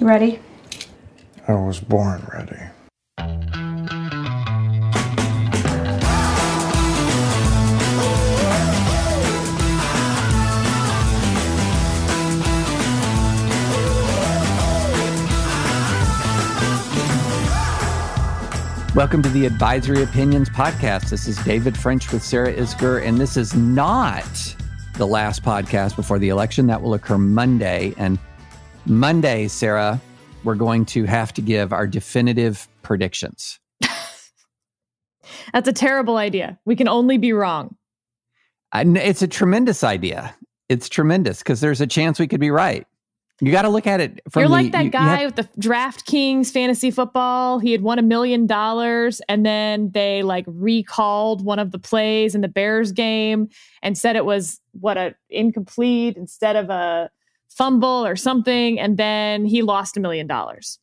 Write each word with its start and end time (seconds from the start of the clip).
You 0.00 0.06
ready? 0.06 0.38
I 1.46 1.52
was 1.52 1.78
born 1.78 2.26
ready. 2.32 2.56
Welcome 18.94 19.22
to 19.22 19.28
the 19.28 19.44
Advisory 19.44 20.02
Opinions 20.02 20.48
Podcast. 20.48 21.10
This 21.10 21.28
is 21.28 21.36
David 21.44 21.76
French 21.76 22.10
with 22.10 22.22
Sarah 22.22 22.54
Isgur, 22.54 23.06
and 23.06 23.18
this 23.18 23.36
is 23.36 23.54
not 23.54 24.24
the 24.94 25.06
last 25.06 25.42
podcast 25.42 25.94
before 25.94 26.18
the 26.18 26.30
election. 26.30 26.66
That 26.68 26.80
will 26.80 26.94
occur 26.94 27.18
Monday. 27.18 27.92
And 27.98 28.18
Monday, 28.90 29.46
Sarah, 29.46 30.00
we're 30.42 30.56
going 30.56 30.84
to 30.86 31.04
have 31.04 31.32
to 31.34 31.40
give 31.40 31.72
our 31.72 31.86
definitive 31.86 32.66
predictions. 32.82 33.60
That's 35.52 35.68
a 35.68 35.72
terrible 35.72 36.16
idea. 36.16 36.58
We 36.64 36.74
can 36.74 36.88
only 36.88 37.16
be 37.16 37.32
wrong. 37.32 37.76
And 38.72 38.96
it's 38.96 39.22
a 39.22 39.28
tremendous 39.28 39.84
idea. 39.84 40.34
It's 40.68 40.88
tremendous 40.88 41.38
because 41.38 41.60
there's 41.60 41.80
a 41.80 41.86
chance 41.86 42.18
we 42.18 42.26
could 42.26 42.40
be 42.40 42.50
right. 42.50 42.84
You 43.40 43.52
got 43.52 43.62
to 43.62 43.68
look 43.68 43.86
at 43.86 44.00
it 44.00 44.20
from 44.28 44.40
You're 44.40 44.48
the, 44.48 44.52
like 44.52 44.72
that 44.72 44.80
you- 44.80 44.84
you 44.86 44.90
guy 44.90 45.20
have- 45.20 45.36
with 45.36 45.46
the 45.54 45.60
DraftKings 45.68 46.50
fantasy 46.50 46.90
football. 46.90 47.60
He 47.60 47.70
had 47.72 47.82
won 47.82 47.98
a 48.00 48.02
million 48.02 48.46
dollars 48.46 49.20
and 49.28 49.46
then 49.46 49.92
they 49.92 50.22
like 50.24 50.44
recalled 50.48 51.44
one 51.44 51.58
of 51.60 51.70
the 51.70 51.78
plays 51.78 52.34
in 52.34 52.40
the 52.40 52.48
Bears 52.48 52.90
game 52.92 53.48
and 53.82 53.96
said 53.96 54.16
it 54.16 54.24
was 54.24 54.60
what 54.72 54.96
a 54.98 55.14
incomplete 55.30 56.16
instead 56.16 56.56
of 56.56 56.70
a 56.70 57.08
fumble 57.50 58.06
or 58.06 58.16
something 58.16 58.78
and 58.78 58.96
then 58.96 59.44
he 59.44 59.62
lost 59.62 59.96
a 59.96 60.00
million 60.00 60.26
dollars. 60.26 60.78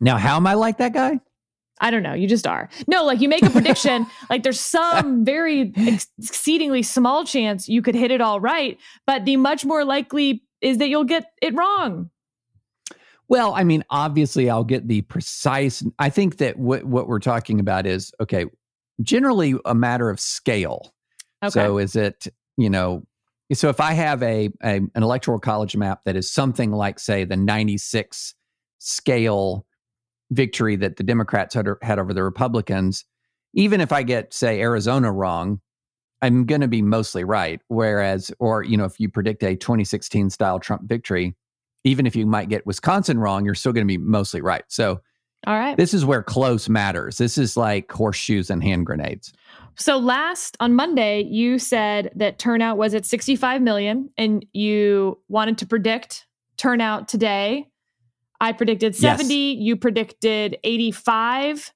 now, 0.00 0.16
how 0.18 0.36
am 0.36 0.46
I 0.46 0.54
like 0.54 0.78
that 0.78 0.92
guy? 0.92 1.20
I 1.80 1.90
don't 1.90 2.02
know. 2.02 2.14
You 2.14 2.28
just 2.28 2.46
are. 2.46 2.68
No, 2.86 3.04
like 3.04 3.20
you 3.20 3.28
make 3.28 3.42
a 3.42 3.50
prediction, 3.50 4.06
like 4.30 4.44
there's 4.44 4.60
some 4.60 5.24
very 5.24 5.72
ex- 5.76 6.06
exceedingly 6.18 6.82
small 6.82 7.24
chance 7.24 7.68
you 7.68 7.82
could 7.82 7.96
hit 7.96 8.10
it 8.10 8.20
all 8.20 8.40
right, 8.40 8.78
but 9.06 9.24
the 9.24 9.36
much 9.36 9.64
more 9.64 9.84
likely 9.84 10.44
is 10.60 10.78
that 10.78 10.88
you'll 10.88 11.04
get 11.04 11.32
it 11.42 11.54
wrong. 11.54 12.08
Well, 13.28 13.54
I 13.54 13.64
mean, 13.64 13.82
obviously, 13.90 14.48
I'll 14.48 14.62
get 14.62 14.88
the 14.88 15.02
precise. 15.02 15.84
I 15.98 16.10
think 16.10 16.36
that 16.36 16.58
what 16.58 16.84
what 16.84 17.08
we're 17.08 17.18
talking 17.18 17.58
about 17.60 17.86
is 17.86 18.12
okay. 18.20 18.46
Generally, 19.00 19.54
a 19.64 19.74
matter 19.74 20.10
of 20.10 20.20
scale. 20.20 20.94
Okay. 21.42 21.50
So, 21.50 21.78
is 21.78 21.96
it 21.96 22.28
you 22.56 22.70
know? 22.70 23.04
So, 23.54 23.68
if 23.68 23.80
I 23.80 23.92
have 23.92 24.22
a, 24.22 24.50
a 24.62 24.76
an 24.76 24.90
electoral 24.94 25.38
college 25.38 25.76
map 25.76 26.02
that 26.04 26.16
is 26.16 26.30
something 26.30 26.72
like, 26.72 26.98
say, 26.98 27.24
the 27.24 27.36
ninety 27.36 27.78
six 27.78 28.34
scale 28.78 29.66
victory 30.30 30.76
that 30.76 30.96
the 30.96 31.02
Democrats 31.02 31.54
had, 31.54 31.68
had 31.82 31.98
over 31.98 32.14
the 32.14 32.22
Republicans, 32.22 33.04
even 33.54 33.80
if 33.80 33.92
I 33.92 34.02
get, 34.02 34.32
say, 34.32 34.60
Arizona 34.60 35.12
wrong, 35.12 35.60
I'm 36.22 36.46
going 36.46 36.60
to 36.60 36.68
be 36.68 36.82
mostly 36.82 37.24
right. 37.24 37.60
Whereas, 37.68 38.32
or 38.38 38.62
you 38.62 38.76
know, 38.76 38.84
if 38.84 38.98
you 38.98 39.08
predict 39.08 39.42
a 39.42 39.56
2016 39.56 40.30
style 40.30 40.58
Trump 40.58 40.82
victory, 40.84 41.34
even 41.84 42.06
if 42.06 42.14
you 42.16 42.26
might 42.26 42.48
get 42.48 42.66
Wisconsin 42.66 43.18
wrong, 43.18 43.44
you're 43.44 43.54
still 43.54 43.72
going 43.72 43.86
to 43.86 43.92
be 43.92 43.98
mostly 43.98 44.40
right. 44.40 44.64
So 44.68 45.00
all 45.46 45.58
right. 45.58 45.76
this 45.76 45.92
is 45.92 46.04
where 46.04 46.22
close 46.22 46.68
matters. 46.68 47.18
This 47.18 47.36
is 47.36 47.56
like 47.56 47.90
horseshoes 47.90 48.50
and 48.50 48.62
hand 48.62 48.86
grenades. 48.86 49.32
So 49.76 49.96
last 49.98 50.56
on 50.60 50.74
Monday, 50.74 51.22
you 51.22 51.58
said 51.58 52.10
that 52.16 52.38
turnout 52.38 52.76
was 52.76 52.94
at 52.94 53.06
65 53.06 53.62
million 53.62 54.10
and 54.18 54.44
you 54.52 55.18
wanted 55.28 55.58
to 55.58 55.66
predict 55.66 56.26
turnout 56.56 57.08
today. 57.08 57.68
I 58.40 58.52
predicted 58.52 58.94
70, 58.96 59.34
you 59.34 59.76
predicted 59.76 60.58
85, 60.64 61.72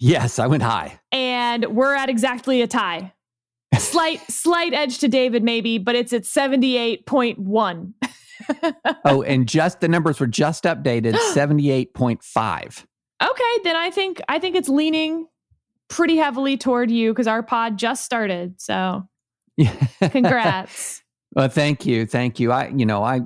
Yes, 0.00 0.38
I 0.38 0.46
went 0.46 0.62
high. 0.62 1.00
and 1.10 1.64
we're 1.74 1.94
at 1.94 2.08
exactly 2.08 2.62
a 2.62 2.66
tie. 2.68 3.12
Slight 3.78 4.20
slight 4.30 4.72
edge 4.74 4.98
to 4.98 5.08
David 5.08 5.42
maybe, 5.42 5.78
but 5.78 5.94
it's 5.94 6.12
at 6.12 6.22
78.1. 6.22 7.92
Oh, 9.04 9.22
and 9.22 9.46
just 9.48 9.80
the 9.80 9.88
numbers 9.88 10.20
were 10.20 10.26
just 10.26 10.64
updated 10.64 11.12
78.5. 11.34 12.84
Okay, 13.22 13.58
then 13.64 13.76
I 13.76 13.90
think 13.90 14.20
I 14.28 14.38
think 14.38 14.56
it's 14.56 14.68
leaning 14.68 15.26
pretty 15.88 16.16
heavily 16.16 16.56
toward 16.56 16.90
you 16.90 17.12
because 17.12 17.26
our 17.26 17.42
pod 17.42 17.76
just 17.76 18.04
started. 18.04 18.60
So 18.60 19.08
congrats. 20.10 21.02
well, 21.34 21.48
thank 21.48 21.84
you. 21.86 22.06
Thank 22.06 22.38
you. 22.38 22.52
I, 22.52 22.68
you 22.68 22.86
know, 22.86 23.02
I 23.02 23.22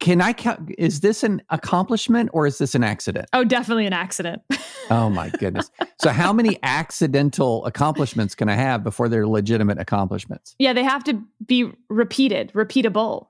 can 0.00 0.20
I 0.20 0.32
count. 0.32 0.70
Is 0.78 1.00
this 1.00 1.22
an 1.22 1.42
accomplishment 1.50 2.30
or 2.32 2.46
is 2.46 2.58
this 2.58 2.74
an 2.74 2.82
accident? 2.84 3.28
oh, 3.32 3.44
definitely 3.44 3.86
an 3.86 3.92
accident. 3.92 4.42
Oh 4.90 5.08
my 5.08 5.30
goodness. 5.30 5.70
so 6.02 6.10
how 6.10 6.32
many 6.32 6.58
accidental 6.64 7.64
accomplishments 7.64 8.34
can 8.34 8.48
I 8.50 8.56
have 8.56 8.82
before 8.82 9.08
they're 9.08 9.28
legitimate 9.28 9.78
accomplishments? 9.78 10.54
yeah, 10.58 10.72
they 10.72 10.82
have 10.82 11.04
to 11.04 11.22
be 11.46 11.70
repeated, 11.88 12.52
repeatable. 12.52 13.28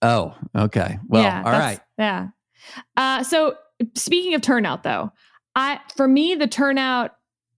Oh, 0.00 0.34
okay. 0.56 0.98
Well, 1.08 1.22
yeah, 1.22 1.42
all 1.44 1.52
right. 1.52 1.80
Yeah. 1.98 2.28
Uh, 2.96 3.24
so 3.24 3.56
speaking 3.94 4.32
of 4.34 4.40
turnout, 4.42 4.84
though, 4.84 5.12
I 5.56 5.80
for 5.96 6.06
me 6.08 6.36
the 6.36 6.46
turnout 6.46 7.16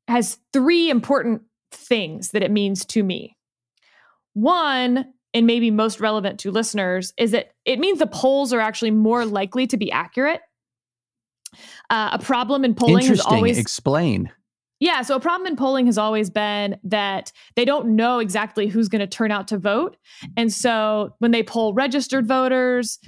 has 0.08 0.38
three 0.52 0.90
important 0.90 1.42
things 1.70 2.30
that 2.30 2.42
it 2.42 2.50
means 2.50 2.84
to 2.86 3.02
me. 3.02 3.36
One, 4.34 5.06
and 5.34 5.46
maybe 5.46 5.70
most 5.70 6.00
relevant 6.00 6.40
to 6.40 6.50
listeners, 6.50 7.12
is 7.16 7.30
that 7.30 7.52
it 7.64 7.78
means 7.78 7.98
the 7.98 8.06
polls 8.06 8.52
are 8.52 8.60
actually 8.60 8.90
more 8.90 9.24
likely 9.24 9.66
to 9.68 9.76
be 9.76 9.90
accurate. 9.92 10.40
Uh, 11.90 12.10
a 12.12 12.18
problem 12.18 12.64
in 12.64 12.74
polling 12.74 13.06
has 13.06 13.20
always 13.20 13.58
Explain. 13.58 14.30
yeah, 14.80 15.02
so 15.02 15.16
a 15.16 15.20
problem 15.20 15.46
in 15.46 15.56
polling 15.56 15.84
has 15.86 15.98
always 15.98 16.30
been 16.30 16.78
that 16.84 17.30
they 17.56 17.64
don't 17.64 17.94
know 17.94 18.18
exactly 18.18 18.68
who's 18.68 18.88
going 18.88 19.00
to 19.00 19.06
turn 19.06 19.30
out 19.30 19.48
to 19.48 19.58
vote. 19.58 19.96
And 20.36 20.50
so 20.52 21.14
when 21.18 21.30
they 21.30 21.42
poll 21.42 21.74
registered 21.74 22.26
voters, 22.26 22.98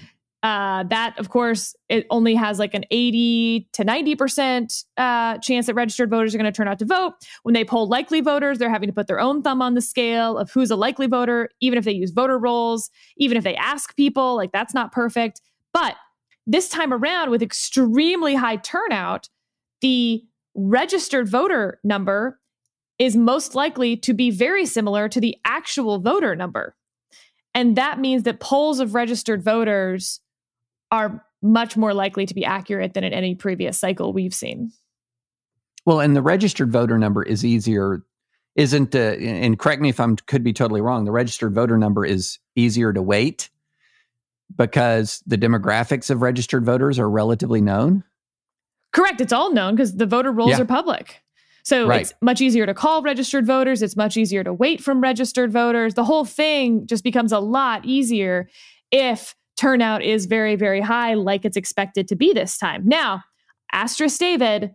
uh, 0.45 0.85
that 0.85 1.19
of 1.19 1.31
course 1.31 1.75
it 1.89 2.07
only 2.11 2.35
has 2.35 2.59
like 2.59 2.75
an 2.75 2.85
80 2.91 3.67
to 3.73 3.83
90% 3.83 4.85
uh, 4.99 5.39
chance 5.39 5.67
that 5.67 5.75
registered 5.75 6.11
voters 6.11 6.35
are 6.35 6.39
going 6.39 6.53
to 6.53 6.55
turn 6.55 6.69
out 6.69 6.79
to 6.81 6.85
vote. 6.85 7.15
When 7.45 7.55
they 7.55 7.65
poll 7.65 7.89
likely 7.89 8.21
voters, 8.21 8.59
they're 8.59 8.69
having 8.69 8.89
to 8.89 8.93
put 8.93 9.07
their 9.07 9.19
own 9.19 9.43
thumb 9.43 9.63
on 9.63 9.73
the 9.73 9.81
scale 9.81 10.37
of 10.37 10.51
who's 10.51 10.71
a 10.71 10.77
likely 10.77 11.07
voter, 11.07 11.49
even 11.61 11.79
if 11.79 11.87
they 11.87 11.93
use 11.93 12.11
voter 12.11 12.39
rolls, 12.39 12.91
even 13.17 13.39
if 13.39 13.43
they 13.43 13.57
ask 13.57 13.97
people, 13.97 14.37
like 14.37 14.53
that's 14.53 14.75
not 14.75 14.93
perfect. 14.93 15.41
But 15.73 15.97
this 16.47 16.69
time 16.69 16.93
around, 16.93 17.31
with 17.31 17.43
extremely 17.43 18.35
high 18.35 18.57
turnout, 18.57 19.31
the 19.81 20.23
registered 20.55 21.27
voter 21.27 21.81
number 21.83 22.39
is 22.99 23.17
most 23.17 23.55
likely 23.55 23.97
to 23.97 24.13
be 24.13 24.31
very 24.31 24.67
similar 24.67 25.09
to 25.09 25.21
the 25.23 25.37
actual 25.47 26.01
voter 26.01 26.37
number. 26.37 26.77
And 27.55 27.77
that 27.77 27.99
means 27.99 28.25
that 28.25 28.41
polls 28.41 28.79
of 28.79 28.95
registered 28.95 29.43
voters 29.43 30.21
are 30.95 31.25
much 31.43 31.77
more 31.77 31.93
likely 31.93 32.25
to 32.25 32.35
be 32.35 32.45
accurate 32.45 32.95
than 32.95 33.05
in 33.05 33.13
any 33.13 33.35
previous 33.35 33.79
cycle 33.79 34.13
we've 34.13 34.35
seen. 34.35 34.73
Well, 35.85 36.01
and 36.01 36.17
the 36.17 36.23
registered 36.23 36.71
voter 36.73 36.99
number 36.99 37.23
is 37.23 37.45
easier, 37.45 38.03
isn't? 38.57 38.95
Uh, 38.95 38.99
and 39.19 39.59
correct 39.59 39.83
me 39.83 39.89
if 39.91 40.01
I'm 40.01 40.17
could 40.17 40.43
be 40.45 40.53
totally 40.53 40.81
wrong. 40.81 41.05
The 41.05 41.13
registered 41.13 41.53
voter 41.53 41.77
number 41.77 42.07
is 42.07 42.39
easier 42.57 42.93
to 42.93 43.03
weight 43.03 43.51
because 44.57 45.23
the 45.27 45.37
demographics 45.37 46.11
of 46.11 46.23
registered 46.23 46.65
voters 46.65 46.99
are 46.99 47.11
relatively 47.11 47.61
known. 47.61 48.05
Correct. 48.93 49.21
It's 49.21 49.33
all 49.33 49.53
known 49.53 49.75
because 49.75 49.97
the 49.97 50.07
voter 50.07 50.31
rolls 50.33 50.51
Yeah. 50.53 50.61
are 50.61 50.65
public. 50.65 51.21
So 51.65 51.87
Right. 51.89 52.03
it's 52.03 52.15
much 52.21 52.41
easier 52.41 52.67
to 52.67 52.75
call 52.75 53.03
registered 53.03 53.47
voters. 53.47 53.83
It's 53.83 53.97
much 53.97 54.17
easier 54.17 54.45
to 54.45 54.53
wait 54.53 54.83
from 54.83 55.01
registered 55.01 55.51
voters. 55.51 55.95
The 55.95 56.05
whole 56.05 56.25
thing 56.25 56.87
just 56.87 57.03
becomes 57.03 57.33
a 57.33 57.41
lot 57.41 57.85
easier 57.85 58.49
if 58.93 59.35
turnout 59.57 60.03
is 60.03 60.27
very, 60.27 60.57
very 60.57 60.81
high, 60.81 61.15
like 61.15 61.45
it's 61.45 61.57
expected 61.57 62.09
to 62.09 62.17
be 62.17 62.33
this 62.33 62.59
time. 62.59 62.83
Now, 62.87 63.23
asterisk 63.73 64.19
David, 64.19 64.75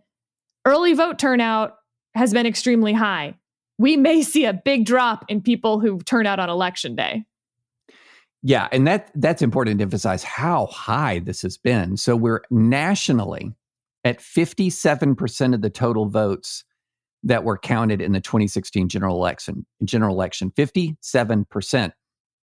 early 0.64 0.94
vote 0.94 1.18
turnout 1.18 1.76
has 2.14 2.32
been 2.32 2.46
extremely 2.46 2.92
high. 2.92 3.34
We 3.78 3.96
may 3.96 4.22
see 4.22 4.44
a 4.44 4.52
big 4.52 4.84
drop 4.84 5.24
in 5.28 5.40
people 5.40 5.80
who 5.80 5.98
turn 6.00 6.26
out 6.26 6.38
on 6.38 6.50
election 6.50 6.96
day. 6.96 7.24
Yeah, 8.42 8.68
and 8.72 8.86
that 8.86 9.10
that's 9.14 9.42
important 9.42 9.78
to 9.78 9.82
emphasize 9.82 10.24
how 10.24 10.66
high 10.66 11.18
this 11.18 11.42
has 11.42 11.58
been. 11.58 11.98
So 11.98 12.16
we're 12.16 12.40
nationally 12.50 13.52
at 14.04 14.18
57% 14.18 15.54
of 15.54 15.60
the 15.60 15.68
total 15.68 16.06
votes 16.06 16.64
that 17.22 17.44
were 17.44 17.58
counted 17.58 18.00
in 18.00 18.12
the 18.12 18.20
2016 18.20 18.88
general 18.88 19.16
election. 19.16 19.66
General 19.84 20.14
election, 20.14 20.50
57%. 20.52 21.92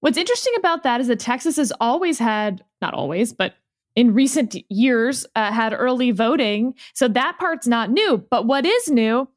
What's 0.00 0.18
interesting 0.18 0.52
about 0.56 0.84
that 0.84 1.00
is 1.00 1.08
that 1.08 1.20
Texas 1.20 1.56
has 1.56 1.72
always 1.80 2.18
had, 2.18 2.64
not 2.80 2.94
always, 2.94 3.32
but 3.32 3.54
in 3.96 4.14
recent 4.14 4.54
years, 4.70 5.26
uh, 5.34 5.50
had 5.50 5.72
early 5.72 6.12
voting. 6.12 6.74
So 6.94 7.08
that 7.08 7.36
part's 7.38 7.66
not 7.66 7.90
new. 7.90 8.24
But 8.30 8.46
what 8.46 8.64
is 8.64 8.88
new 8.88 9.28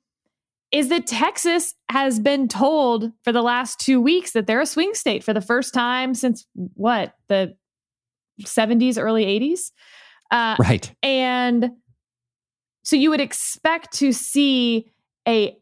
is 0.71 0.89
that 0.89 1.07
Texas 1.07 1.73
has 1.89 2.19
been 2.19 2.47
told 2.47 3.11
for 3.23 3.31
the 3.31 3.41
last 3.41 3.79
two 3.79 3.99
weeks 3.99 4.31
that 4.31 4.45
they're 4.45 4.61
a 4.61 4.65
swing 4.65 4.93
state 4.93 5.23
for 5.23 5.33
the 5.33 5.41
first 5.41 5.73
time 5.73 6.13
since 6.13 6.45
what, 6.53 7.15
the 7.27 7.55
70s, 8.41 9.01
early 9.01 9.25
80s? 9.25 9.71
Uh, 10.29 10.55
right. 10.59 10.93
And 11.01 11.71
so 12.83 12.95
you 12.95 13.09
would 13.09 13.19
expect 13.19 13.93
to 13.95 14.13
see 14.13 14.91
a, 15.27 15.57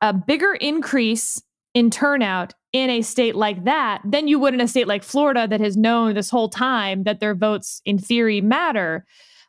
a 0.00 0.12
bigger 0.12 0.52
increase 0.54 1.42
in 1.74 1.90
turnout 1.90 2.54
in 2.72 2.90
a 2.90 3.02
state 3.02 3.34
like 3.34 3.64
that 3.64 4.00
than 4.04 4.28
you 4.28 4.38
would 4.38 4.54
in 4.54 4.60
a 4.60 4.68
state 4.68 4.86
like 4.86 5.02
Florida 5.02 5.46
that 5.46 5.60
has 5.60 5.76
known 5.76 6.14
this 6.14 6.30
whole 6.30 6.48
time 6.48 7.04
that 7.04 7.20
their 7.20 7.34
votes, 7.34 7.82
in 7.84 7.98
theory, 7.98 8.40
matter. 8.40 9.04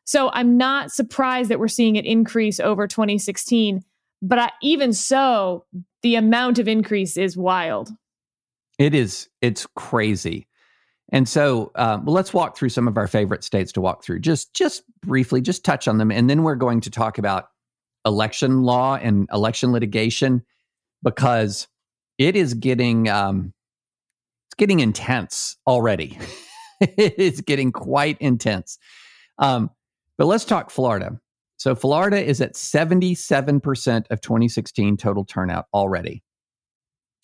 So 0.05 0.29
I'm 0.31 0.57
not 0.57 0.91
surprised 0.91 1.49
that 1.49 1.59
we're 1.59 1.67
seeing 1.67 1.95
it 1.95 2.05
increase 2.05 2.59
over 2.59 2.87
2016. 2.87 3.83
But 4.21 4.39
I, 4.39 4.51
even 4.61 4.93
so, 4.93 5.65
the 6.01 6.15
amount 6.15 6.59
of 6.59 6.67
increase 6.67 7.17
is 7.17 7.37
wild. 7.37 7.89
It 8.79 8.93
is. 8.93 9.29
It's 9.41 9.67
crazy. 9.75 10.47
And 11.09 11.27
so, 11.27 11.71
um, 11.75 12.05
let's 12.05 12.33
walk 12.33 12.57
through 12.57 12.69
some 12.69 12.87
of 12.87 12.97
our 12.97 13.07
favorite 13.07 13.43
states 13.43 13.71
to 13.73 13.81
walk 13.81 14.03
through. 14.03 14.19
Just, 14.19 14.53
just 14.53 14.83
briefly, 15.01 15.41
just 15.41 15.63
touch 15.65 15.87
on 15.87 15.97
them, 15.97 16.09
and 16.09 16.29
then 16.29 16.43
we're 16.43 16.55
going 16.55 16.81
to 16.81 16.89
talk 16.89 17.17
about 17.17 17.49
election 18.05 18.63
law 18.63 18.95
and 18.95 19.27
election 19.31 19.71
litigation 19.71 20.43
because 21.03 21.67
it 22.18 22.36
is 22.36 22.54
getting 22.54 23.10
um, 23.10 23.54
it's 24.48 24.56
getting 24.56 24.80
intense 24.80 25.57
already. 25.68 26.18
it's 26.80 27.42
getting 27.42 27.71
quite 27.71 28.18
intense. 28.19 28.77
Um, 29.39 29.69
but 30.18 30.25
let's 30.25 30.45
talk 30.45 30.69
Florida. 30.69 31.19
So 31.57 31.75
Florida 31.75 32.24
is 32.24 32.42
at 32.42 32.54
77% 32.54 34.06
of 34.12 34.21
2016 34.21 34.98
total 34.98 35.25
turnout 35.25 35.65
already. 35.74 36.24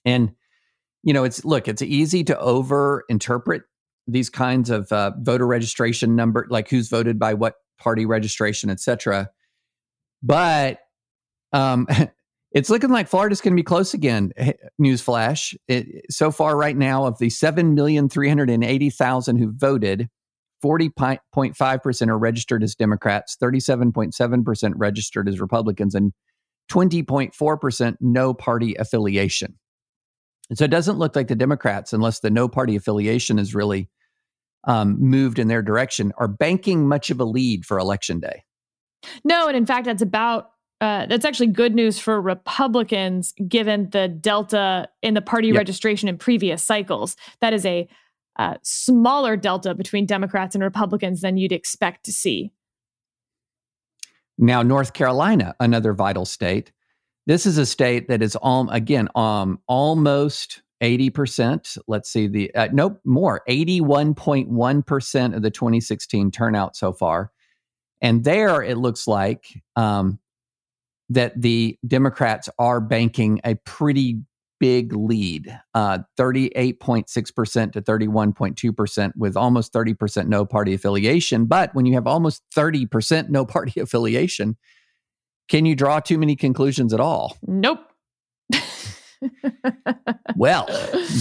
And 0.05 0.31
you 1.03 1.13
know, 1.13 1.23
it's 1.23 1.45
look, 1.45 1.67
it's 1.67 1.81
easy 1.81 2.23
to 2.25 2.39
over 2.39 3.05
interpret 3.09 3.63
these 4.07 4.29
kinds 4.29 4.69
of 4.69 4.91
uh, 4.91 5.11
voter 5.19 5.45
registration 5.45 6.15
number, 6.15 6.47
like 6.49 6.69
who's 6.69 6.89
voted 6.89 7.19
by 7.19 7.33
what 7.33 7.55
party 7.79 8.05
registration, 8.05 8.69
et 8.69 8.79
cetera. 8.79 9.29
But 10.23 10.79
um, 11.53 11.87
it's 12.51 12.69
looking 12.69 12.89
like 12.89 13.07
Florida's 13.07 13.41
going 13.41 13.53
to 13.53 13.59
be 13.59 13.63
close 13.63 13.93
again. 13.93 14.31
Newsflash. 14.81 15.55
It, 15.67 16.05
so 16.09 16.31
far, 16.31 16.57
right 16.57 16.75
now, 16.75 17.05
of 17.05 17.19
the 17.19 17.27
7,380,000 17.27 19.39
who 19.39 19.53
voted, 19.55 20.09
40.5% 20.63 22.07
are 22.07 22.17
registered 22.17 22.63
as 22.63 22.75
Democrats, 22.75 23.37
37.7% 23.41 24.73
registered 24.75 25.29
as 25.29 25.39
Republicans, 25.39 25.95
and 25.95 26.11
20.4% 26.71 27.97
no 28.01 28.33
party 28.33 28.75
affiliation. 28.75 29.57
And 30.49 30.57
so 30.57 30.65
it 30.65 30.71
doesn't 30.71 30.97
look 30.97 31.15
like 31.15 31.27
the 31.27 31.35
Democrats, 31.35 31.93
unless 31.93 32.19
the 32.19 32.31
no 32.31 32.47
party 32.47 32.75
affiliation 32.75 33.37
is 33.37 33.53
really 33.53 33.89
um, 34.65 34.99
moved 34.99 35.39
in 35.39 35.47
their 35.47 35.61
direction, 35.61 36.11
are 36.17 36.27
banking 36.27 36.87
much 36.87 37.11
of 37.11 37.19
a 37.19 37.25
lead 37.25 37.65
for 37.65 37.77
election 37.77 38.19
day. 38.19 38.43
No, 39.23 39.47
and 39.47 39.55
in 39.55 39.65
fact, 39.65 39.85
that's 39.85 40.01
about 40.01 40.49
uh, 40.81 41.05
that's 41.07 41.25
actually 41.25 41.47
good 41.47 41.75
news 41.75 41.99
for 41.99 42.21
Republicans, 42.21 43.33
given 43.47 43.89
the 43.89 44.07
delta 44.07 44.87
in 45.01 45.13
the 45.13 45.21
party 45.21 45.49
yep. 45.49 45.57
registration 45.57 46.07
in 46.07 46.17
previous 46.17 46.63
cycles. 46.63 47.17
That 47.41 47.53
is 47.53 47.65
a 47.65 47.87
uh, 48.37 48.55
smaller 48.63 49.35
delta 49.35 49.75
between 49.75 50.05
Democrats 50.05 50.55
and 50.55 50.63
Republicans 50.63 51.19
than 51.21 51.35
you'd 51.35 51.51
expect 51.51 52.05
to 52.05 52.13
see. 52.13 52.51
Now, 54.37 54.63
North 54.63 54.93
Carolina, 54.93 55.53
another 55.59 55.93
vital 55.93 56.25
state. 56.25 56.71
This 57.27 57.45
is 57.45 57.57
a 57.57 57.65
state 57.65 58.07
that 58.07 58.23
is 58.23 58.37
um, 58.41 58.69
again 58.69 59.09
um, 59.15 59.59
almost 59.67 60.61
80%. 60.81 61.77
Let's 61.89 62.09
see 62.09 62.27
the 62.27 62.55
uh, 62.55 62.69
nope, 62.71 63.01
more 63.03 63.41
81.1% 63.49 65.35
of 65.35 65.41
the 65.41 65.51
2016 65.51 66.31
turnout 66.31 66.77
so 66.77 66.93
far. 66.93 67.31
And 68.01 68.23
there 68.23 68.63
it 68.63 68.77
looks 68.77 69.05
like 69.05 69.45
um, 69.75 70.19
that 71.09 71.39
the 71.39 71.77
Democrats 71.85 72.49
are 72.59 72.79
banking 72.79 73.39
a 73.43 73.55
pretty 73.65 74.21
big 74.59 74.93
lead 74.93 75.57
uh, 75.73 75.99
38.6% 76.17 77.71
to 77.71 77.81
31.2%, 77.81 79.11
with 79.15 79.37
almost 79.37 79.73
30% 79.73 80.27
no 80.27 80.45
party 80.45 80.73
affiliation. 80.73 81.45
But 81.45 81.73
when 81.73 81.85
you 81.85 81.93
have 81.93 82.07
almost 82.07 82.43
30% 82.55 83.29
no 83.29 83.45
party 83.45 83.79
affiliation, 83.79 84.57
can 85.47 85.65
you 85.65 85.75
draw 85.75 85.99
too 85.99 86.17
many 86.17 86.35
conclusions 86.35 86.93
at 86.93 86.99
all? 86.99 87.37
Nope 87.47 87.88
well, 90.35 90.67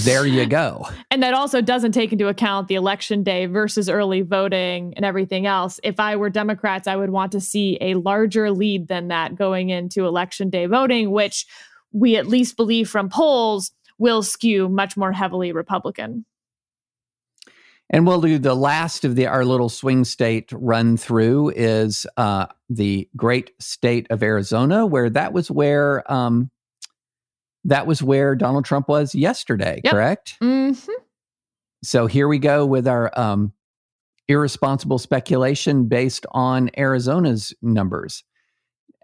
there 0.05 0.27
you 0.27 0.47
go. 0.47 0.87
And 1.11 1.23
that 1.23 1.35
also 1.35 1.61
doesn't 1.61 1.93
take 1.93 2.13
into 2.13 2.29
account 2.29 2.69
the 2.69 2.75
election 2.75 3.23
day 3.23 3.47
versus 3.47 3.89
early 3.89 4.23
voting 4.23 4.95
and 4.97 5.05
everything 5.05 5.47
else. 5.47 5.81
If 5.83 5.99
I 5.99 6.17
were 6.17 6.31
Democrats, 6.31 6.87
I 6.87 6.97
would 6.97 7.11
want 7.11 7.33
to 7.33 7.41
see 7.41 7.79
a 7.81 7.95
larger 7.95 8.51
lead 8.51 8.89
than 8.89 9.09
that 9.09 9.37
going 9.37 9.71
into 9.71 10.07
election 10.07 10.51
day 10.51 10.67
voting, 10.67 11.11
which 11.11 11.47
we 11.93 12.17
at 12.17 12.27
least 12.27 12.57
believe 12.57 12.89
from 12.89 13.09
polls 13.09 13.73
will 13.99 14.23
skew 14.23 14.69
much 14.69 14.97
more 14.97 15.13
heavily 15.13 15.53
Republican. 15.53 16.25
And 17.91 18.07
we'll 18.07 18.21
do 18.21 18.39
the 18.39 18.55
last 18.55 19.05
of 19.05 19.17
the 19.17 19.27
our 19.27 19.45
little 19.45 19.71
swing 19.71 20.05
state 20.05 20.53
run 20.53 20.97
through 20.99 21.51
is 21.57 22.07
uh, 22.19 22.47
the 22.69 23.09
great 23.17 23.53
state 23.59 24.07
of 24.11 24.23
Arizona, 24.23 24.85
where 24.85 25.09
that 25.09 25.33
was 25.33 25.51
where 25.51 26.11
um, 26.13 26.51
that 27.69 27.87
was 27.87 28.03
where 28.03 28.35
Donald 28.35 28.65
Trump 28.65 28.89
was 28.89 29.15
yesterday, 29.15 29.81
yep. 29.85 29.93
correct? 29.93 30.37
Mm-hmm. 30.43 30.93
So 31.85 32.07
here 32.07 32.27
we 32.27 32.39
go 32.39 32.67
with 32.67 32.89
our 32.89 33.17
um, 33.19 33.53
irresponsible 34.27 34.99
speculation 34.99 35.87
based 35.87 36.27
on 36.33 36.71
Arizona's 36.77 37.55
numbers. 37.63 38.25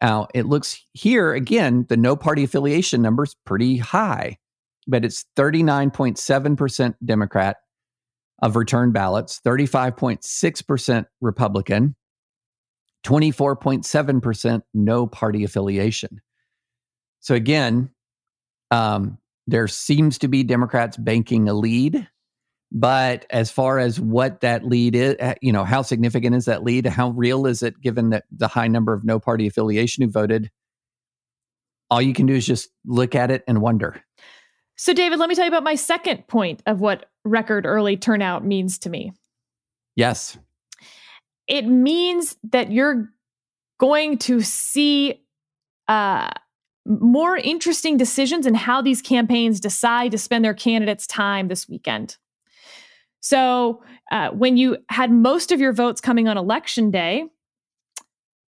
Now, 0.03 0.29
it 0.35 0.47
looks 0.47 0.83
here 0.93 1.35
again, 1.35 1.87
the 1.89 1.97
no 1.97 2.17
party 2.17 2.43
affiliation 2.43 3.01
number 3.01 3.25
is 3.25 3.37
pretty 3.47 3.77
high, 3.77 4.39
but 4.87 5.05
it's 5.05 5.25
39.7% 5.37 6.95
Democrat 7.05 7.57
of 8.43 8.57
return 8.57 8.93
ballots, 8.93 9.41
35.6% 9.47 11.07
Republican, 11.21 11.97
24.7% 13.05 14.63
no 14.73 15.07
party 15.07 15.45
affiliation. 15.45 16.21
So 17.21 17.35
again, 17.35 17.91
um, 18.71 19.19
there 19.47 19.69
seems 19.69 20.19
to 20.19 20.29
be 20.29 20.43
Democrats 20.43 20.97
banking 20.97 21.49
a 21.49 21.55
lead. 21.55 22.09
But 22.73 23.25
as 23.31 23.53
far 23.53 23.79
as 23.79 24.01
what 24.01 24.41
that 24.41 24.65
lead 24.65 24.97
is, 24.97 25.15
eh, 25.21 25.35
you 25.41 25.53
know, 25.53 25.63
how 25.63 25.83
significant 25.83 26.35
is 26.35 26.47
that 26.47 26.65
lead? 26.65 26.87
How 26.87 27.11
real 27.11 27.47
is 27.47 27.63
it 27.63 27.81
given 27.81 28.11
that 28.11 28.25
the 28.33 28.49
high 28.49 28.67
number 28.67 28.93
of 28.93 29.05
no 29.05 29.21
party 29.21 29.47
affiliation 29.47 30.03
who 30.03 30.11
voted? 30.11 30.51
All 31.89 32.03
you 32.03 32.15
can 32.15 32.27
do 32.27 32.35
is 32.35 32.45
just 32.45 32.71
look 32.85 33.15
at 33.15 33.31
it 33.31 33.45
and 33.47 33.61
wonder. 33.61 34.03
So, 34.77 34.93
David, 34.93 35.21
let 35.21 35.29
me 35.29 35.37
tell 35.37 35.45
you 35.45 35.51
about 35.51 35.63
my 35.63 35.77
second 35.77 36.27
point 36.27 36.63
of 36.67 36.81
what 36.81 37.07
record 37.25 37.65
early 37.65 37.97
turnout 37.97 38.45
means 38.45 38.79
to 38.81 38.91
me. 38.91 39.13
Yes. 39.95 40.37
It 41.47 41.67
means 41.67 42.37
that 42.51 42.73
you're 42.73 43.09
going 43.79 44.19
to 44.19 44.41
see 44.41 45.23
uh, 45.87 46.31
more 46.87 47.37
interesting 47.37 47.97
decisions 47.97 48.47
in 48.47 48.55
how 48.55 48.83
these 48.83 49.01
campaigns 49.01 49.61
decide 49.61 50.11
to 50.11 50.19
spend 50.19 50.45
their 50.45 50.55
candidates' 50.55 51.07
time 51.07 51.49
this 51.49 51.69
weekend. 51.69 52.17
So, 53.21 53.83
uh, 54.13 54.31
when 54.31 54.59
you 54.59 54.77
had 54.91 55.11
most 55.11 55.51
of 55.51 55.61
your 55.61 55.73
votes 55.73 56.01
coming 56.01 56.29
on 56.29 56.37
election 56.37 56.91
day, 56.91 57.25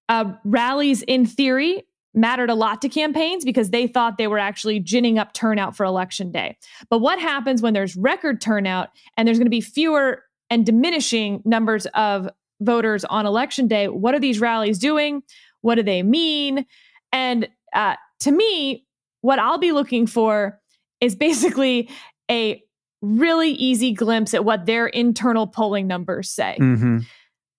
uh, 0.08 0.32
rallies 0.44 1.02
in 1.02 1.26
theory 1.26 1.84
mattered 2.12 2.50
a 2.50 2.54
lot 2.54 2.80
to 2.82 2.88
campaigns 2.88 3.44
because 3.44 3.70
they 3.70 3.86
thought 3.86 4.18
they 4.18 4.28
were 4.28 4.38
actually 4.38 4.78
ginning 4.80 5.18
up 5.18 5.32
turnout 5.32 5.76
for 5.76 5.84
election 5.84 6.30
day. 6.30 6.56
But 6.88 6.98
what 6.98 7.18
happens 7.18 7.60
when 7.62 7.74
there's 7.74 7.96
record 7.96 8.40
turnout 8.40 8.90
and 9.16 9.26
there's 9.26 9.38
going 9.38 9.46
to 9.46 9.50
be 9.50 9.60
fewer 9.60 10.22
and 10.50 10.64
diminishing 10.64 11.42
numbers 11.44 11.86
of 11.94 12.28
voters 12.60 13.04
on 13.04 13.26
election 13.26 13.66
day? 13.66 13.88
What 13.88 14.14
are 14.14 14.20
these 14.20 14.40
rallies 14.40 14.78
doing? 14.78 15.22
What 15.62 15.74
do 15.74 15.82
they 15.82 16.02
mean? 16.02 16.66
And 17.12 17.48
uh, 17.74 17.96
to 18.24 18.32
me, 18.32 18.86
what 19.20 19.38
I'll 19.38 19.58
be 19.58 19.72
looking 19.72 20.06
for 20.06 20.60
is 21.00 21.14
basically 21.14 21.88
a 22.30 22.62
really 23.02 23.50
easy 23.50 23.92
glimpse 23.92 24.32
at 24.34 24.44
what 24.44 24.66
their 24.66 24.86
internal 24.86 25.46
polling 25.46 25.86
numbers 25.86 26.30
say. 26.30 26.56
Mm-hmm. 26.58 26.98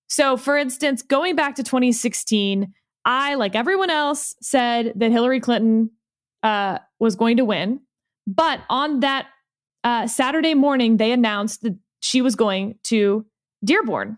So, 0.07 0.38
for 0.38 0.57
instance, 0.57 1.01
going 1.01 1.36
back 1.36 1.55
to 1.55 1.63
2016, 1.63 2.74
I, 3.05 3.36
like 3.36 3.55
everyone 3.55 3.89
else, 3.89 4.36
said 4.41 4.93
that 4.95 5.12
Hillary 5.12 5.39
Clinton 5.39 5.91
uh, 6.41 6.79
was 7.00 7.15
going 7.15 7.38
to 7.38 7.45
win. 7.45 7.81
But 8.25 8.62
on 8.69 9.01
that 9.01 9.27
uh, 9.84 10.07
Saturday 10.07 10.55
morning, 10.55 10.98
they 10.98 11.12
announced 11.12 11.62
that 11.62 11.77
she 12.00 12.22
was 12.22 12.36
going 12.36 12.79
to 12.86 13.25
Dearborn. 13.63 14.17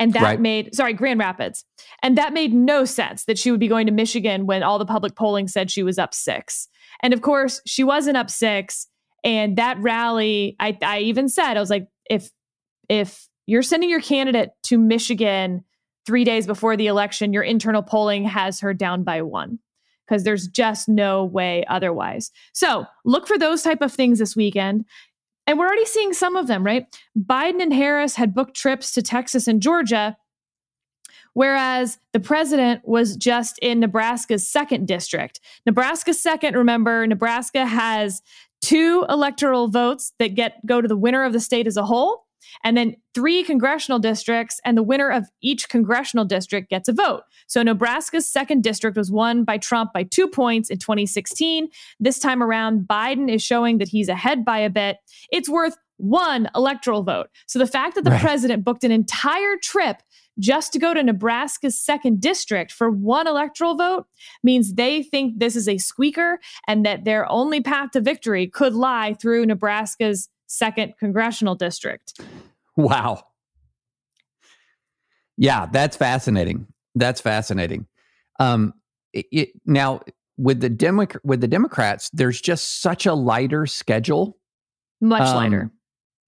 And 0.00 0.14
that 0.14 0.22
right. 0.22 0.40
made, 0.40 0.74
sorry, 0.74 0.94
Grand 0.94 1.20
Rapids. 1.20 1.64
And 2.02 2.16
that 2.18 2.32
made 2.32 2.54
no 2.54 2.84
sense 2.86 3.26
that 3.26 3.38
she 3.38 3.50
would 3.50 3.60
be 3.60 3.68
going 3.68 3.86
to 3.86 3.92
Michigan 3.92 4.46
when 4.46 4.62
all 4.62 4.78
the 4.78 4.86
public 4.86 5.14
polling 5.14 5.46
said 5.46 5.70
she 5.70 5.82
was 5.82 5.98
up 5.98 6.14
six. 6.14 6.68
And 7.02 7.12
of 7.12 7.20
course, 7.20 7.60
she 7.66 7.84
wasn't 7.84 8.16
up 8.16 8.30
six. 8.30 8.86
And 9.22 9.56
that 9.58 9.78
rally, 9.78 10.56
I, 10.58 10.76
I 10.82 11.00
even 11.00 11.28
said, 11.28 11.56
I 11.56 11.60
was 11.60 11.70
like, 11.70 11.86
if 12.08 12.30
if 12.88 13.28
you're 13.46 13.62
sending 13.62 13.90
your 13.90 14.00
candidate 14.00 14.50
to 14.64 14.78
Michigan 14.78 15.64
three 16.06 16.24
days 16.24 16.46
before 16.46 16.76
the 16.76 16.86
election, 16.86 17.32
your 17.32 17.42
internal 17.42 17.82
polling 17.82 18.24
has 18.24 18.60
her 18.60 18.74
down 18.74 19.04
by 19.04 19.22
one 19.22 19.58
because 20.10 20.24
there's 20.24 20.48
just 20.48 20.88
no 20.88 21.24
way 21.24 21.64
otherwise. 21.68 22.32
So 22.52 22.84
look 23.04 23.28
for 23.28 23.38
those 23.38 23.62
type 23.62 23.80
of 23.80 23.92
things 23.92 24.18
this 24.18 24.34
weekend. 24.34 24.84
And 25.46 25.58
we're 25.58 25.66
already 25.66 25.86
seeing 25.86 26.12
some 26.12 26.36
of 26.36 26.46
them, 26.46 26.64
right? 26.64 26.86
Biden 27.18 27.60
and 27.60 27.72
Harris 27.72 28.16
had 28.16 28.34
booked 28.34 28.56
trips 28.56 28.92
to 28.92 29.02
Texas 29.02 29.48
and 29.48 29.60
Georgia, 29.60 30.16
whereas 31.32 31.98
the 32.12 32.20
president 32.20 32.86
was 32.86 33.16
just 33.16 33.58
in 33.60 33.80
Nebraska's 33.80 34.46
second 34.46 34.86
district. 34.86 35.40
Nebraska's 35.66 36.20
second, 36.20 36.56
remember, 36.56 37.06
Nebraska 37.06 37.66
has 37.66 38.22
two 38.60 39.04
electoral 39.08 39.68
votes 39.68 40.12
that 40.18 40.34
get 40.34 40.64
go 40.66 40.80
to 40.80 40.88
the 40.88 40.96
winner 40.96 41.24
of 41.24 41.32
the 41.32 41.40
state 41.40 41.66
as 41.66 41.76
a 41.76 41.84
whole 41.84 42.26
and 42.64 42.76
then 42.76 42.96
three 43.14 43.42
congressional 43.42 43.98
districts, 43.98 44.60
and 44.64 44.76
the 44.76 44.82
winner 44.82 45.10
of 45.10 45.28
each 45.42 45.68
congressional 45.68 46.24
district 46.24 46.70
gets 46.70 46.88
a 46.88 46.92
vote. 46.92 47.22
So 47.46 47.62
Nebraska's 47.62 48.28
second 48.28 48.62
district 48.62 48.96
was 48.96 49.10
won 49.10 49.44
by 49.44 49.58
Trump 49.58 49.92
by 49.92 50.04
two 50.04 50.28
points 50.28 50.70
in 50.70 50.78
2016. 50.78 51.68
This 51.98 52.18
time 52.18 52.42
around, 52.42 52.86
Biden 52.88 53.32
is 53.32 53.42
showing 53.42 53.78
that 53.78 53.88
he's 53.88 54.08
ahead 54.08 54.44
by 54.44 54.58
a 54.58 54.70
bit. 54.70 54.98
It's 55.32 55.48
worth 55.48 55.76
one 56.00 56.48
electoral 56.54 57.02
vote. 57.02 57.28
So 57.46 57.58
the 57.58 57.66
fact 57.66 57.94
that 57.94 58.04
the 58.04 58.10
right. 58.10 58.20
president 58.20 58.64
booked 58.64 58.84
an 58.84 58.90
entire 58.90 59.56
trip 59.56 60.02
just 60.38 60.72
to 60.72 60.78
go 60.78 60.94
to 60.94 61.02
Nebraska's 61.02 61.78
second 61.78 62.20
district 62.20 62.72
for 62.72 62.90
one 62.90 63.26
electoral 63.26 63.76
vote 63.76 64.06
means 64.42 64.74
they 64.74 65.02
think 65.02 65.38
this 65.38 65.54
is 65.54 65.68
a 65.68 65.78
squeaker 65.78 66.40
and 66.66 66.84
that 66.86 67.04
their 67.04 67.30
only 67.30 67.60
path 67.60 67.90
to 67.90 68.00
victory 68.00 68.46
could 68.46 68.74
lie 68.74 69.14
through 69.20 69.46
Nebraska's 69.46 70.28
second 70.50 70.94
congressional 70.98 71.54
district. 71.54 72.20
Wow. 72.76 73.22
Yeah, 75.36 75.66
that's 75.72 75.96
fascinating. 75.96 76.66
That's 76.94 77.20
fascinating. 77.20 77.86
Um, 78.40 78.74
it, 79.12 79.26
it, 79.30 79.48
now 79.64 80.00
with 80.36 80.60
the 80.60 80.68
Demo- 80.68 81.06
with 81.22 81.40
the 81.40 81.48
Democrats, 81.48 82.10
there's 82.12 82.40
just 82.40 82.82
such 82.82 83.06
a 83.06 83.14
lighter 83.14 83.64
schedule. 83.66 84.38
Much 85.00 85.22
um, 85.22 85.36
lighter. 85.36 85.70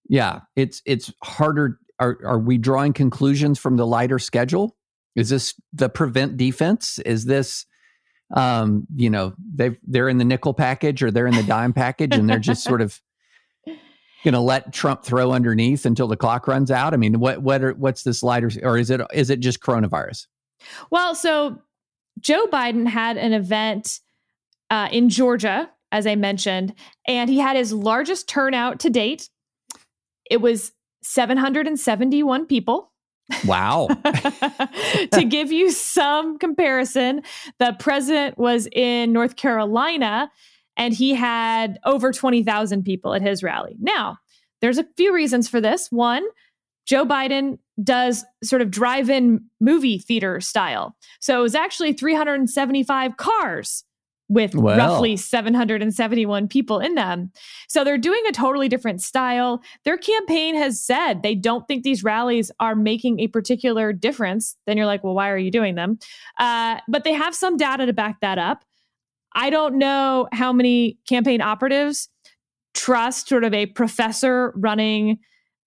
Yeah, 0.09 0.41
it's 0.57 0.83
it's 0.87 1.13
harder. 1.23 1.79
Are 1.99 2.19
are 2.25 2.39
we 2.39 2.59
drawing 2.59 2.93
conclusions 2.93 3.59
from 3.59 3.77
the 3.77 3.87
lighter 3.87 4.19
schedule? 4.19 4.77
Is 5.17 5.29
this 5.29 5.55
the 5.73 5.89
prevent 5.89 6.37
defense? 6.37 6.99
Is 7.01 7.25
this 7.25 7.67
um, 8.35 8.87
you 8.95 9.11
know, 9.11 9.35
they 9.55 9.77
they're 9.87 10.09
in 10.09 10.19
the 10.19 10.25
nickel 10.25 10.55
package 10.55 11.03
or 11.03 11.11
they're 11.11 11.27
in 11.27 11.35
the 11.35 11.43
dime 11.43 11.73
package 11.73 12.15
and 12.15 12.29
they're 12.31 12.39
just 12.39 12.65
sort 12.65 12.81
of 12.81 13.01
going 14.25 14.35
to 14.35 14.41
let 14.41 14.73
Trump 14.73 15.03
throw 15.05 15.33
underneath 15.33 15.85
until 15.85 16.09
the 16.09 16.17
clock 16.17 16.47
runs 16.47 16.71
out? 16.71 16.95
I 16.95 16.97
mean, 16.97 17.19
what 17.21 17.43
what 17.43 17.63
are, 17.63 17.73
what's 17.75 18.03
this 18.03 18.23
lighter 18.23 18.51
or 18.63 18.79
is 18.79 18.91
it 18.91 19.01
is 19.13 19.31
it 19.31 19.41
just 19.41 19.61
coronavirus? 19.61 20.27
Well, 20.91 21.15
so 21.15 21.59
Joe 22.21 22.47
Biden 22.47 22.87
had 22.87 23.17
an 23.17 23.33
event 23.33 24.01
uh, 24.71 24.89
in 24.91 25.09
Georgia, 25.09 25.71
as 25.91 26.07
I 26.07 26.15
mentioned, 26.15 26.75
and 27.07 27.29
he 27.29 27.39
had 27.39 27.57
his 27.57 27.73
largest 27.73 28.29
turnout 28.29 28.81
to 28.81 28.91
date. 28.91 29.29
It 30.31 30.41
was 30.41 30.73
771 31.03 32.47
people. 32.47 32.93
Wow. 33.45 33.89
to 35.13 35.25
give 35.29 35.53
you 35.53 35.71
some 35.71 36.39
comparison, 36.39 37.23
the 37.59 37.77
president 37.79 38.39
was 38.39 38.69
in 38.73 39.13
North 39.13 39.37
Carolina 39.37 40.31
and 40.77 40.95
he 40.95 41.15
had 41.15 41.79
over 41.85 42.13
20,000 42.13 42.83
people 42.83 43.15
at 43.15 43.23
his 43.23 43.43
rally. 43.43 43.77
Now, 43.81 44.19
there's 44.61 44.79
a 44.79 44.87
few 44.97 45.15
reasons 45.15 45.49
for 45.49 45.61
this. 45.61 45.89
One, 45.91 46.25
Joe 46.87 47.05
Biden 47.05 47.59
does 47.83 48.25
sort 48.43 48.63
of 48.63 48.71
drive 48.71 49.09
in 49.11 49.45
movie 49.61 49.99
theater 49.99 50.41
style. 50.41 50.97
So 51.21 51.39
it 51.39 51.43
was 51.43 51.55
actually 51.55 51.93
375 51.93 53.17
cars 53.17 53.85
with 54.29 54.55
well. 54.55 54.79
roughly 54.79 55.17
771 55.17 56.49
people 56.49 56.81
in 56.81 56.95
them. 56.95 57.31
So 57.69 57.85
they're 57.85 57.99
doing 57.99 58.23
a 58.27 58.33
totally 58.33 58.69
different 58.69 59.03
style. 59.03 59.63
Their 59.85 59.99
campaign 59.99 60.55
has 60.55 60.83
said 60.83 61.23
they 61.23 61.35
don't 61.35 61.67
think 61.69 61.83
these 61.83 62.03
rallies 62.03 62.51
are 62.59 62.75
making 62.75 63.21
a 63.21 63.27
particular 63.27 63.93
difference. 63.93 64.57
Then 64.67 64.77
you're 64.77 64.87
like, 64.87 65.05
well, 65.05 65.15
why 65.15 65.29
are 65.29 65.39
you 65.39 65.51
doing 65.51 65.75
them? 65.75 65.99
Uh, 66.39 66.79
but 66.89 67.05
they 67.05 67.13
have 67.13 67.35
some 67.35 67.57
data 67.57 67.85
to 67.85 67.93
back 67.93 68.21
that 68.21 68.39
up. 68.39 68.65
I 69.35 69.51
don't 69.51 69.79
know 69.79 70.29
how 70.33 70.53
many 70.53 70.99
campaign 71.09 71.41
operatives 71.41 72.09
trust 72.75 73.29
sort 73.29 73.45
of 73.45 73.55
a 73.55 73.67
professor 73.67 74.53
running 74.57 75.19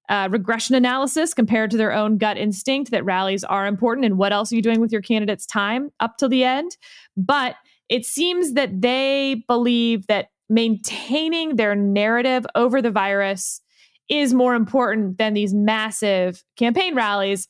uh, 0.10 0.28
regression 0.32 0.76
analysis 0.76 1.34
compared 1.34 1.72
to 1.72 1.78
their 1.78 1.92
own 1.92 2.18
gut 2.18 2.38
instinct 2.38 2.92
that 2.92 3.06
rallies 3.06 3.44
are 3.44 3.66
important 3.66 4.06
and 4.06 4.18
what 4.18 4.32
else 4.32 4.52
are 4.52 4.56
you 4.56 4.62
doing 4.62 4.80
with 4.80 4.92
your 4.92 5.02
candidate's 5.02 5.46
time 5.46 5.90
up 6.00 6.18
till 6.18 6.30
the 6.30 6.44
end. 6.44 6.78
But 7.18 7.56
it 7.90 8.06
seems 8.06 8.54
that 8.54 8.82
they 8.82 9.44
believe 9.48 10.08
that 10.08 10.28
maintaining 10.50 11.56
their 11.56 11.76
narrative 11.76 12.46
over 12.54 12.82
the 12.82 12.92
virus 12.92 13.62
is 14.10 14.34
more 14.34 14.54
important 14.54 15.18
than 15.18 15.34
these 15.34 15.54
massive 15.54 16.44
campaign 16.56 16.94
rallies. 16.94 17.48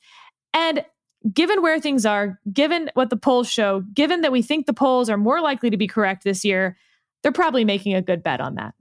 And 0.54 0.86
given 1.34 1.62
where 1.62 1.80
things 1.80 2.06
are, 2.06 2.40
given 2.52 2.90
what 2.94 3.10
the 3.10 3.18
polls 3.18 3.50
show, 3.50 3.84
given 3.94 4.22
that 4.22 4.32
we 4.32 4.42
think 4.42 4.66
the 4.66 4.74
polls 4.74 5.10
are 5.10 5.18
more 5.18 5.42
likely 5.42 5.70
to 5.70 5.78
be 5.78 5.88
correct 5.88 6.24
this 6.24 6.46
year, 6.46 6.78
they're 7.24 7.32
probably 7.32 7.66
making 7.66 7.96
a 7.96 8.02
good 8.02 8.22
bet 8.22 8.42
on 8.42 8.56
that. 8.56 8.76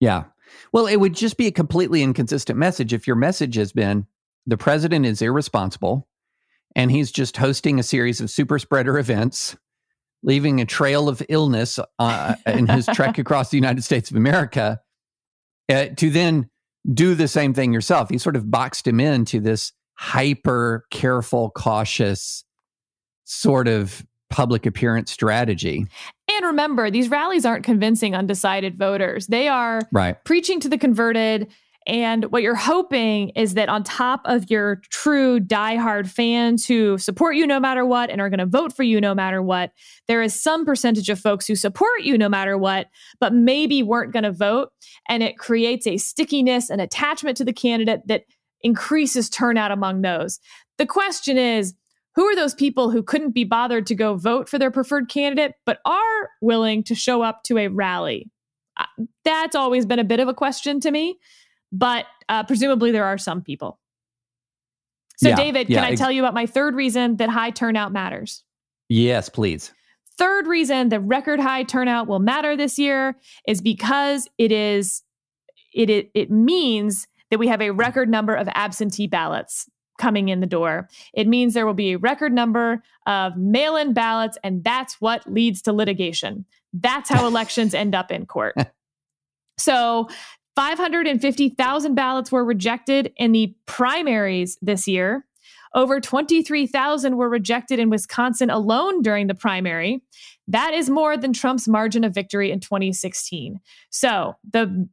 Yeah. 0.00 0.24
Well, 0.72 0.86
it 0.86 0.96
would 0.96 1.14
just 1.14 1.36
be 1.36 1.46
a 1.46 1.52
completely 1.52 2.02
inconsistent 2.02 2.58
message 2.58 2.92
if 2.92 3.06
your 3.06 3.16
message 3.16 3.54
has 3.54 3.72
been 3.72 4.06
the 4.46 4.56
president 4.56 5.06
is 5.06 5.22
irresponsible 5.22 6.08
and 6.74 6.90
he's 6.90 7.12
just 7.12 7.36
hosting 7.36 7.78
a 7.78 7.82
series 7.82 8.20
of 8.20 8.30
super 8.30 8.58
spreader 8.58 8.98
events, 8.98 9.56
leaving 10.22 10.60
a 10.60 10.64
trail 10.64 11.08
of 11.08 11.22
illness 11.28 11.78
uh, 11.98 12.34
in 12.46 12.66
his 12.66 12.86
trek 12.86 13.18
across 13.18 13.50
the 13.50 13.56
United 13.56 13.84
States 13.84 14.10
of 14.10 14.16
America, 14.16 14.80
uh, 15.68 15.86
to 15.96 16.10
then 16.10 16.48
do 16.92 17.14
the 17.14 17.28
same 17.28 17.54
thing 17.54 17.72
yourself. 17.72 18.08
He 18.08 18.18
sort 18.18 18.36
of 18.36 18.50
boxed 18.50 18.86
him 18.86 18.98
into 18.98 19.38
this 19.38 19.72
hyper 20.02 20.84
careful, 20.90 21.50
cautious 21.50 22.42
sort 23.22 23.68
of 23.68 24.04
public 24.30 24.66
appearance 24.66 25.12
strategy. 25.12 25.86
And 26.28 26.44
remember, 26.44 26.90
these 26.90 27.08
rallies 27.08 27.46
aren't 27.46 27.64
convincing 27.64 28.12
undecided 28.12 28.76
voters. 28.76 29.28
They 29.28 29.46
are 29.46 29.80
right. 29.92 30.16
preaching 30.24 30.58
to 30.58 30.68
the 30.68 30.76
converted. 30.76 31.52
And 31.86 32.24
what 32.32 32.42
you're 32.42 32.56
hoping 32.56 33.28
is 33.30 33.54
that 33.54 33.68
on 33.68 33.84
top 33.84 34.22
of 34.24 34.50
your 34.50 34.82
true 34.90 35.38
diehard 35.38 36.08
fans 36.08 36.66
who 36.66 36.98
support 36.98 37.36
you 37.36 37.46
no 37.46 37.60
matter 37.60 37.86
what 37.86 38.10
and 38.10 38.20
are 38.20 38.28
going 38.28 38.38
to 38.40 38.46
vote 38.46 38.72
for 38.72 38.82
you 38.82 39.00
no 39.00 39.14
matter 39.14 39.40
what, 39.40 39.70
there 40.08 40.20
is 40.20 40.34
some 40.34 40.64
percentage 40.64 41.10
of 41.10 41.20
folks 41.20 41.46
who 41.46 41.54
support 41.54 42.02
you 42.02 42.18
no 42.18 42.28
matter 42.28 42.58
what, 42.58 42.88
but 43.20 43.32
maybe 43.32 43.84
weren't 43.84 44.12
going 44.12 44.24
to 44.24 44.32
vote. 44.32 44.70
And 45.08 45.22
it 45.22 45.38
creates 45.38 45.86
a 45.86 45.96
stickiness 45.96 46.70
and 46.70 46.80
attachment 46.80 47.36
to 47.36 47.44
the 47.44 47.52
candidate 47.52 48.00
that 48.08 48.24
increases 48.62 49.28
turnout 49.28 49.70
among 49.70 50.02
those. 50.02 50.40
The 50.78 50.86
question 50.86 51.38
is, 51.38 51.74
who 52.14 52.24
are 52.26 52.36
those 52.36 52.54
people 52.54 52.90
who 52.90 53.02
couldn't 53.02 53.30
be 53.30 53.44
bothered 53.44 53.86
to 53.86 53.94
go 53.94 54.16
vote 54.16 54.48
for 54.48 54.58
their 54.58 54.70
preferred 54.70 55.08
candidate, 55.08 55.54
but 55.64 55.78
are 55.84 56.30
willing 56.40 56.82
to 56.84 56.94
show 56.94 57.22
up 57.22 57.42
to 57.44 57.58
a 57.58 57.68
rally? 57.68 58.30
Uh, 58.76 58.84
that's 59.24 59.54
always 59.54 59.86
been 59.86 59.98
a 59.98 60.04
bit 60.04 60.20
of 60.20 60.28
a 60.28 60.34
question 60.34 60.80
to 60.80 60.90
me, 60.90 61.18
but 61.70 62.06
uh, 62.28 62.42
presumably 62.44 62.90
there 62.90 63.04
are 63.04 63.18
some 63.18 63.42
people. 63.42 63.78
So, 65.16 65.28
yeah, 65.28 65.36
David, 65.36 65.70
yeah, 65.70 65.78
can 65.78 65.84
I 65.84 65.92
ex- 65.92 66.00
tell 66.00 66.10
you 66.10 66.22
about 66.22 66.34
my 66.34 66.46
third 66.46 66.74
reason 66.74 67.16
that 67.16 67.28
high 67.28 67.50
turnout 67.50 67.92
matters? 67.92 68.44
Yes, 68.88 69.28
please. 69.28 69.72
Third 70.18 70.46
reason 70.46 70.90
that 70.90 71.00
record 71.00 71.40
high 71.40 71.62
turnout 71.62 72.08
will 72.08 72.18
matter 72.18 72.56
this 72.56 72.78
year 72.78 73.16
is 73.46 73.60
because 73.60 74.28
it 74.36 74.52
is 74.52 75.02
it 75.74 75.88
it, 75.88 76.10
it 76.14 76.30
means 76.30 77.06
that 77.32 77.38
we 77.38 77.48
have 77.48 77.62
a 77.62 77.70
record 77.70 78.10
number 78.10 78.34
of 78.34 78.46
absentee 78.52 79.06
ballots 79.06 79.66
coming 79.98 80.28
in 80.28 80.40
the 80.40 80.46
door. 80.46 80.86
It 81.14 81.26
means 81.26 81.54
there 81.54 81.66
will 81.66 81.72
be 81.72 81.92
a 81.92 81.98
record 81.98 82.30
number 82.30 82.82
of 83.06 83.38
mail 83.38 83.74
in 83.76 83.94
ballots, 83.94 84.36
and 84.44 84.62
that's 84.62 85.00
what 85.00 85.26
leads 85.26 85.62
to 85.62 85.72
litigation. 85.72 86.44
That's 86.74 87.08
how 87.08 87.26
elections 87.28 87.74
end 87.74 87.94
up 87.94 88.12
in 88.12 88.26
court. 88.26 88.54
So, 89.56 90.08
550,000 90.56 91.94
ballots 91.94 92.30
were 92.30 92.44
rejected 92.44 93.12
in 93.16 93.32
the 93.32 93.54
primaries 93.64 94.58
this 94.60 94.86
year. 94.86 95.24
Over 95.74 96.00
23,000 96.00 97.16
were 97.16 97.30
rejected 97.30 97.78
in 97.78 97.88
Wisconsin 97.88 98.50
alone 98.50 99.00
during 99.00 99.26
the 99.26 99.34
primary. 99.34 100.02
That 100.48 100.74
is 100.74 100.90
more 100.90 101.16
than 101.16 101.32
Trump's 101.32 101.68
margin 101.68 102.04
of 102.04 102.14
victory 102.14 102.50
in 102.50 102.60
2016. 102.60 103.60
So 103.90 104.34
the 104.52 104.88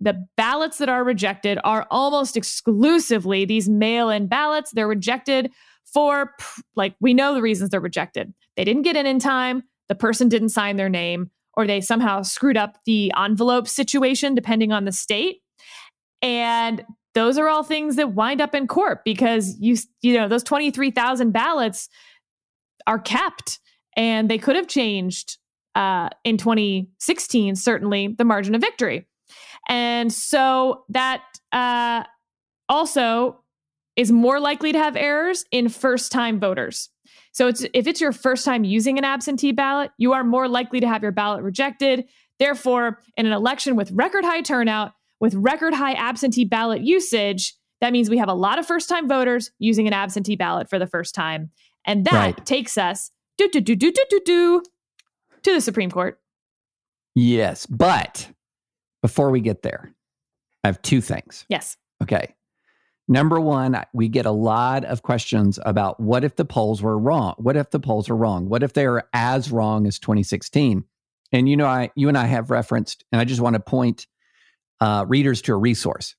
the 0.00 0.26
ballots 0.36 0.78
that 0.78 0.88
are 0.88 1.04
rejected 1.04 1.58
are 1.64 1.86
almost 1.90 2.36
exclusively 2.36 3.44
these 3.44 3.68
mail-in 3.68 4.26
ballots. 4.26 4.70
They're 4.72 4.88
rejected 4.88 5.52
for 5.84 6.32
like 6.74 6.94
we 7.00 7.14
know 7.14 7.34
the 7.34 7.42
reasons 7.42 7.70
they're 7.70 7.80
rejected. 7.80 8.32
They 8.56 8.64
didn't 8.64 8.82
get 8.82 8.96
in 8.96 9.06
in 9.06 9.18
time, 9.18 9.64
the 9.88 9.94
person 9.94 10.28
didn't 10.28 10.48
sign 10.48 10.76
their 10.76 10.88
name, 10.88 11.30
or 11.54 11.66
they 11.66 11.80
somehow 11.80 12.22
screwed 12.22 12.56
up 12.56 12.78
the 12.86 13.12
envelope 13.16 13.68
situation 13.68 14.34
depending 14.34 14.72
on 14.72 14.84
the 14.84 14.92
state. 14.92 15.40
And 16.22 16.84
those 17.14 17.38
are 17.38 17.48
all 17.48 17.62
things 17.62 17.96
that 17.96 18.14
wind 18.14 18.40
up 18.40 18.54
in 18.54 18.66
court 18.66 19.00
because 19.04 19.56
you 19.58 19.76
you 20.02 20.14
know 20.14 20.28
those 20.28 20.42
23,000 20.42 21.32
ballots 21.32 21.88
are 22.86 22.98
kept 22.98 23.58
and 23.96 24.30
they 24.30 24.38
could 24.38 24.56
have 24.56 24.68
changed 24.68 25.38
uh, 25.74 26.08
in 26.24 26.36
2016 26.36 27.56
certainly 27.56 28.08
the 28.08 28.24
margin 28.24 28.54
of 28.54 28.60
victory. 28.60 29.06
And 29.68 30.12
so 30.12 30.84
that 30.90 31.22
uh, 31.52 32.04
also 32.68 33.40
is 33.96 34.12
more 34.12 34.38
likely 34.38 34.72
to 34.72 34.78
have 34.78 34.96
errors 34.96 35.44
in 35.50 35.68
first 35.68 36.12
time 36.12 36.38
voters. 36.38 36.90
So 37.32 37.48
it's 37.48 37.64
if 37.74 37.86
it's 37.86 38.00
your 38.00 38.12
first 38.12 38.44
time 38.44 38.64
using 38.64 38.98
an 38.98 39.04
absentee 39.04 39.52
ballot 39.52 39.90
you 39.98 40.12
are 40.12 40.24
more 40.24 40.48
likely 40.48 40.80
to 40.80 40.88
have 40.88 41.02
your 41.02 41.12
ballot 41.12 41.42
rejected. 41.42 42.06
Therefore 42.38 43.00
in 43.16 43.26
an 43.26 43.32
election 43.32 43.76
with 43.76 43.90
record 43.92 44.24
high 44.24 44.42
turnout 44.42 44.92
with 45.20 45.34
record 45.34 45.74
high 45.74 45.94
absentee 45.94 46.44
ballot 46.44 46.82
usage 46.82 47.54
that 47.80 47.92
means 47.92 48.08
we 48.08 48.18
have 48.18 48.28
a 48.28 48.34
lot 48.34 48.58
of 48.58 48.66
first 48.66 48.88
time 48.88 49.08
voters 49.08 49.50
using 49.58 49.86
an 49.86 49.92
absentee 49.92 50.36
ballot 50.36 50.70
for 50.70 50.78
the 50.78 50.86
first 50.86 51.14
time. 51.14 51.50
And 51.84 52.04
that 52.06 52.12
right. 52.12 52.46
takes 52.46 52.78
us 52.78 53.10
do 53.38 53.48
do 53.48 53.60
do 53.60 53.76
do 53.76 53.92
do 53.92 54.04
do 54.10 54.20
do 54.24 54.62
to 55.42 55.54
the 55.54 55.60
Supreme 55.60 55.90
Court. 55.90 56.18
Yes, 57.14 57.66
but 57.66 58.28
before 59.02 59.30
we 59.30 59.40
get 59.40 59.62
there, 59.62 59.94
I 60.64 60.68
have 60.68 60.82
two 60.82 61.00
things. 61.00 61.44
Yes. 61.48 61.76
Okay. 62.02 62.34
Number 63.08 63.38
one, 63.38 63.80
we 63.94 64.08
get 64.08 64.26
a 64.26 64.32
lot 64.32 64.84
of 64.84 65.02
questions 65.02 65.60
about 65.64 66.00
what 66.00 66.24
if 66.24 66.36
the 66.36 66.44
polls 66.44 66.82
were 66.82 66.98
wrong? 66.98 67.34
What 67.38 67.56
if 67.56 67.70
the 67.70 67.78
polls 67.78 68.10
are 68.10 68.16
wrong? 68.16 68.48
What 68.48 68.64
if 68.64 68.72
they 68.72 68.84
are 68.84 69.08
as 69.12 69.52
wrong 69.52 69.86
as 69.86 69.98
2016? 70.00 70.84
And 71.32 71.48
you 71.48 71.56
know, 71.56 71.66
I 71.66 71.90
you 71.94 72.08
and 72.08 72.18
I 72.18 72.26
have 72.26 72.50
referenced, 72.50 73.04
and 73.12 73.20
I 73.20 73.24
just 73.24 73.40
want 73.40 73.54
to 73.54 73.60
point 73.60 74.06
uh, 74.80 75.04
readers 75.06 75.42
to 75.42 75.54
a 75.54 75.56
resource. 75.56 76.14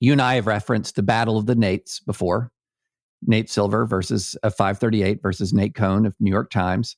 You 0.00 0.12
and 0.12 0.22
I 0.22 0.34
have 0.34 0.46
referenced 0.46 0.96
the 0.96 1.02
Battle 1.02 1.38
of 1.38 1.46
the 1.46 1.54
Nates 1.54 2.04
before, 2.04 2.50
Nate 3.26 3.50
Silver 3.50 3.86
versus 3.86 4.36
a 4.42 4.50
538 4.50 5.22
versus 5.22 5.52
Nate 5.52 5.74
Cohn 5.74 6.06
of 6.06 6.14
New 6.20 6.30
York 6.30 6.50
Times. 6.50 6.96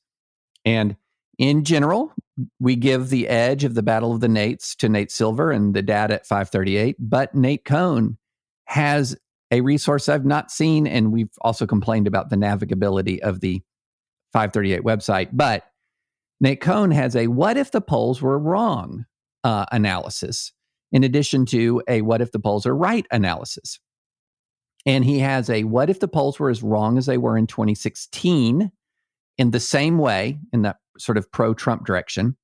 And 0.63 0.95
in 1.37 1.63
general, 1.63 2.13
we 2.59 2.75
give 2.75 3.09
the 3.09 3.27
edge 3.27 3.63
of 3.63 3.75
the 3.75 3.83
Battle 3.83 4.13
of 4.13 4.21
the 4.21 4.27
Nates 4.27 4.75
to 4.77 4.89
Nate 4.89 5.11
Silver 5.11 5.51
and 5.51 5.73
the 5.73 5.81
dad 5.81 6.11
at 6.11 6.25
538. 6.25 6.95
But 6.99 7.35
Nate 7.35 7.65
Cohn 7.65 8.17
has 8.65 9.15
a 9.51 9.61
resource 9.61 10.09
I've 10.09 10.25
not 10.25 10.51
seen. 10.51 10.87
And 10.87 11.11
we've 11.11 11.29
also 11.41 11.67
complained 11.67 12.07
about 12.07 12.29
the 12.29 12.35
navigability 12.35 13.19
of 13.19 13.41
the 13.41 13.61
538 14.33 14.81
website. 14.81 15.29
But 15.31 15.63
Nate 16.41 16.61
Cohn 16.61 16.91
has 16.91 17.15
a 17.15 17.27
what 17.27 17.57
if 17.57 17.71
the 17.71 17.81
polls 17.81 18.21
were 18.21 18.37
wrong 18.37 19.05
uh, 19.43 19.65
analysis, 19.71 20.51
in 20.91 21.03
addition 21.03 21.45
to 21.45 21.81
a 21.87 22.01
what 22.01 22.21
if 22.21 22.31
the 22.31 22.39
polls 22.39 22.65
are 22.65 22.75
right 22.75 23.05
analysis. 23.11 23.79
And 24.85 25.03
he 25.03 25.19
has 25.19 25.49
a 25.49 25.63
what 25.63 25.89
if 25.89 25.99
the 25.99 26.07
polls 26.07 26.39
were 26.39 26.49
as 26.49 26.61
wrong 26.61 26.97
as 26.97 27.05
they 27.05 27.17
were 27.17 27.37
in 27.37 27.47
2016 27.47 28.71
in 29.37 29.51
the 29.51 29.59
same 29.59 29.97
way, 29.97 30.39
in 30.53 30.61
that 30.61 30.77
sort 30.97 31.17
of 31.17 31.31
pro 31.31 31.53
Trump 31.53 31.85
direction 31.85 32.37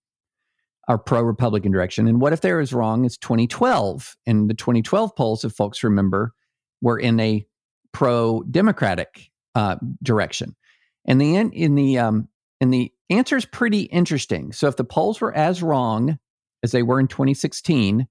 or 0.87 0.97
pro 0.97 1.21
Republican 1.21 1.71
direction? 1.71 2.07
And 2.07 2.19
what 2.19 2.33
if 2.33 2.41
they're 2.41 2.59
as 2.59 2.73
wrong 2.73 3.05
as 3.05 3.17
2012? 3.17 4.15
And 4.25 4.49
the 4.49 4.55
2012 4.55 5.15
polls, 5.15 5.45
if 5.45 5.53
folks 5.53 5.83
remember, 5.83 6.33
were 6.81 6.97
in 6.97 7.19
a 7.19 7.45
pro 7.91 8.41
Democratic 8.43 9.29
uh, 9.55 9.75
direction. 10.01 10.55
And 11.05 11.19
the 11.19 11.35
in 11.35 11.75
the 11.75 11.99
um, 11.99 12.27
and 12.59 12.73
the 12.73 12.91
answer 13.09 13.37
is 13.37 13.45
pretty 13.45 13.81
interesting. 13.83 14.51
So 14.51 14.67
if 14.67 14.77
the 14.77 14.83
polls 14.83 15.19
were 15.19 15.33
as 15.33 15.61
wrong 15.61 16.19
as 16.63 16.71
they 16.71 16.83
were 16.83 16.99
in 16.99 17.07
2016, 17.07 18.07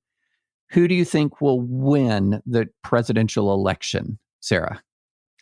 who 0.70 0.86
do 0.88 0.94
you 0.94 1.04
think 1.04 1.40
will 1.40 1.60
win 1.60 2.42
the 2.46 2.68
presidential 2.82 3.52
election, 3.52 4.18
Sarah? 4.40 4.82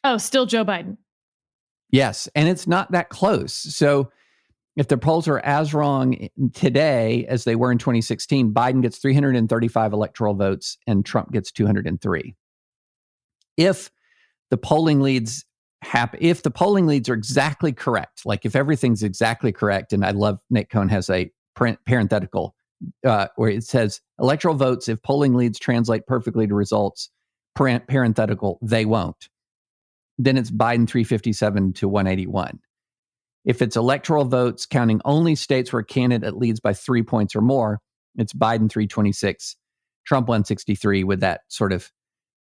Oh, 0.04 0.16
still 0.16 0.46
Joe 0.46 0.64
Biden. 0.64 0.96
Yes. 1.90 2.28
And 2.34 2.48
it's 2.48 2.66
not 2.66 2.92
that 2.92 3.08
close. 3.08 3.52
So 3.54 4.10
if 4.76 4.88
the 4.88 4.98
polls 4.98 5.26
are 5.26 5.40
as 5.40 5.74
wrong 5.74 6.28
today 6.54 7.26
as 7.26 7.44
they 7.44 7.56
were 7.56 7.72
in 7.72 7.78
2016, 7.78 8.52
Biden 8.52 8.82
gets 8.82 8.98
335 8.98 9.92
electoral 9.92 10.34
votes 10.34 10.78
and 10.86 11.04
Trump 11.04 11.32
gets 11.32 11.50
203. 11.50 12.34
If 13.56 13.90
the 14.50 14.56
polling 14.56 15.00
leads 15.00 15.44
happen, 15.82 16.20
if 16.22 16.42
the 16.42 16.50
polling 16.50 16.86
leads 16.86 17.08
are 17.08 17.14
exactly 17.14 17.72
correct, 17.72 18.24
like 18.24 18.46
if 18.46 18.54
everything's 18.54 19.02
exactly 19.02 19.52
correct, 19.52 19.92
and 19.92 20.04
I 20.04 20.12
love 20.12 20.40
Nate 20.48 20.70
Cohn 20.70 20.88
has 20.88 21.10
a 21.10 21.30
parenthetical 21.56 22.54
uh, 23.04 23.28
where 23.36 23.50
it 23.50 23.64
says 23.64 24.00
electoral 24.18 24.54
votes, 24.54 24.88
if 24.88 25.02
polling 25.02 25.34
leads 25.34 25.58
translate 25.58 26.06
perfectly 26.06 26.46
to 26.46 26.54
results, 26.54 27.10
parenthetical, 27.54 28.58
they 28.62 28.84
won't. 28.84 29.28
Then 30.18 30.36
it's 30.36 30.50
Biden 30.50 30.88
357 30.88 31.72
to 31.74 31.88
181. 31.88 32.58
If 33.44 33.62
it's 33.62 33.76
electoral 33.76 34.24
votes 34.24 34.66
counting 34.66 35.00
only 35.04 35.34
states 35.34 35.72
where 35.72 35.80
a 35.80 35.84
candidate 35.84 36.36
leads 36.36 36.60
by 36.60 36.74
three 36.74 37.02
points 37.02 37.34
or 37.34 37.40
more, 37.40 37.80
it's 38.16 38.32
Biden 38.32 38.70
326, 38.70 39.56
Trump 40.06 40.28
163 40.28 41.04
with 41.04 41.20
that 41.20 41.42
sort 41.48 41.72
of 41.72 41.90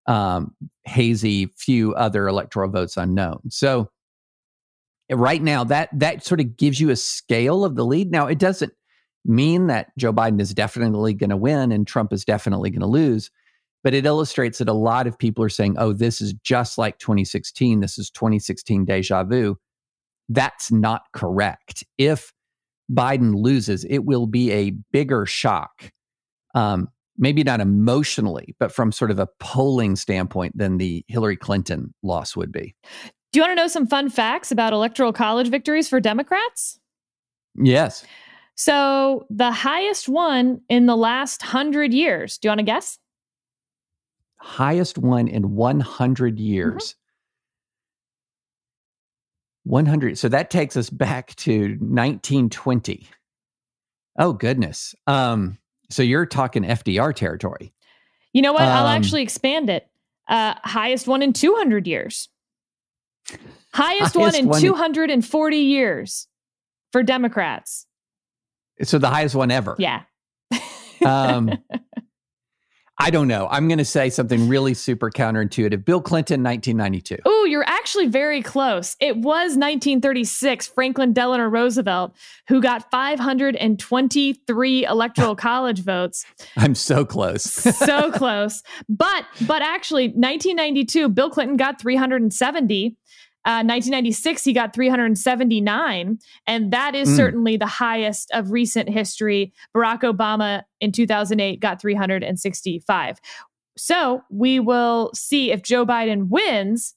um, 0.07 0.55
hazy 0.85 1.53
few 1.57 1.93
other 1.93 2.27
electoral 2.27 2.69
votes 2.69 2.97
unknown. 2.97 3.41
So 3.49 3.91
right 5.11 5.41
now 5.41 5.63
that 5.65 5.89
that 5.93 6.23
sort 6.23 6.39
of 6.39 6.57
gives 6.57 6.79
you 6.79 6.89
a 6.89 6.95
scale 6.95 7.65
of 7.65 7.75
the 7.75 7.85
lead. 7.85 8.11
Now 8.11 8.27
it 8.27 8.39
doesn't 8.39 8.73
mean 9.25 9.67
that 9.67 9.91
Joe 9.97 10.13
Biden 10.13 10.41
is 10.41 10.53
definitely 10.53 11.13
going 11.13 11.29
to 11.29 11.37
win 11.37 11.71
and 11.71 11.85
Trump 11.85 12.13
is 12.13 12.25
definitely 12.25 12.69
going 12.69 12.81
to 12.81 12.87
lose. 12.87 13.29
But 13.83 13.93
it 13.93 14.05
illustrates 14.05 14.57
that 14.57 14.67
a 14.67 14.73
lot 14.73 15.07
of 15.07 15.17
people 15.17 15.43
are 15.43 15.49
saying, 15.49 15.75
oh, 15.77 15.93
this 15.93 16.19
is 16.19 16.33
just 16.43 16.77
like 16.77 16.99
2016. 16.99 17.79
This 17.79 17.97
is 17.97 18.09
2016 18.09 18.85
deja 18.85 19.23
vu. 19.23 19.57
That's 20.27 20.71
not 20.71 21.03
correct. 21.13 21.83
If 21.97 22.33
Biden 22.91 23.35
loses, 23.35 23.85
it 23.85 23.99
will 23.99 24.27
be 24.27 24.51
a 24.51 24.71
bigger 24.91 25.25
shock. 25.25 25.91
Um, 26.55 26.89
maybe 27.17 27.43
not 27.43 27.59
emotionally, 27.61 28.55
but 28.59 28.71
from 28.71 28.91
sort 28.91 29.11
of 29.11 29.19
a 29.19 29.27
polling 29.39 29.95
standpoint 29.95 30.57
than 30.57 30.77
the 30.77 31.05
Hillary 31.07 31.37
Clinton 31.37 31.93
loss 32.01 32.35
would 32.35 32.51
be. 32.51 32.75
Do 33.31 33.39
you 33.39 33.43
want 33.43 33.51
to 33.51 33.55
know 33.55 33.67
some 33.67 33.85
fun 33.85 34.09
facts 34.09 34.51
about 34.51 34.73
electoral 34.73 35.13
college 35.13 35.49
victories 35.49 35.87
for 35.87 35.99
Democrats? 35.99 36.79
Yes. 37.55 38.05
So 38.59 39.25
the 39.29 39.53
highest 39.53 40.09
one 40.09 40.59
in 40.67 40.85
the 40.85 40.97
last 40.97 41.41
hundred 41.41 41.93
years. 41.93 42.37
Do 42.37 42.47
you 42.47 42.49
want 42.49 42.59
to 42.59 42.65
guess? 42.65 42.99
Highest 44.35 44.97
one 44.97 45.29
in 45.29 45.55
100 45.55 46.37
years. 46.37 46.95
Mm-hmm. 49.65 49.71
100. 49.71 50.17
So 50.17 50.27
that 50.27 50.49
takes 50.49 50.75
us 50.75 50.89
back 50.89 51.33
to 51.37 51.77
1920. 51.79 53.07
Oh, 54.17 54.33
goodness. 54.33 54.93
Um, 55.07 55.57
so 55.89 56.03
you're 56.03 56.25
talking 56.25 56.63
FDR 56.63 57.15
territory. 57.15 57.71
You 58.33 58.41
know 58.41 58.51
what? 58.51 58.63
Um, 58.63 58.67
I'll 58.67 58.87
actually 58.87 59.21
expand 59.21 59.69
it. 59.69 59.87
Uh, 60.27 60.55
highest 60.65 61.07
one 61.07 61.21
in 61.21 61.31
200 61.31 61.87
years. 61.87 62.27
Highest, 63.73 64.15
highest 64.15 64.15
one 64.17 64.35
in 64.35 64.49
one 64.49 64.59
240 64.59 65.61
in- 65.61 65.65
years 65.65 66.27
for 66.91 67.03
Democrats. 67.03 67.85
So 68.83 68.97
the 68.97 69.09
highest 69.09 69.35
one 69.35 69.51
ever. 69.51 69.75
Yeah. 69.77 70.03
um, 71.05 71.51
I 73.01 73.11
don't 73.11 73.29
know. 73.29 73.47
I'm 73.49 73.69
going 73.69 73.77
to 73.77 73.85
say 73.85 74.09
something 74.09 74.49
really 74.49 74.73
super 74.73 75.09
counterintuitive. 75.09 75.85
Bill 75.85 76.01
Clinton, 76.01 76.43
1992. 76.43 77.19
Oh, 77.25 77.45
you're 77.45 77.63
actually 77.63 78.07
very 78.07 78.41
close. 78.41 78.97
It 78.99 79.15
was 79.15 79.55
1936, 79.55 80.67
Franklin 80.67 81.13
Delano 81.13 81.45
Roosevelt, 81.45 82.13
who 82.49 82.61
got 82.61 82.91
523 82.91 84.85
electoral 84.85 85.35
college 85.37 85.79
votes. 85.79 86.25
I'm 86.57 86.75
so 86.75 87.05
close. 87.05 87.43
so 87.43 88.11
close. 88.17 88.61
But 88.89 89.23
but 89.47 89.61
actually 89.61 90.07
1992, 90.09 91.07
Bill 91.07 91.29
Clinton 91.29 91.55
got 91.55 91.79
370 91.79 92.97
uh, 93.45 93.63
1996, 93.63 94.43
he 94.43 94.53
got 94.53 94.73
379, 94.73 96.19
and 96.45 96.71
that 96.71 96.93
is 96.93 97.09
mm. 97.09 97.15
certainly 97.15 97.55
the 97.55 97.65
highest 97.65 98.29
of 98.31 98.51
recent 98.51 98.89
history. 98.89 99.53
Barack 99.75 100.01
Obama 100.01 100.63
in 100.81 100.91
2008 100.91 101.59
got 101.59 101.79
365. 101.79 103.19
So 103.77 104.21
we 104.29 104.59
will 104.59 105.11
see 105.13 105.51
if 105.51 105.61
Joe 105.61 105.85
Biden 105.85 106.27
wins 106.27 106.95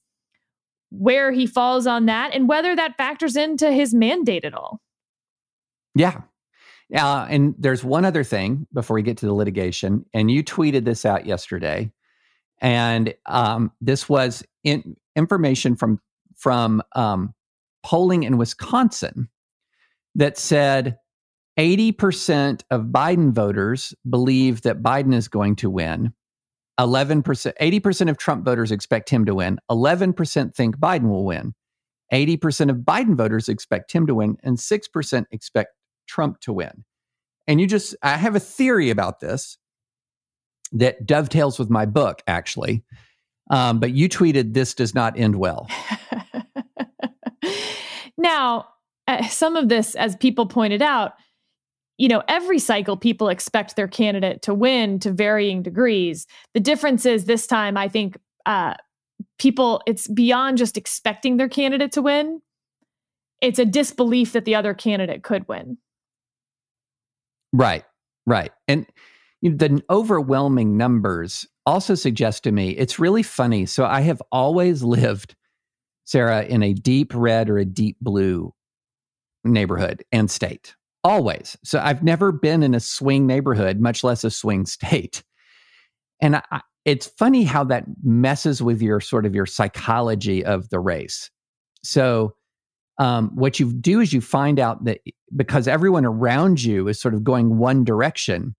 where 0.91 1.31
he 1.31 1.47
falls 1.47 1.87
on 1.87 2.05
that 2.05 2.35
and 2.35 2.47
whether 2.47 2.75
that 2.75 2.97
factors 2.97 3.35
into 3.35 3.71
his 3.71 3.93
mandate 3.93 4.45
at 4.45 4.53
all. 4.53 4.79
Yeah. 5.95 6.21
Uh, 6.93 7.25
and 7.29 7.55
there's 7.57 7.83
one 7.83 8.05
other 8.05 8.23
thing 8.23 8.67
before 8.73 8.95
we 8.95 9.01
get 9.01 9.17
to 9.17 9.25
the 9.25 9.33
litigation, 9.33 10.05
and 10.13 10.29
you 10.29 10.43
tweeted 10.43 10.83
this 10.83 11.05
out 11.05 11.25
yesterday, 11.25 11.91
and 12.59 13.15
um, 13.25 13.71
this 13.81 14.07
was 14.07 14.43
in, 14.63 14.95
information 15.15 15.75
from 15.75 15.99
from 16.43 16.83
um, 16.93 17.33
polling 17.83 18.23
in 18.23 18.37
Wisconsin 18.37 19.29
that 20.15 20.37
said 20.37 20.97
80% 21.57 22.63
of 22.69 22.81
Biden 22.87 23.31
voters 23.31 23.93
believe 24.09 24.63
that 24.63 24.83
Biden 24.83 25.13
is 25.13 25.29
going 25.29 25.55
to 25.57 25.69
win. 25.69 26.13
11%, 26.77 27.23
80% 27.23 28.09
of 28.09 28.17
Trump 28.17 28.43
voters 28.43 28.73
expect 28.73 29.09
him 29.09 29.23
to 29.23 29.35
win. 29.35 29.57
11% 29.71 30.53
think 30.53 30.77
Biden 30.77 31.07
will 31.07 31.23
win. 31.23 31.53
80% 32.11 32.69
of 32.69 32.77
Biden 32.77 33.15
voters 33.15 33.47
expect 33.47 33.93
him 33.93 34.05
to 34.07 34.15
win, 34.15 34.35
and 34.43 34.57
6% 34.57 35.25
expect 35.31 35.69
Trump 36.07 36.41
to 36.41 36.51
win. 36.51 36.83
And 37.47 37.61
you 37.61 37.67
just, 37.67 37.95
I 38.03 38.17
have 38.17 38.35
a 38.35 38.41
theory 38.41 38.89
about 38.89 39.21
this 39.21 39.57
that 40.73 41.05
dovetails 41.05 41.57
with 41.57 41.69
my 41.69 41.85
book, 41.85 42.21
actually. 42.27 42.83
Um, 43.49 43.79
but 43.79 43.91
you 43.91 44.09
tweeted, 44.09 44.53
This 44.53 44.73
does 44.73 44.93
not 44.93 45.17
end 45.17 45.35
well. 45.35 45.69
now, 48.17 48.67
uh, 49.07 49.27
some 49.27 49.55
of 49.55 49.69
this, 49.69 49.95
as 49.95 50.15
people 50.15 50.45
pointed 50.45 50.81
out, 50.81 51.13
you 51.97 52.07
know, 52.07 52.23
every 52.27 52.59
cycle 52.59 52.97
people 52.97 53.29
expect 53.29 53.75
their 53.75 53.87
candidate 53.87 54.41
to 54.43 54.53
win 54.53 54.99
to 54.99 55.11
varying 55.11 55.61
degrees. 55.61 56.25
The 56.53 56.59
difference 56.59 57.05
is 57.05 57.25
this 57.25 57.45
time, 57.45 57.77
I 57.77 57.87
think 57.87 58.17
uh, 58.45 58.73
people, 59.37 59.81
it's 59.85 60.07
beyond 60.07 60.57
just 60.57 60.77
expecting 60.77 61.37
their 61.37 61.49
candidate 61.49 61.91
to 61.93 62.01
win, 62.01 62.41
it's 63.41 63.59
a 63.59 63.65
disbelief 63.65 64.31
that 64.33 64.45
the 64.45 64.55
other 64.55 64.73
candidate 64.73 65.21
could 65.21 65.47
win. 65.47 65.77
Right, 67.51 67.83
right. 68.25 68.51
And 68.67 68.87
the 69.41 69.83
overwhelming 69.89 70.77
numbers 70.77 71.45
also 71.65 71.93
suggest 71.95 72.43
to 72.45 72.51
me 72.51 72.71
it's 72.71 72.99
really 72.99 73.23
funny. 73.23 73.65
So 73.65 73.85
I 73.85 74.01
have 74.01 74.21
always 74.31 74.81
lived, 74.83 75.35
Sarah, 76.05 76.43
in 76.43 76.63
a 76.63 76.73
deep 76.73 77.13
red 77.15 77.49
or 77.49 77.57
a 77.57 77.65
deep 77.65 77.97
blue 78.01 78.53
neighborhood 79.43 80.03
and 80.11 80.29
state. 80.29 80.75
Always. 81.03 81.57
So 81.63 81.79
I've 81.79 82.03
never 82.03 82.31
been 82.31 82.63
in 82.63 82.73
a 82.73 82.79
swing 82.79 83.27
neighborhood, 83.27 83.79
much 83.79 84.03
less 84.03 84.23
a 84.23 84.31
swing 84.31 84.65
state. 84.67 85.23
And 86.21 86.37
I, 86.37 86.61
it's 86.85 87.07
funny 87.07 87.43
how 87.43 87.63
that 87.65 87.85
messes 88.03 88.61
with 88.61 88.81
your 88.81 88.99
sort 88.99 89.25
of 89.25 89.33
your 89.33 89.45
psychology 89.45 90.43
of 90.43 90.69
the 90.69 90.79
race. 90.79 91.29
So 91.83 92.35
um, 92.99 93.31
what 93.35 93.59
you 93.59 93.73
do 93.73 93.99
is 93.99 94.13
you 94.13 94.21
find 94.21 94.59
out 94.59 94.83
that 94.85 94.99
because 95.35 95.67
everyone 95.67 96.05
around 96.05 96.63
you 96.63 96.87
is 96.87 96.99
sort 96.99 97.13
of 97.13 97.23
going 97.23 97.57
one 97.57 97.83
direction, 97.83 98.55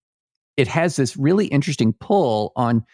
it 0.57 0.69
has 0.69 0.97
this 0.97 1.17
really 1.17 1.47
interesting 1.47 1.93
pull 1.93 2.53
on 2.57 2.85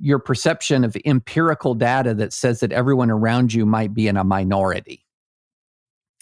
your 0.00 0.18
perception 0.18 0.82
of 0.84 0.96
empirical 1.04 1.74
data 1.74 2.14
that 2.14 2.32
says 2.32 2.60
that 2.60 2.72
everyone 2.72 3.10
around 3.10 3.52
you 3.52 3.66
might 3.66 3.94
be 3.94 4.08
in 4.08 4.16
a 4.16 4.24
minority. 4.24 5.04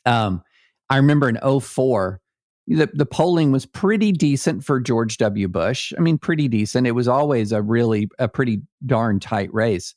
Um, 0.05 0.43
I 0.91 0.97
remember 0.97 1.29
in 1.29 1.61
04, 1.61 2.21
the, 2.67 2.91
the 2.93 3.07
polling 3.07 3.53
was 3.53 3.67
pretty 3.67 4.13
decent 4.13 4.65
for 4.65 4.81
George 4.81 5.17
W. 5.19 5.49
Bush. 5.49 5.93
I 5.97 6.01
mean, 6.01 6.19
pretty 6.19 6.49
decent. 6.49 6.87
It 6.87 6.93
was 6.93 7.09
always 7.09 7.53
a 7.53 7.63
really, 7.63 8.09
a 8.19 8.29
pretty 8.29 8.61
darn 8.85 9.21
tight 9.21 9.53
race. 9.55 9.95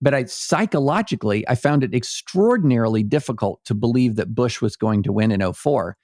But 0.00 0.14
I 0.14 0.24
psychologically, 0.24 1.48
I 1.48 1.54
found 1.54 1.82
it 1.82 1.94
extraordinarily 1.94 3.02
difficult 3.02 3.64
to 3.64 3.74
believe 3.74 4.16
that 4.16 4.34
Bush 4.34 4.60
was 4.60 4.76
going 4.76 5.02
to 5.04 5.12
win 5.12 5.32
in 5.32 5.52
04, 5.52 5.96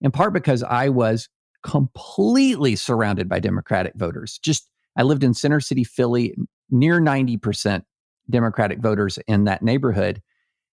in 0.00 0.10
part 0.12 0.32
because 0.32 0.62
I 0.62 0.88
was 0.88 1.28
completely 1.64 2.76
surrounded 2.76 3.28
by 3.28 3.40
Democratic 3.40 3.94
voters. 3.96 4.38
Just, 4.38 4.70
I 4.96 5.02
lived 5.02 5.24
in 5.24 5.34
Center 5.34 5.60
City, 5.60 5.84
Philly, 5.84 6.34
near 6.70 7.00
90% 7.00 7.82
Democratic 8.30 8.80
voters 8.80 9.18
in 9.26 9.44
that 9.44 9.62
neighborhood. 9.62 10.22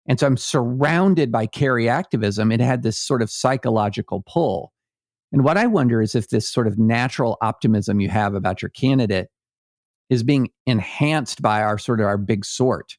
And 0.06 0.18
so 0.18 0.26
I'm 0.26 0.36
surrounded 0.36 1.30
by 1.30 1.46
Kerry 1.46 1.88
activism. 1.88 2.52
It 2.52 2.60
had 2.60 2.82
this 2.82 2.98
sort 2.98 3.22
of 3.22 3.30
psychological 3.30 4.22
pull. 4.26 4.72
And 5.32 5.44
what 5.44 5.56
I 5.56 5.66
wonder 5.66 6.02
is 6.02 6.14
if 6.14 6.28
this 6.28 6.50
sort 6.50 6.66
of 6.66 6.78
natural 6.78 7.38
optimism 7.40 8.00
you 8.00 8.08
have 8.08 8.34
about 8.34 8.62
your 8.62 8.70
candidate 8.70 9.28
is 10.08 10.22
being 10.24 10.50
enhanced 10.66 11.40
by 11.40 11.62
our 11.62 11.78
sort 11.78 12.00
of 12.00 12.06
our 12.06 12.18
big 12.18 12.44
sort 12.44 12.96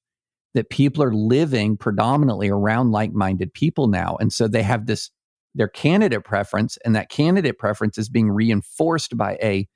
that 0.54 0.70
people 0.70 1.04
are 1.04 1.14
living 1.14 1.78
predominantly 1.78 2.50
around 2.50 2.92
like-minded 2.92 3.54
people 3.54 3.88
now 3.88 4.18
and 4.20 4.34
so 4.34 4.48
they 4.48 4.64
have 4.64 4.86
this 4.86 5.12
their 5.54 5.68
candidate 5.68 6.24
preference 6.24 6.78
and 6.86 6.96
that 6.96 7.10
candidate 7.10 7.58
preference 7.58 7.98
is 7.98 8.08
being 8.08 8.30
reinforced 8.30 9.18
by 9.18 9.38
a 9.44 9.68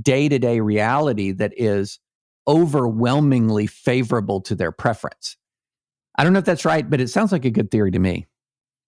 day-to-day 0.00 0.60
reality 0.60 1.32
that 1.32 1.52
is 1.56 1.98
overwhelmingly 2.48 3.66
favorable 3.66 4.40
to 4.40 4.54
their 4.54 4.72
preference 4.72 5.36
i 6.16 6.24
don't 6.24 6.32
know 6.32 6.38
if 6.38 6.44
that's 6.44 6.64
right 6.64 6.88
but 6.88 7.00
it 7.00 7.08
sounds 7.08 7.32
like 7.32 7.44
a 7.44 7.50
good 7.50 7.70
theory 7.70 7.90
to 7.90 7.98
me 7.98 8.26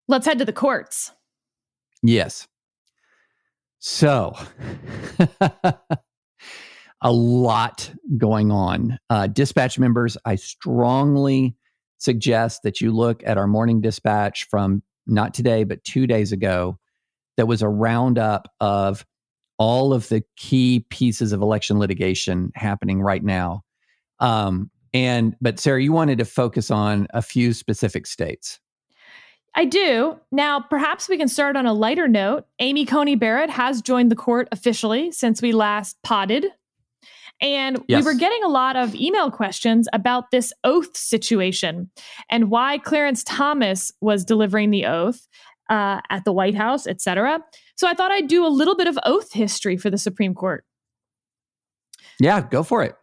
let's 0.08 0.26
head 0.26 0.38
to 0.38 0.44
the 0.44 0.52
courts 0.52 1.12
yes 2.02 2.46
so 3.78 4.34
a 7.02 7.12
lot 7.12 7.90
going 8.18 8.50
on. 8.50 8.98
Uh, 9.08 9.26
dispatch 9.26 9.78
members, 9.78 10.16
I 10.24 10.36
strongly 10.36 11.56
suggest 11.98 12.62
that 12.62 12.80
you 12.80 12.92
look 12.92 13.22
at 13.24 13.38
our 13.38 13.46
morning 13.46 13.80
dispatch 13.80 14.46
from 14.50 14.82
not 15.06 15.34
today, 15.34 15.64
but 15.64 15.82
two 15.84 16.06
days 16.06 16.32
ago. 16.32 16.78
That 17.36 17.46
was 17.46 17.62
a 17.62 17.68
roundup 17.68 18.48
of 18.60 19.06
all 19.60 19.92
of 19.92 20.08
the 20.08 20.24
key 20.36 20.84
pieces 20.90 21.32
of 21.32 21.42
election 21.42 21.78
litigation 21.78 22.50
happening 22.56 23.00
right 23.00 23.22
now. 23.22 23.62
Um, 24.18 24.70
and 24.92 25.36
but 25.40 25.60
Sarah, 25.60 25.80
you 25.80 25.92
wanted 25.92 26.18
to 26.18 26.24
focus 26.24 26.70
on 26.70 27.06
a 27.10 27.22
few 27.22 27.52
specific 27.52 28.06
states. 28.06 28.58
I 29.54 29.66
do. 29.66 30.18
Now, 30.32 30.60
perhaps 30.60 31.08
we 31.08 31.16
can 31.16 31.28
start 31.28 31.56
on 31.56 31.66
a 31.66 31.72
lighter 31.72 32.08
note. 32.08 32.46
Amy 32.58 32.86
Coney 32.86 33.16
Barrett 33.16 33.50
has 33.50 33.82
joined 33.82 34.10
the 34.10 34.16
court 34.16 34.48
officially 34.50 35.12
since 35.12 35.42
we 35.42 35.52
last 35.52 35.96
potted 36.02 36.46
and 37.40 37.82
yes. 37.88 38.04
we 38.04 38.12
were 38.12 38.18
getting 38.18 38.42
a 38.44 38.48
lot 38.48 38.76
of 38.76 38.94
email 38.94 39.30
questions 39.30 39.88
about 39.92 40.30
this 40.30 40.52
oath 40.64 40.96
situation 40.96 41.90
and 42.28 42.50
why 42.50 42.78
Clarence 42.78 43.24
Thomas 43.24 43.92
was 44.00 44.24
delivering 44.24 44.70
the 44.70 44.86
oath 44.86 45.26
uh, 45.70 46.00
at 46.10 46.24
the 46.24 46.32
White 46.32 46.54
House, 46.54 46.86
et 46.86 47.00
cetera. 47.00 47.40
So 47.80 47.88
I 47.88 47.94
thought 47.94 48.12
I'd 48.12 48.28
do 48.28 48.44
a 48.44 48.48
little 48.48 48.76
bit 48.76 48.88
of 48.88 48.98
oath 49.06 49.32
history 49.32 49.78
for 49.78 49.88
the 49.88 49.96
Supreme 49.96 50.34
Court. 50.34 50.66
Yeah, 52.18 52.42
go 52.42 52.62
for 52.62 52.82
it. 52.82 52.94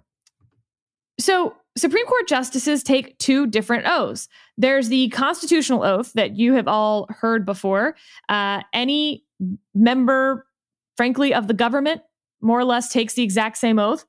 So, 1.20 1.56
Supreme 1.76 2.06
Court 2.06 2.28
justices 2.28 2.84
take 2.84 3.18
two 3.18 3.48
different 3.48 3.88
oaths. 3.88 4.28
There's 4.56 4.90
the 4.90 5.10
constitutional 5.10 5.84
oath 5.84 6.14
that 6.14 6.36
you 6.36 6.54
have 6.54 6.68
all 6.68 7.08
heard 7.10 7.44
before. 7.44 7.96
Uh, 8.30 8.62
any 8.72 9.26
member, 9.74 10.46
frankly, 10.96 11.34
of 11.34 11.48
the 11.48 11.56
government 11.56 12.04
more 12.42 12.60
or 12.60 12.66
less 12.66 12.94
takes 12.94 13.16
the 13.16 13.24
exact 13.24 13.58
same 13.58 13.80
oath. 13.80 14.06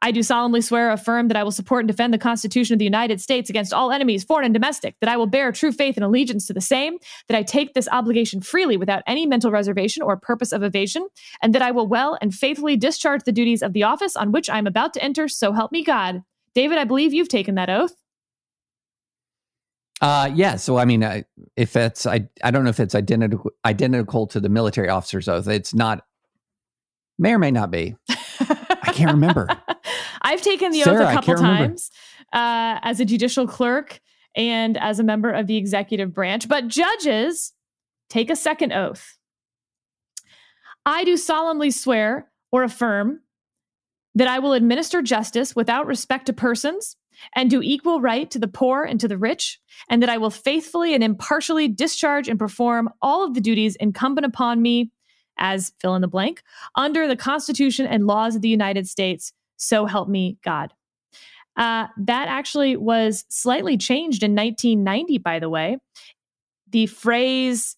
I 0.00 0.12
do 0.12 0.22
solemnly 0.22 0.60
swear, 0.60 0.90
affirm 0.90 1.28
that 1.28 1.36
I 1.36 1.42
will 1.42 1.50
support 1.50 1.80
and 1.80 1.88
defend 1.88 2.14
the 2.14 2.18
Constitution 2.18 2.74
of 2.74 2.78
the 2.78 2.84
United 2.84 3.20
States 3.20 3.50
against 3.50 3.72
all 3.72 3.90
enemies, 3.90 4.22
foreign 4.22 4.44
and 4.44 4.54
domestic, 4.54 4.94
that 5.00 5.10
I 5.10 5.16
will 5.16 5.26
bear 5.26 5.50
true 5.50 5.72
faith 5.72 5.96
and 5.96 6.04
allegiance 6.04 6.46
to 6.46 6.52
the 6.52 6.60
same, 6.60 6.98
that 7.26 7.36
I 7.36 7.42
take 7.42 7.74
this 7.74 7.88
obligation 7.90 8.40
freely 8.40 8.76
without 8.76 9.02
any 9.06 9.26
mental 9.26 9.50
reservation 9.50 10.02
or 10.02 10.16
purpose 10.16 10.52
of 10.52 10.62
evasion, 10.62 11.08
and 11.42 11.54
that 11.54 11.62
I 11.62 11.72
will 11.72 11.88
well 11.88 12.16
and 12.20 12.32
faithfully 12.32 12.76
discharge 12.76 13.24
the 13.24 13.32
duties 13.32 13.62
of 13.62 13.72
the 13.72 13.82
office 13.82 14.14
on 14.16 14.30
which 14.30 14.48
I 14.48 14.58
am 14.58 14.66
about 14.66 14.94
to 14.94 15.02
enter, 15.02 15.28
so 15.28 15.52
help 15.52 15.72
me 15.72 15.82
God. 15.82 16.22
David, 16.54 16.78
I 16.78 16.84
believe 16.84 17.12
you've 17.12 17.28
taken 17.28 17.56
that 17.56 17.68
oath. 17.70 17.94
Uh, 20.00 20.30
yeah. 20.32 20.54
So, 20.54 20.78
I 20.78 20.84
mean, 20.84 21.02
uh, 21.02 21.22
if 21.56 21.74
it's, 21.74 22.06
I, 22.06 22.28
I 22.44 22.52
don't 22.52 22.62
know 22.62 22.70
if 22.70 22.78
it's 22.78 22.94
identical, 22.94 23.50
identical 23.64 24.28
to 24.28 24.38
the 24.38 24.48
military 24.48 24.88
officer's 24.88 25.28
oath. 25.28 25.48
It's 25.48 25.74
not 25.74 26.04
May 27.18 27.34
or 27.34 27.38
may 27.38 27.50
not 27.50 27.70
be. 27.70 27.96
I 28.08 28.92
can't 28.94 29.10
remember. 29.10 29.48
I've 30.28 30.42
taken 30.42 30.72
the 30.72 30.82
Sarah, 30.82 31.04
oath 31.04 31.10
a 31.10 31.14
couple 31.14 31.34
times 31.36 31.90
uh, 32.34 32.78
as 32.82 33.00
a 33.00 33.06
judicial 33.06 33.46
clerk 33.46 33.98
and 34.36 34.76
as 34.76 35.00
a 35.00 35.02
member 35.02 35.30
of 35.30 35.46
the 35.46 35.56
executive 35.56 36.12
branch, 36.12 36.48
but 36.48 36.68
judges 36.68 37.54
take 38.10 38.28
a 38.28 38.36
second 38.36 38.72
oath. 38.72 39.16
I 40.84 41.04
do 41.04 41.16
solemnly 41.16 41.70
swear 41.70 42.30
or 42.52 42.62
affirm 42.62 43.20
that 44.14 44.28
I 44.28 44.38
will 44.38 44.52
administer 44.52 45.00
justice 45.00 45.56
without 45.56 45.86
respect 45.86 46.26
to 46.26 46.34
persons 46.34 46.96
and 47.34 47.48
do 47.48 47.62
equal 47.62 48.02
right 48.02 48.30
to 48.30 48.38
the 48.38 48.48
poor 48.48 48.84
and 48.84 49.00
to 49.00 49.08
the 49.08 49.16
rich, 49.16 49.58
and 49.88 50.02
that 50.02 50.10
I 50.10 50.18
will 50.18 50.30
faithfully 50.30 50.94
and 50.94 51.02
impartially 51.02 51.68
discharge 51.68 52.28
and 52.28 52.38
perform 52.38 52.90
all 53.00 53.24
of 53.24 53.32
the 53.32 53.40
duties 53.40 53.76
incumbent 53.76 54.26
upon 54.26 54.60
me 54.60 54.90
as 55.38 55.72
fill 55.80 55.94
in 55.94 56.02
the 56.02 56.08
blank 56.08 56.42
under 56.74 57.08
the 57.08 57.16
Constitution 57.16 57.86
and 57.86 58.06
laws 58.06 58.36
of 58.36 58.42
the 58.42 58.48
United 58.48 58.86
States. 58.86 59.32
So 59.58 59.84
help 59.84 60.08
me 60.08 60.38
God. 60.42 60.72
Uh, 61.56 61.88
that 61.98 62.28
actually 62.28 62.76
was 62.76 63.24
slightly 63.28 63.76
changed 63.76 64.22
in 64.22 64.34
1990, 64.34 65.18
by 65.18 65.38
the 65.38 65.48
way. 65.48 65.76
The 66.70 66.86
phrase, 66.86 67.76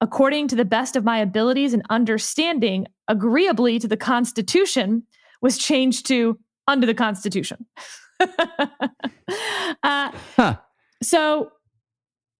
according 0.00 0.48
to 0.48 0.56
the 0.56 0.64
best 0.64 0.96
of 0.96 1.04
my 1.04 1.18
abilities 1.18 1.72
and 1.72 1.82
understanding, 1.88 2.88
agreeably 3.06 3.78
to 3.78 3.86
the 3.86 3.96
Constitution, 3.96 5.04
was 5.40 5.56
changed 5.56 6.06
to 6.06 6.38
under 6.66 6.86
the 6.86 6.94
Constitution. 6.94 7.66
uh, 8.20 10.10
huh. 10.36 10.56
So 11.02 11.52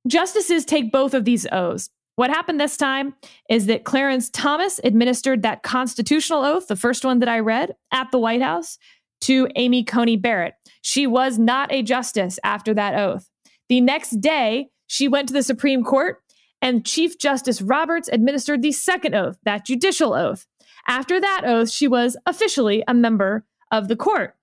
justices 0.06 0.64
take 0.64 0.90
both 0.90 1.14
of 1.14 1.24
these 1.24 1.46
oaths. 1.52 1.90
What 2.16 2.30
happened 2.30 2.60
this 2.60 2.76
time 2.76 3.14
is 3.48 3.66
that 3.66 3.84
Clarence 3.84 4.28
Thomas 4.30 4.80
administered 4.84 5.42
that 5.42 5.62
constitutional 5.62 6.44
oath, 6.44 6.68
the 6.68 6.76
first 6.76 7.04
one 7.04 7.20
that 7.20 7.28
I 7.28 7.38
read, 7.38 7.74
at 7.90 8.10
the 8.10 8.18
White 8.18 8.42
House 8.42 8.78
to 9.22 9.48
Amy 9.56 9.82
Coney 9.82 10.16
Barrett. 10.16 10.54
She 10.82 11.06
was 11.06 11.38
not 11.38 11.72
a 11.72 11.82
justice 11.82 12.38
after 12.44 12.74
that 12.74 12.94
oath. 12.94 13.30
The 13.68 13.80
next 13.80 14.20
day, 14.20 14.68
she 14.86 15.08
went 15.08 15.28
to 15.28 15.34
the 15.34 15.42
Supreme 15.42 15.82
Court 15.82 16.18
and 16.60 16.84
Chief 16.84 17.18
Justice 17.18 17.62
Roberts 17.62 18.08
administered 18.12 18.62
the 18.62 18.72
second 18.72 19.14
oath, 19.14 19.38
that 19.44 19.64
judicial 19.64 20.12
oath. 20.12 20.46
After 20.86 21.20
that 21.20 21.42
oath, 21.44 21.70
she 21.70 21.88
was 21.88 22.16
officially 22.26 22.84
a 22.86 22.94
member 22.94 23.44
of 23.70 23.88
the 23.88 23.96
court. 23.96 24.36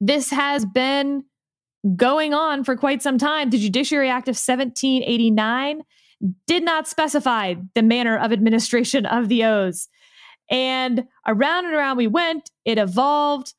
This 0.00 0.30
has 0.30 0.66
been 0.66 1.24
going 1.96 2.34
on 2.34 2.64
for 2.64 2.76
quite 2.76 3.02
some 3.02 3.18
time. 3.18 3.50
The 3.50 3.58
Judiciary 3.58 4.08
Act 4.08 4.28
of 4.28 4.32
1789 4.32 5.82
did 6.46 6.64
not 6.64 6.88
specify 6.88 7.54
the 7.74 7.82
manner 7.82 8.18
of 8.18 8.32
administration 8.32 9.06
of 9.06 9.28
the 9.28 9.44
oaths. 9.44 9.88
And 10.50 11.04
around 11.26 11.66
and 11.66 11.74
around 11.74 11.96
we 11.96 12.06
went, 12.06 12.50
it 12.64 12.78
evolved. 12.78 13.54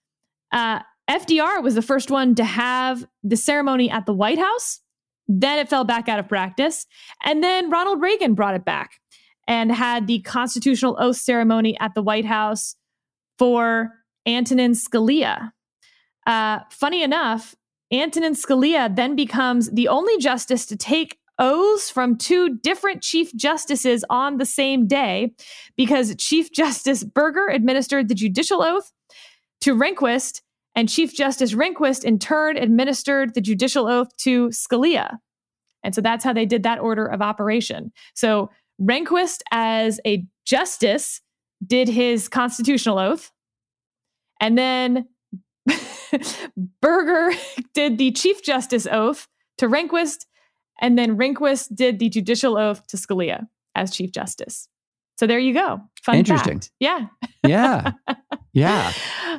Uh, 0.52 0.80
FDR 1.10 1.64
was 1.64 1.76
the 1.76 1.82
first 1.82 2.12
one 2.12 2.36
to 2.36 2.44
have 2.44 3.06
the 3.24 3.38
ceremony 3.38 3.90
at 3.90 4.06
the 4.06 4.14
White 4.14 4.40
House. 4.40 4.82
Then 5.28 5.60
it 5.60 5.70
fell 5.70 5.84
back 5.84 6.10
out 6.10 6.20
of 6.20 6.28
practice. 6.28 6.86
And 7.24 7.44
then 7.44 7.70
Ronald 7.70 8.02
Reagan 8.02 8.34
brought 8.34 8.56
it 8.56 8.66
back 8.66 9.00
and 9.48 9.72
had 9.72 10.08
the 10.08 10.20
constitutional 10.20 10.98
oath 11.00 11.18
ceremony 11.18 11.78
at 11.80 11.94
the 11.96 12.02
White 12.02 12.26
House 12.26 12.76
for 13.38 13.92
Antonin 14.26 14.74
Scalia. 14.74 15.52
Uh, 16.28 16.60
funny 16.72 17.04
enough, 17.04 17.56
Antonin 17.92 18.34
Scalia 18.34 18.94
then 18.96 19.16
becomes 19.16 19.70
the 19.72 19.88
only 19.88 20.18
justice 20.18 20.66
to 20.68 20.76
take 20.76 21.19
oaths 21.40 21.90
from 21.90 22.18
two 22.18 22.58
different 22.58 23.02
chief 23.02 23.34
justices 23.36 24.04
on 24.10 24.38
the 24.38 24.46
same 24.46 24.88
day 24.88 25.32
because 25.76 26.16
Chief 26.18 26.52
Justice 26.52 27.04
Burger 27.04 27.48
administered 27.48 28.10
the 28.10 28.16
judicial 28.16 28.62
oath 28.62 28.92
to 29.62 29.76
Rehnquist, 29.76 30.42
and 30.76 30.88
Chief 30.88 31.14
Justice 31.14 31.54
Rehnquist 31.54 32.04
in 32.04 32.20
turn 32.20 32.58
administered 32.58 33.34
the 33.34 33.42
judicial 33.42 33.88
oath 33.88 34.16
to 34.18 34.48
Scalia. 34.50 35.18
And 35.84 35.96
so 35.96 36.02
that's 36.02 36.24
how 36.24 36.34
they 36.34 36.46
did 36.46 36.64
that 36.64 36.80
order 36.80 37.06
of 37.06 37.22
operation. 37.22 37.92
So 38.14 38.50
Rehnquist, 38.82 39.40
as 39.52 40.00
a 40.06 40.26
justice, 40.46 41.22
did 41.66 41.88
his 41.88 42.30
constitutional 42.30 43.00
oath. 43.00 43.32
And 44.40 44.58
then 44.58 45.08
Burger 46.82 47.36
did 47.74 47.98
the 47.98 48.12
Chief 48.12 48.44
Justice 48.44 48.88
oath 48.90 49.28
to 49.58 49.68
Rehnquist, 49.68 50.26
and 50.80 50.98
then 50.98 51.18
Rehnquist 51.18 51.76
did 51.76 52.00
the 52.00 52.10
judicial 52.10 52.58
oath 52.58 52.86
to 52.88 52.98
Scalia 52.98 53.48
as 53.76 53.92
Chief 53.92 54.12
Justice. 54.12 54.68
So 55.18 55.28
there 55.28 55.40
you 55.40 55.54
go. 55.54 55.82
Fun 56.02 56.16
Interesting. 56.16 56.60
Fact. 56.60 56.72
Yeah. 56.80 57.08
Yeah. 57.46 57.92
Yeah. 58.52 58.92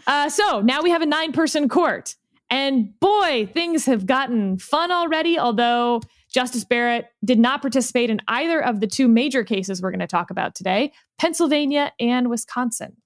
Uh, 0.06 0.28
so 0.28 0.60
now 0.60 0.82
we 0.82 0.90
have 0.90 1.02
a 1.02 1.06
nine 1.06 1.32
person 1.32 1.68
court. 1.68 2.14
And 2.48 2.98
boy, 3.00 3.50
things 3.52 3.84
have 3.86 4.06
gotten 4.06 4.56
fun 4.56 4.92
already, 4.92 5.36
although 5.36 6.00
Justice 6.32 6.64
Barrett 6.64 7.06
did 7.24 7.38
not 7.38 7.60
participate 7.60 8.08
in 8.08 8.20
either 8.28 8.62
of 8.62 8.80
the 8.80 8.86
two 8.86 9.08
major 9.08 9.42
cases 9.42 9.82
we're 9.82 9.90
going 9.90 9.98
to 10.00 10.06
talk 10.06 10.30
about 10.30 10.54
today 10.54 10.92
Pennsylvania 11.18 11.92
and 11.98 12.30
Wisconsin. 12.30 12.96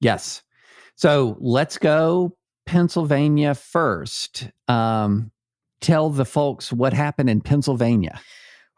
Yes. 0.00 0.42
So 0.96 1.36
let's 1.40 1.78
go 1.78 2.36
Pennsylvania 2.66 3.54
first. 3.54 4.50
Um, 4.68 5.30
tell 5.82 6.10
the 6.10 6.24
folks 6.24 6.72
what 6.72 6.92
happened 6.92 7.28
in 7.28 7.40
Pennsylvania. 7.40 8.20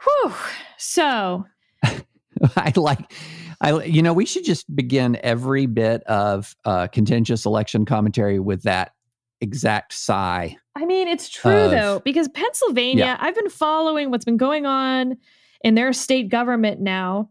Whew. 0.03 0.33
So 0.79 1.45
I 2.57 2.73
like, 2.77 3.13
I 3.61 3.83
you 3.85 4.03
know, 4.03 4.13
we 4.13 4.27
should 4.27 4.45
just 4.45 4.75
begin 4.75 5.19
every 5.23 5.67
bit 5.67 6.03
of 6.05 6.55
uh, 6.65 6.89
contentious 6.89 7.47
election 7.47 7.85
commentary 7.85 8.39
with 8.41 8.63
that 8.63 8.93
exact 9.41 9.93
sigh. 9.93 10.57
I 10.75 10.85
mean, 10.87 11.07
it's 11.07 11.29
true 11.29 11.53
of, 11.53 11.71
though, 11.71 12.01
because 12.05 12.29
Pennsylvania, 12.29 13.05
yeah. 13.05 13.17
I've 13.21 13.35
been 13.35 13.51
following 13.51 14.11
what's 14.11 14.25
been 14.25 14.37
going 14.37 14.67
on 14.67 15.17
in 15.63 15.75
their 15.75 15.93
state 15.93 16.29
government 16.29 16.81
now 16.81 17.31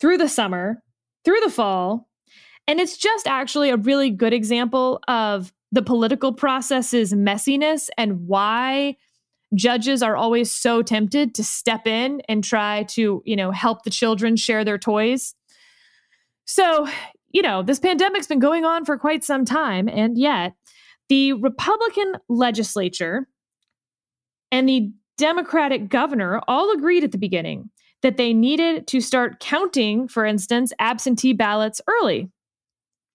through 0.00 0.18
the 0.18 0.28
summer, 0.28 0.82
through 1.24 1.40
the 1.40 1.50
fall, 1.50 2.08
and 2.66 2.78
it's 2.80 2.96
just 2.98 3.26
actually 3.26 3.70
a 3.70 3.76
really 3.76 4.10
good 4.10 4.34
example 4.34 5.00
of 5.08 5.52
the 5.72 5.82
political 5.82 6.32
process's 6.32 7.12
messiness 7.12 7.88
and 7.98 8.26
why 8.26 8.96
judges 9.54 10.02
are 10.02 10.16
always 10.16 10.50
so 10.50 10.82
tempted 10.82 11.34
to 11.34 11.44
step 11.44 11.86
in 11.86 12.22
and 12.28 12.44
try 12.44 12.84
to, 12.84 13.22
you 13.24 13.36
know, 13.36 13.50
help 13.50 13.82
the 13.82 13.90
children 13.90 14.36
share 14.36 14.64
their 14.64 14.78
toys. 14.78 15.34
So, 16.44 16.88
you 17.30 17.42
know, 17.42 17.62
this 17.62 17.78
pandemic's 17.78 18.26
been 18.26 18.38
going 18.38 18.64
on 18.64 18.84
for 18.84 18.96
quite 18.96 19.24
some 19.24 19.44
time, 19.44 19.88
and 19.88 20.16
yet 20.18 20.54
the 21.08 21.34
Republican 21.34 22.14
legislature 22.28 23.28
and 24.50 24.68
the 24.68 24.92
Democratic 25.16 25.88
governor 25.88 26.40
all 26.48 26.70
agreed 26.72 27.04
at 27.04 27.12
the 27.12 27.18
beginning 27.18 27.70
that 28.02 28.16
they 28.16 28.32
needed 28.32 28.86
to 28.86 29.00
start 29.00 29.40
counting, 29.40 30.08
for 30.08 30.24
instance, 30.24 30.72
absentee 30.78 31.32
ballots 31.32 31.80
early. 31.88 32.30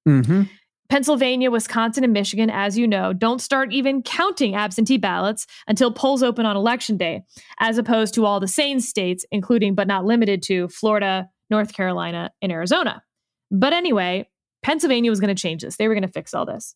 Mm-hmm. 0.08 0.44
Pennsylvania, 0.90 1.50
Wisconsin, 1.50 2.04
and 2.04 2.14
Michigan, 2.14 2.50
as 2.50 2.78
you 2.78 2.88
know, 2.88 3.14
don't 3.14 3.42
start 3.42 3.74
even 3.74 4.04
counting 4.04 4.56
absentee 4.56 4.98
ballots 4.98 5.48
until 5.68 5.92
polls 5.92 6.22
open 6.22 6.46
on 6.46 6.56
election 6.56 6.98
day, 6.98 7.24
as 7.60 7.78
opposed 7.78 8.14
to 8.14 8.26
all 8.26 8.40
the 8.40 8.48
sane 8.48 8.80
states, 8.80 9.26
including 9.32 9.76
but 9.76 9.88
not 9.88 10.06
limited 10.06 10.44
to 10.44 10.68
Florida, 10.68 11.30
North 11.50 11.74
Carolina, 11.74 12.32
and 12.42 12.52
Arizona. 12.52 13.02
But 13.50 13.74
anyway, 13.74 14.30
Pennsylvania 14.62 15.10
was 15.10 15.20
going 15.20 15.36
to 15.36 15.42
change 15.42 15.62
this. 15.62 15.78
They 15.78 15.88
were 15.88 15.94
going 15.94 16.08
to 16.08 16.08
fix 16.08 16.34
all 16.34 16.46
this. 16.46 16.76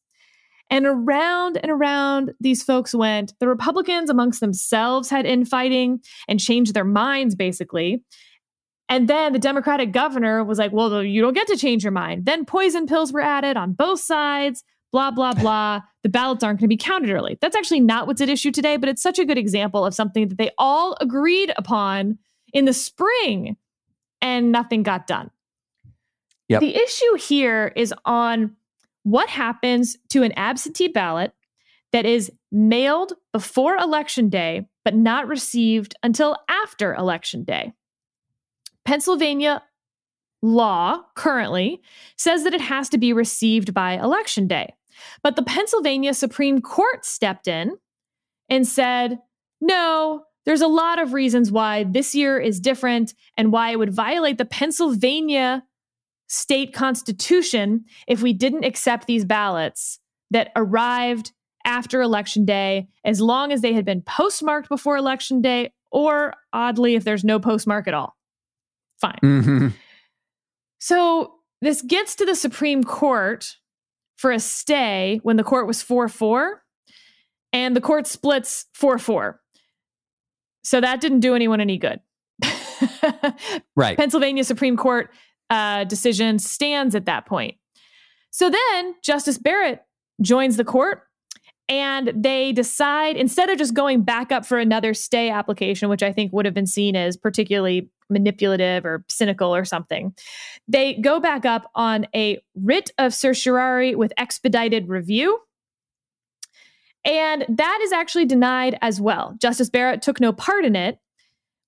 And 0.69 0.85
around 0.85 1.57
and 1.57 1.71
around 1.71 2.33
these 2.41 2.61
folks 2.61 2.93
went. 2.93 3.33
The 3.39 3.47
Republicans 3.47 4.09
amongst 4.09 4.41
themselves 4.41 5.09
had 5.09 5.25
infighting 5.25 6.01
and 6.27 6.39
changed 6.39 6.73
their 6.73 6.83
minds, 6.83 7.35
basically. 7.35 8.03
And 8.89 9.07
then 9.07 9.33
the 9.33 9.39
Democratic 9.39 9.91
governor 9.91 10.43
was 10.43 10.59
like, 10.59 10.71
well, 10.71 11.03
you 11.03 11.21
don't 11.21 11.33
get 11.33 11.47
to 11.47 11.57
change 11.57 11.83
your 11.83 11.91
mind. 11.91 12.25
Then 12.25 12.45
poison 12.45 12.87
pills 12.87 13.11
were 13.11 13.21
added 13.21 13.57
on 13.57 13.73
both 13.73 13.99
sides, 13.99 14.63
blah, 14.91 15.11
blah, 15.11 15.33
blah. 15.41 15.81
the 16.03 16.09
ballots 16.09 16.43
aren't 16.43 16.59
going 16.59 16.69
to 16.69 16.73
be 16.73 16.77
counted 16.77 17.09
early. 17.09 17.37
That's 17.41 17.55
actually 17.55 17.81
not 17.81 18.07
what's 18.07 18.21
at 18.21 18.29
issue 18.29 18.51
today, 18.51 18.77
but 18.77 18.89
it's 18.89 19.01
such 19.01 19.19
a 19.19 19.25
good 19.25 19.37
example 19.37 19.85
of 19.85 19.93
something 19.93 20.29
that 20.29 20.37
they 20.37 20.51
all 20.57 20.95
agreed 21.01 21.51
upon 21.57 22.17
in 22.53 22.65
the 22.65 22.73
spring 22.73 23.57
and 24.21 24.51
nothing 24.51 24.83
got 24.83 25.05
done. 25.05 25.29
Yep. 26.49 26.61
The 26.61 26.75
issue 26.75 27.15
here 27.15 27.73
is 27.75 27.93
on 28.05 28.55
what 29.03 29.29
happens 29.29 29.97
to 30.09 30.23
an 30.23 30.31
absentee 30.33 30.87
ballot 30.87 31.33
that 31.91 32.05
is 32.05 32.31
mailed 32.51 33.13
before 33.33 33.75
election 33.77 34.29
day, 34.29 34.67
but 34.83 34.95
not 34.95 35.27
received 35.27 35.95
until 36.03 36.37
after 36.49 36.93
election 36.93 37.43
day. 37.43 37.73
Pennsylvania 38.87 39.61
law 40.41 41.03
currently 41.13 41.81
says 42.15 42.45
that 42.45 42.53
it 42.53 42.61
has 42.61 42.87
to 42.87 42.97
be 42.97 43.11
received 43.11 43.73
by 43.73 43.97
election 43.97 44.47
day. 44.47 44.75
But 45.21 45.35
the 45.35 45.43
Pennsylvania 45.43 46.13
Supreme 46.13 46.61
Court 46.61 47.03
stepped 47.03 47.49
in 47.49 47.77
and 48.47 48.65
said, 48.65 49.19
no, 49.59 50.23
there's 50.45 50.61
a 50.61 50.69
lot 50.69 50.99
of 50.99 51.11
reasons 51.11 51.51
why 51.51 51.83
this 51.83 52.15
year 52.15 52.39
is 52.39 52.61
different 52.61 53.13
and 53.35 53.51
why 53.51 53.71
it 53.71 53.79
would 53.79 53.93
violate 53.93 54.37
the 54.37 54.45
Pennsylvania 54.45 55.65
state 56.29 56.73
constitution 56.73 57.83
if 58.07 58.21
we 58.21 58.31
didn't 58.31 58.63
accept 58.63 59.05
these 59.05 59.25
ballots 59.25 59.99
that 60.31 60.53
arrived 60.55 61.33
after 61.65 62.01
election 62.01 62.45
day, 62.45 62.87
as 63.03 63.19
long 63.19 63.51
as 63.51 63.59
they 63.59 63.73
had 63.73 63.83
been 63.83 64.01
postmarked 64.01 64.69
before 64.69 64.95
election 64.95 65.41
day, 65.41 65.73
or 65.91 66.35
oddly, 66.53 66.95
if 66.95 67.03
there's 67.03 67.25
no 67.25 67.37
postmark 67.37 67.85
at 67.85 67.93
all. 67.93 68.16
Fine. 68.99 69.19
Mm-hmm. 69.23 69.67
So 70.79 71.35
this 71.61 71.81
gets 71.81 72.15
to 72.15 72.25
the 72.25 72.35
Supreme 72.35 72.83
Court 72.83 73.55
for 74.17 74.31
a 74.31 74.39
stay 74.39 75.19
when 75.23 75.37
the 75.37 75.43
court 75.43 75.67
was 75.67 75.81
4 75.81 76.07
4, 76.09 76.63
and 77.53 77.75
the 77.75 77.81
court 77.81 78.07
splits 78.07 78.65
4 78.73 78.97
4. 78.97 79.39
So 80.63 80.81
that 80.81 80.99
didn't 80.99 81.21
do 81.21 81.33
anyone 81.35 81.61
any 81.61 81.77
good. 81.77 81.99
right. 83.75 83.97
Pennsylvania 83.97 84.43
Supreme 84.43 84.77
Court 84.77 85.09
uh, 85.49 85.85
decision 85.85 86.39
stands 86.39 86.93
at 86.93 87.05
that 87.05 87.25
point. 87.25 87.55
So 88.31 88.49
then 88.49 88.95
Justice 89.03 89.37
Barrett 89.37 89.81
joins 90.21 90.57
the 90.57 90.65
court 90.65 91.06
and 91.69 92.11
they 92.15 92.53
decide 92.53 93.17
instead 93.17 93.49
of 93.49 93.57
just 93.57 93.73
going 93.73 94.01
back 94.01 94.31
up 94.31 94.45
for 94.45 94.57
another 94.57 94.93
stay 94.93 95.29
application 95.29 95.89
which 95.89 96.03
i 96.03 96.11
think 96.11 96.31
would 96.31 96.45
have 96.45 96.53
been 96.53 96.67
seen 96.67 96.95
as 96.95 97.17
particularly 97.17 97.89
manipulative 98.09 98.85
or 98.85 99.03
cynical 99.09 99.53
or 99.53 99.65
something 99.65 100.13
they 100.67 100.95
go 100.95 101.19
back 101.19 101.45
up 101.45 101.71
on 101.75 102.07
a 102.13 102.39
writ 102.55 102.91
of 102.97 103.13
certiorari 103.13 103.95
with 103.95 104.11
expedited 104.17 104.89
review. 104.89 105.39
And 107.05 107.45
that 107.47 107.79
is 107.81 107.93
actually 107.93 108.25
denied 108.25 108.77
as 108.81 108.99
well. 108.99 109.35
Justice 109.39 109.69
barrett 109.69 110.01
took 110.01 110.19
no 110.19 110.33
part 110.33 110.65
in 110.65 110.75
it. 110.75 110.99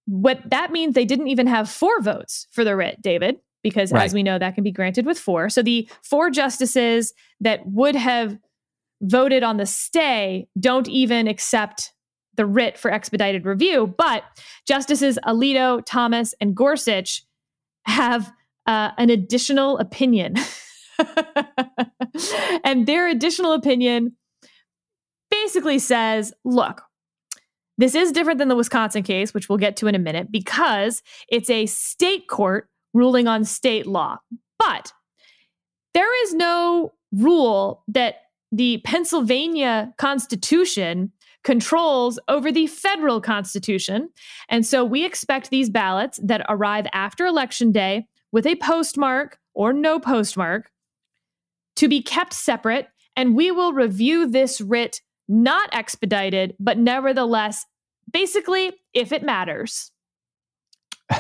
What 0.06 0.42
that 0.50 0.72
means 0.72 0.96
they 0.96 1.06
didn't 1.06 1.28
even 1.28 1.48
have 1.48 1.70
four 1.70 2.02
votes 2.02 2.48
for 2.52 2.64
the 2.64 2.76
writ 2.76 3.02
david 3.02 3.38
because 3.64 3.92
right. 3.92 4.04
as 4.04 4.14
we 4.14 4.24
know 4.24 4.40
that 4.40 4.56
can 4.56 4.64
be 4.64 4.72
granted 4.72 5.06
with 5.06 5.20
four. 5.20 5.50
So 5.50 5.62
the 5.62 5.88
four 6.04 6.30
justices 6.30 7.14
that 7.40 7.66
would 7.66 7.96
have 7.96 8.38
voted 9.02 9.44
on 9.44 9.58
the 9.58 9.66
stay 9.66 10.48
don't 10.60 10.88
even 10.88 11.28
accept 11.28 11.94
the 12.36 12.46
writ 12.46 12.78
for 12.78 12.92
expedited 12.92 13.46
review. 13.46 13.94
But 13.98 14.24
Justices 14.66 15.20
Alito, 15.26 15.82
Thomas, 15.86 16.34
and 16.40 16.56
Gorsuch 16.56 17.24
have 17.86 18.32
uh, 18.66 18.92
an 18.98 19.10
additional 19.10 19.78
opinion. 19.78 20.36
and 22.64 22.88
their 22.88 23.08
additional 23.08 23.54
opinion 23.54 24.16
basically 25.32 25.80
says 25.80 26.34
look, 26.44 26.84
this 27.78 27.96
is 27.96 28.12
different 28.12 28.40
than 28.40 28.50
the 28.50 28.56
Wisconsin 28.56 29.04
case, 29.04 29.34
which 29.34 29.48
we'll 29.48 29.58
get 29.58 29.78
to 29.78 29.88
in 29.88 29.96
a 29.96 30.00
minute, 30.00 30.32
because 30.32 31.02
it's 31.30 31.50
a 31.50 31.66
state 31.66 32.28
court 32.28 32.70
ruling 32.94 33.28
on 33.28 33.46
state 33.46 33.88
law. 33.88 34.18
But 34.58 34.92
there 35.94 36.24
is 36.24 36.34
no 36.34 36.94
rule 37.12 37.84
that 37.88 38.16
the 38.52 38.82
Pennsylvania 38.84 39.94
Constitution 39.98 41.12
controls 41.44 42.20
over 42.28 42.52
the 42.52 42.68
federal 42.68 43.22
Constitution. 43.22 44.10
And 44.50 44.66
so 44.66 44.84
we 44.84 45.06
expect 45.06 45.50
these 45.50 45.70
ballots 45.70 46.20
that 46.24 46.46
arrive 46.50 46.88
after 46.94 47.26
Election 47.26 47.72
Day 47.72 48.08
with 48.32 48.46
a 48.46 48.56
postmark 48.56 49.40
or 49.54 49.74
no 49.74 50.00
postmark 50.00 50.72
to 51.78 51.88
be 51.88 52.02
kept 52.02 52.34
separate. 52.34 52.90
And 53.16 53.36
we 53.36 53.52
will 53.52 53.74
review 53.74 54.28
this 54.28 54.60
writ 54.62 55.02
not 55.28 55.70
expedited, 55.72 56.56
but 56.60 56.78
nevertheless, 56.78 57.66
basically, 58.12 58.74
if 58.94 59.12
it 59.12 59.24
matters. 59.24 59.92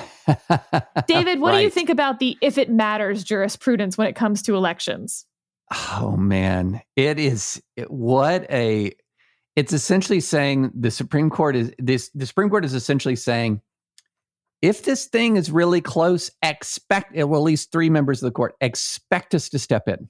David, 1.07 1.39
what 1.39 1.51
right. 1.51 1.57
do 1.57 1.63
you 1.63 1.69
think 1.69 1.89
about 1.89 2.19
the 2.19 2.37
if 2.41 2.57
it 2.57 2.69
matters 2.69 3.23
jurisprudence 3.23 3.97
when 3.97 4.07
it 4.07 4.15
comes 4.15 4.41
to 4.43 4.55
elections? 4.55 5.25
Oh 5.71 6.15
man, 6.17 6.81
it 6.95 7.19
is 7.19 7.61
eh, 7.77 7.85
what 7.87 8.49
a 8.49 8.93
it's 9.55 9.73
essentially 9.73 10.19
saying 10.19 10.71
the 10.73 10.91
Supreme 10.91 11.29
Court 11.29 11.55
is 11.55 11.73
this 11.77 12.09
the 12.15 12.25
Supreme 12.25 12.49
Court 12.49 12.65
is 12.65 12.73
essentially 12.73 13.15
saying 13.15 13.61
if 14.61 14.83
this 14.83 15.05
thing 15.05 15.37
is 15.37 15.51
really 15.51 15.81
close, 15.81 16.31
expect 16.43 17.15
eh, 17.15 17.23
well 17.23 17.41
at 17.41 17.45
least 17.45 17.71
three 17.71 17.89
members 17.89 18.21
of 18.21 18.27
the 18.27 18.31
court 18.31 18.55
expect 18.61 19.35
us 19.35 19.49
to 19.49 19.59
step 19.59 19.87
in 19.87 20.09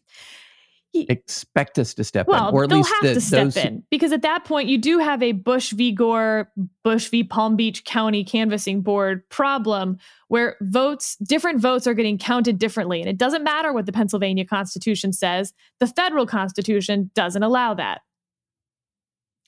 expect 0.94 1.78
us 1.78 1.94
to 1.94 2.04
step 2.04 2.28
well, 2.28 2.50
in, 2.50 2.56
or 2.56 2.64
at 2.64 2.72
least 2.72 2.90
have 2.90 3.04
the, 3.04 3.14
to 3.14 3.22
step 3.22 3.56
in 3.58 3.84
because 3.92 4.12
at 4.12 4.24
that 4.24 4.44
point 4.44 4.68
you 4.68 4.78
do 4.78 4.98
have 5.00 5.22
a 5.22 5.34
Bush 5.34 5.72
v. 5.72 5.92
Gore, 5.92 6.52
Bush 6.84 7.10
v. 7.10 7.24
Palm 7.24 7.56
Beach 7.56 7.84
County 7.86 8.24
canvassing 8.24 8.82
board 8.82 9.28
problem 9.30 9.98
where 10.30 10.58
votes, 10.62 11.16
different 11.18 11.62
votes 11.62 11.86
are 11.88 11.94
getting 11.94 12.18
counted 12.18 12.58
differently, 12.58 13.02
and 13.02 13.10
it 13.10 13.18
doesn't 13.18 13.44
matter 13.44 13.72
what 13.72 13.86
the 13.86 13.92
Pennsylvania 13.92 14.46
Constitution 14.46 15.14
says. 15.14 15.54
The 15.80 15.88
federal 15.88 16.26
Constitution 16.26 17.12
doesn't 17.14 17.44
allow 17.44 17.74
that. 17.76 18.02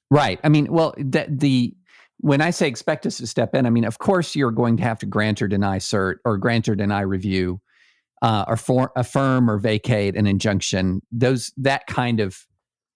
Right. 0.09 0.39
I 0.43 0.49
mean, 0.49 0.71
well, 0.71 0.93
the, 0.97 1.25
the 1.29 1.73
when 2.17 2.41
I 2.41 2.51
say 2.51 2.67
expect 2.67 3.05
us 3.07 3.17
to 3.17 3.27
step 3.27 3.55
in, 3.55 3.65
I 3.65 3.71
mean, 3.71 3.85
of 3.85 3.97
course, 3.97 4.35
you're 4.35 4.51
going 4.51 4.77
to 4.77 4.83
have 4.83 4.99
to 4.99 5.07
grant 5.07 5.41
or 5.41 5.47
deny 5.47 5.79
cert 5.79 6.17
or 6.23 6.37
grant 6.37 6.69
or 6.69 6.75
deny 6.75 7.01
review 7.01 7.61
uh, 8.21 8.45
or 8.47 8.57
for, 8.57 8.91
affirm 8.95 9.49
or 9.49 9.57
vacate 9.57 10.15
an 10.15 10.27
injunction. 10.27 11.01
Those 11.11 11.51
that 11.57 11.87
kind 11.87 12.19
of 12.19 12.45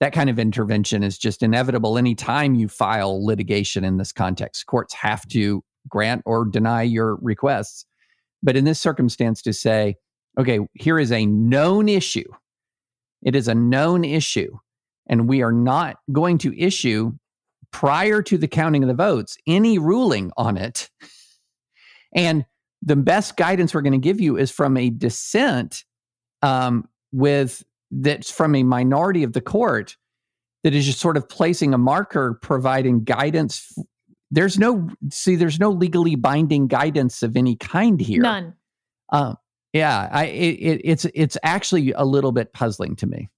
that 0.01 0.13
kind 0.13 0.29
of 0.29 0.37
intervention 0.37 1.03
is 1.03 1.17
just 1.17 1.41
inevitable 1.41 1.97
anytime 1.97 2.53
you 2.53 2.67
file 2.67 3.25
litigation 3.25 3.85
in 3.85 3.97
this 3.97 4.11
context. 4.11 4.65
Courts 4.65 4.93
have 4.93 5.25
to 5.29 5.63
grant 5.87 6.21
or 6.25 6.45
deny 6.45 6.81
your 6.81 7.15
requests. 7.21 7.85
But 8.43 8.57
in 8.57 8.65
this 8.65 8.79
circumstance, 8.79 9.41
to 9.43 9.53
say, 9.53 9.95
okay, 10.37 10.59
here 10.73 10.99
is 10.99 11.11
a 11.11 11.25
known 11.25 11.87
issue, 11.87 12.29
it 13.23 13.35
is 13.35 13.47
a 13.47 13.55
known 13.55 14.03
issue, 14.03 14.57
and 15.07 15.29
we 15.29 15.41
are 15.41 15.53
not 15.53 15.97
going 16.11 16.37
to 16.39 16.59
issue 16.59 17.13
prior 17.71 18.21
to 18.21 18.37
the 18.37 18.47
counting 18.47 18.83
of 18.83 18.87
the 18.87 18.93
votes 18.93 19.37
any 19.47 19.77
ruling 19.79 20.31
on 20.37 20.57
it. 20.57 20.89
And 22.13 22.45
the 22.85 22.95
best 22.95 23.35
guidance 23.35 23.73
we're 23.73 23.81
going 23.81 23.93
to 23.93 23.97
give 23.97 24.21
you 24.21 24.37
is 24.37 24.51
from 24.51 24.77
a 24.77 24.89
dissent 24.89 25.83
um, 26.41 26.87
with 27.11 27.63
that's 27.91 28.31
from 28.31 28.55
a 28.55 28.63
minority 28.63 29.23
of 29.23 29.33
the 29.33 29.41
court 29.41 29.97
that 30.63 30.73
is 30.73 30.85
just 30.85 30.99
sort 30.99 31.17
of 31.17 31.27
placing 31.27 31.73
a 31.73 31.77
marker 31.77 32.39
providing 32.41 33.03
guidance 33.03 33.73
there's 34.31 34.57
no 34.57 34.89
see 35.11 35.35
there's 35.35 35.59
no 35.59 35.69
legally 35.69 36.15
binding 36.15 36.67
guidance 36.67 37.23
of 37.23 37.37
any 37.37 37.55
kind 37.55 37.99
here. 37.99 38.21
None. 38.21 38.53
Um, 39.09 39.37
yeah 39.71 40.09
i 40.11 40.25
it, 40.25 40.81
it's 40.83 41.05
it's 41.13 41.37
actually 41.43 41.91
a 41.91 42.03
little 42.03 42.31
bit 42.31 42.53
puzzling 42.53 42.95
to 42.97 43.07
me. 43.07 43.29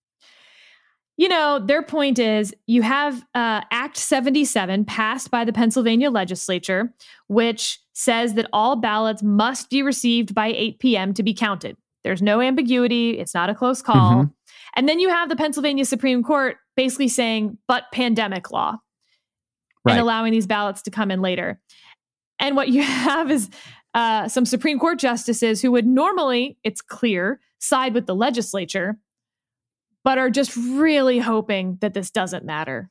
You 1.17 1.29
know, 1.29 1.57
their 1.57 1.81
point 1.81 2.19
is 2.19 2.53
you 2.67 2.83
have 2.83 3.25
uh, 3.33 3.61
Act 3.71 3.97
77 3.97 4.85
passed 4.85 5.31
by 5.31 5.45
the 5.45 5.51
Pennsylvania 5.51 6.11
legislature, 6.11 6.93
which 7.27 7.79
says 7.97 8.35
that 8.35 8.47
all 8.53 8.75
ballots 8.75 9.23
must 9.23 9.69
be 9.69 9.81
received 9.81 10.35
by 10.35 10.47
8 10.47 10.79
p.m. 10.79 11.13
to 11.15 11.23
be 11.23 11.33
counted. 11.33 11.75
There's 12.03 12.21
no 12.21 12.41
ambiguity, 12.41 13.17
it's 13.17 13.33
not 13.33 13.49
a 13.49 13.55
close 13.55 13.81
call. 13.81 14.11
Mm-hmm. 14.11 14.31
And 14.75 14.87
then 14.87 14.99
you 14.99 15.09
have 15.09 15.29
the 15.29 15.35
Pennsylvania 15.35 15.83
Supreme 15.83 16.23
Court 16.23 16.57
basically 16.75 17.07
saying, 17.07 17.57
but 17.67 17.85
pandemic 17.91 18.51
law, 18.51 18.77
right. 19.83 19.93
and 19.93 19.99
allowing 19.99 20.31
these 20.31 20.45
ballots 20.45 20.83
to 20.83 20.91
come 20.91 21.09
in 21.09 21.21
later. 21.21 21.59
And 22.39 22.55
what 22.55 22.69
you 22.69 22.81
have 22.83 23.31
is 23.31 23.49
uh, 23.93 24.27
some 24.27 24.45
Supreme 24.45 24.77
Court 24.77 24.99
justices 24.99 25.61
who 25.61 25.71
would 25.71 25.87
normally, 25.87 26.57
it's 26.63 26.81
clear, 26.81 27.39
side 27.59 27.95
with 27.95 28.05
the 28.05 28.15
legislature 28.15 28.99
but 30.07 30.17
are 30.17 30.29
just 30.29 30.55
really 30.55 31.19
hoping 31.19 31.77
that 31.81 31.93
this 31.93 32.11
doesn't 32.11 32.45
matter. 32.45 32.89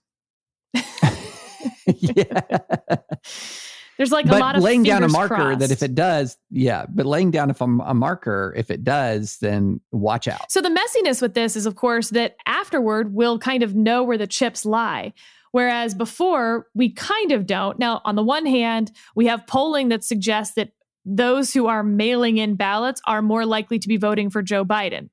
yeah. 1.87 2.41
There's 3.97 4.13
like 4.13 4.27
but 4.27 4.37
a 4.37 4.41
lot 4.41 4.57
of 4.57 4.63
laying 4.63 4.83
down 4.83 5.03
a 5.03 5.09
marker 5.09 5.35
crossed. 5.35 5.61
that 5.61 5.71
if 5.71 5.83
it 5.83 5.95
does, 5.95 6.37
yeah, 6.51 6.85
but 6.89 7.07
laying 7.07 7.31
down 7.31 7.49
if 7.49 7.61
a, 7.61 7.65
a 7.65 7.95
marker, 7.95 8.53
if 8.57 8.71
it 8.71 8.85
does, 8.85 9.39
then 9.39 9.81
watch 9.91 10.29
out. 10.29 10.51
So 10.53 10.61
the 10.61 10.69
messiness 10.69 11.23
with 11.23 11.35
this 11.35 11.57
is, 11.57 11.67
of 11.67 11.77
course, 11.77 12.11
that 12.11 12.37
afterward 12.47 13.15
we'll 13.15 13.39
kind 13.39 13.63
of 13.63 13.75
know 13.75 14.03
where 14.03 14.19
the 14.19 14.27
chips 14.27 14.67
lie. 14.67 15.15
Whereas 15.53 15.95
before, 15.95 16.67
we 16.75 16.91
kind 16.91 17.33
of 17.33 17.47
don't. 17.47 17.79
Now, 17.79 18.03
on 18.05 18.17
the 18.17 18.23
one 18.23 18.45
hand, 18.45 18.93
we 19.15 19.27
have 19.27 19.47
polling 19.47 19.89
that 19.89 20.05
suggests 20.05 20.55
that 20.57 20.73
those 21.07 21.55
who 21.55 21.67
are 21.67 21.83
mailing 21.83 22.37
in 22.37 22.57
ballots 22.57 23.01
are 23.07 23.23
more 23.23 23.47
likely 23.47 23.79
to 23.79 23.89
be 23.89 23.97
voting 23.97 24.29
for 24.29 24.43
Joe 24.43 24.65
Biden. 24.65 25.09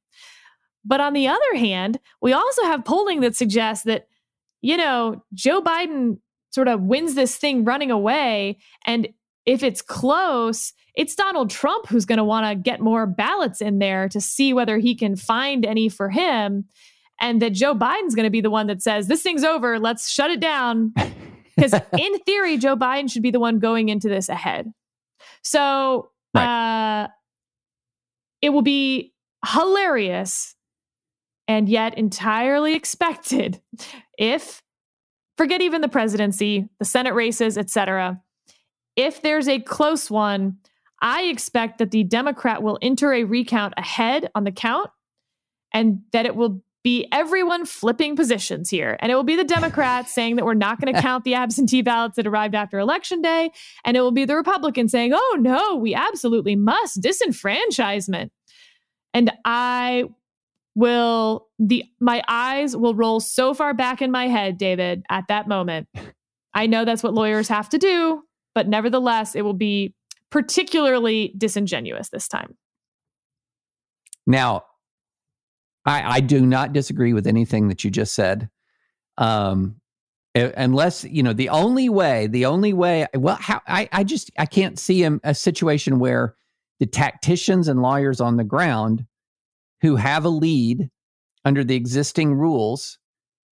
But 0.83 0.99
on 0.99 1.13
the 1.13 1.29
other 1.29 1.55
hand, 1.55 1.99
we 2.21 2.33
also 2.33 2.63
have 2.63 2.83
polling 2.83 3.21
that 3.21 3.35
suggests 3.35 3.85
that, 3.85 4.07
you 4.61 4.75
know, 4.75 5.23
Joe 5.33 5.61
Biden 5.61 6.17
sort 6.53 6.67
of 6.67 6.81
wins 6.81 7.15
this 7.15 7.35
thing 7.35 7.65
running 7.65 7.91
away. 7.91 8.57
And 8.85 9.09
if 9.45 9.63
it's 9.63 9.81
close, 9.81 10.73
it's 10.95 11.15
Donald 11.15 11.49
Trump 11.49 11.87
who's 11.87 12.05
going 12.05 12.17
to 12.17 12.23
want 12.23 12.45
to 12.47 12.55
get 12.55 12.79
more 12.79 13.07
ballots 13.07 13.59
in 13.59 13.79
there 13.79 14.07
to 14.09 14.21
see 14.21 14.53
whether 14.53 14.77
he 14.77 14.95
can 14.95 15.15
find 15.15 15.65
any 15.65 15.89
for 15.89 16.09
him. 16.09 16.65
And 17.19 17.41
that 17.41 17.53
Joe 17.53 17.73
Biden's 17.73 18.15
going 18.15 18.25
to 18.25 18.31
be 18.31 18.41
the 18.41 18.49
one 18.49 18.67
that 18.67 18.81
says, 18.81 19.07
this 19.07 19.21
thing's 19.21 19.43
over, 19.43 19.79
let's 19.79 20.09
shut 20.09 20.31
it 20.31 20.39
down. 20.39 20.93
Because 21.55 21.79
in 21.99 22.17
theory, 22.21 22.57
Joe 22.57 22.75
Biden 22.75 23.11
should 23.11 23.21
be 23.21 23.29
the 23.29 23.39
one 23.39 23.59
going 23.59 23.89
into 23.89 24.09
this 24.09 24.27
ahead. 24.27 24.73
So 25.43 26.09
right. 26.33 27.03
uh, 27.03 27.07
it 28.41 28.49
will 28.49 28.63
be 28.63 29.13
hilarious 29.45 30.55
and 31.47 31.69
yet 31.69 31.95
entirely 31.95 32.73
expected 32.73 33.61
if 34.17 34.62
forget 35.37 35.61
even 35.61 35.81
the 35.81 35.87
presidency, 35.87 36.67
the 36.79 36.85
Senate 36.85 37.13
races, 37.13 37.57
etc. 37.57 38.21
If 38.95 39.21
there's 39.21 39.47
a 39.47 39.59
close 39.59 40.09
one, 40.11 40.57
I 41.01 41.23
expect 41.23 41.79
that 41.79 41.91
the 41.91 42.03
Democrat 42.03 42.63
will 42.63 42.79
enter 42.81 43.13
a 43.13 43.23
recount 43.23 43.73
ahead 43.77 44.29
on 44.35 44.43
the 44.43 44.51
count 44.51 44.89
and 45.73 46.01
that 46.13 46.25
it 46.25 46.35
will 46.35 46.61
be 46.83 47.07
everyone 47.11 47.65
flipping 47.65 48.15
positions 48.15 48.69
here. 48.69 48.97
And 48.99 49.11
it 49.11 49.15
will 49.15 49.23
be 49.23 49.35
the 49.35 49.43
Democrats 49.43 50.11
saying 50.15 50.35
that 50.35 50.45
we're 50.45 50.53
not 50.53 50.79
going 50.79 50.93
to 50.93 51.01
count 51.01 51.23
the 51.23 51.33
absentee 51.33 51.81
ballots 51.81 52.17
that 52.17 52.27
arrived 52.27 52.55
after 52.55 52.77
election 52.77 53.21
day. 53.21 53.51
And 53.85 53.97
it 53.97 54.01
will 54.01 54.11
be 54.11 54.25
the 54.25 54.35
Republicans 54.35 54.91
saying, 54.91 55.11
oh 55.13 55.37
no, 55.39 55.75
we 55.75 55.95
absolutely 55.95 56.55
must 56.55 57.01
disenfranchisement. 57.01 58.29
And 59.13 59.31
I 59.45 60.05
will 60.75 61.47
the 61.59 61.83
my 61.99 62.23
eyes 62.27 62.75
will 62.75 62.95
roll 62.95 63.19
so 63.19 63.53
far 63.53 63.73
back 63.73 64.01
in 64.01 64.11
my 64.11 64.27
head, 64.27 64.57
David, 64.57 65.03
at 65.09 65.25
that 65.27 65.47
moment. 65.47 65.87
I 66.53 66.67
know 66.67 66.85
that's 66.85 67.03
what 67.03 67.13
lawyers 67.13 67.47
have 67.47 67.69
to 67.69 67.77
do, 67.77 68.23
but 68.53 68.67
nevertheless, 68.67 69.35
it 69.35 69.41
will 69.41 69.53
be 69.53 69.95
particularly 70.29 71.33
disingenuous 71.37 72.09
this 72.09 72.27
time. 72.27 72.55
Now, 74.25 74.63
I, 75.85 76.15
I 76.15 76.19
do 76.19 76.45
not 76.45 76.73
disagree 76.73 77.13
with 77.13 77.27
anything 77.27 77.67
that 77.69 77.83
you 77.83 77.91
just 77.91 78.13
said. 78.13 78.49
Um, 79.17 79.75
unless 80.35 81.03
you 81.03 81.21
know 81.21 81.33
the 81.33 81.49
only 81.49 81.89
way, 81.89 82.27
the 82.27 82.45
only 82.45 82.73
way. 82.73 83.07
Well, 83.13 83.37
how 83.39 83.61
I, 83.67 83.89
I 83.91 84.03
just 84.03 84.31
I 84.37 84.45
can't 84.45 84.79
see 84.79 85.03
a, 85.03 85.19
a 85.23 85.35
situation 85.35 85.99
where 85.99 86.35
the 86.79 86.85
tacticians 86.85 87.67
and 87.67 87.81
lawyers 87.81 88.19
on 88.19 88.37
the 88.37 88.43
ground 88.43 89.05
who 89.83 89.95
have 89.97 90.25
a 90.25 90.29
lead 90.29 90.89
under 91.45 91.63
the 91.63 91.75
existing 91.75 92.33
rules 92.33 92.97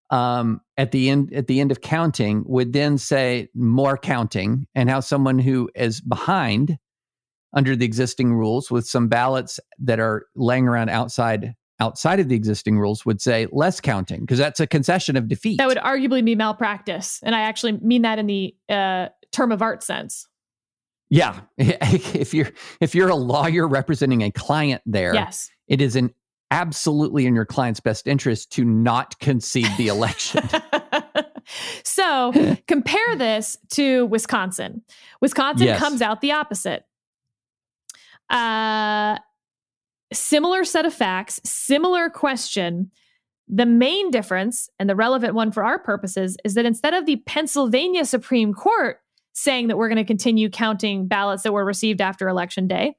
um, 0.09 0.61
at 0.77 0.91
the 0.91 1.09
end 1.09 1.31
at 1.33 1.47
the 1.47 1.59
end 1.59 1.71
of 1.71 1.81
counting 1.81 2.43
would 2.47 2.73
then 2.73 2.97
say 2.97 3.49
more 3.53 3.97
counting 3.97 4.67
and 4.73 4.89
how 4.89 4.99
someone 4.99 5.37
who 5.37 5.69
is 5.75 6.01
behind 6.01 6.79
under 7.53 7.75
the 7.75 7.85
existing 7.85 8.33
rules 8.33 8.71
with 8.71 8.87
some 8.87 9.07
ballots 9.07 9.59
that 9.79 9.99
are 9.99 10.25
laying 10.35 10.67
around 10.67 10.89
outside 10.89 11.53
outside 11.79 12.19
of 12.19 12.29
the 12.29 12.35
existing 12.35 12.77
rules 12.77 13.05
would 13.05 13.21
say 13.21 13.47
less 13.51 13.81
counting 13.81 14.21
because 14.21 14.37
that's 14.37 14.59
a 14.59 14.67
concession 14.67 15.17
of 15.17 15.27
defeat. 15.27 15.57
That 15.57 15.67
would 15.67 15.77
arguably 15.77 16.23
be 16.23 16.35
malpractice, 16.35 17.19
and 17.23 17.35
I 17.35 17.41
actually 17.41 17.73
mean 17.73 18.03
that 18.03 18.19
in 18.19 18.27
the 18.27 18.55
uh, 18.69 19.07
term 19.31 19.51
of 19.51 19.61
art 19.61 19.83
sense. 19.83 20.27
Yeah, 21.09 21.41
if 21.57 22.33
you're 22.33 22.51
if 22.79 22.95
you're 22.95 23.09
a 23.09 23.15
lawyer 23.15 23.67
representing 23.67 24.21
a 24.21 24.31
client 24.31 24.81
there, 24.85 25.13
yes, 25.13 25.49
it 25.67 25.81
is 25.81 25.95
an 25.95 26.13
absolutely 26.51 27.25
in 27.25 27.33
your 27.33 27.45
client's 27.45 27.79
best 27.79 28.07
interest 28.07 28.51
to 28.51 28.65
not 28.65 29.17
concede 29.19 29.69
the 29.77 29.87
election. 29.87 30.47
so 31.83 32.57
compare 32.67 33.15
this 33.15 33.57
to 33.71 34.05
Wisconsin. 34.07 34.83
Wisconsin 35.21 35.67
yes. 35.67 35.79
comes 35.79 36.01
out 36.01 36.21
the 36.21 36.33
opposite. 36.33 36.83
Uh, 38.29 39.17
similar 40.13 40.63
set 40.63 40.85
of 40.85 40.93
facts, 40.93 41.39
similar 41.43 42.09
question. 42.09 42.91
The 43.47 43.65
main 43.65 44.11
difference, 44.11 44.69
and 44.79 44.89
the 44.89 44.95
relevant 44.95 45.33
one 45.33 45.51
for 45.51 45.63
our 45.63 45.79
purposes, 45.79 46.37
is 46.45 46.53
that 46.53 46.65
instead 46.65 46.93
of 46.93 47.05
the 47.05 47.17
Pennsylvania 47.25 48.05
Supreme 48.05 48.53
Court 48.53 48.99
saying 49.33 49.67
that 49.67 49.77
we're 49.77 49.89
going 49.89 49.97
to 49.97 50.05
continue 50.05 50.49
counting 50.49 51.07
ballots 51.07 51.43
that 51.43 51.51
were 51.51 51.65
received 51.65 52.01
after 52.01 52.27
Election 52.29 52.67
Day, 52.67 52.95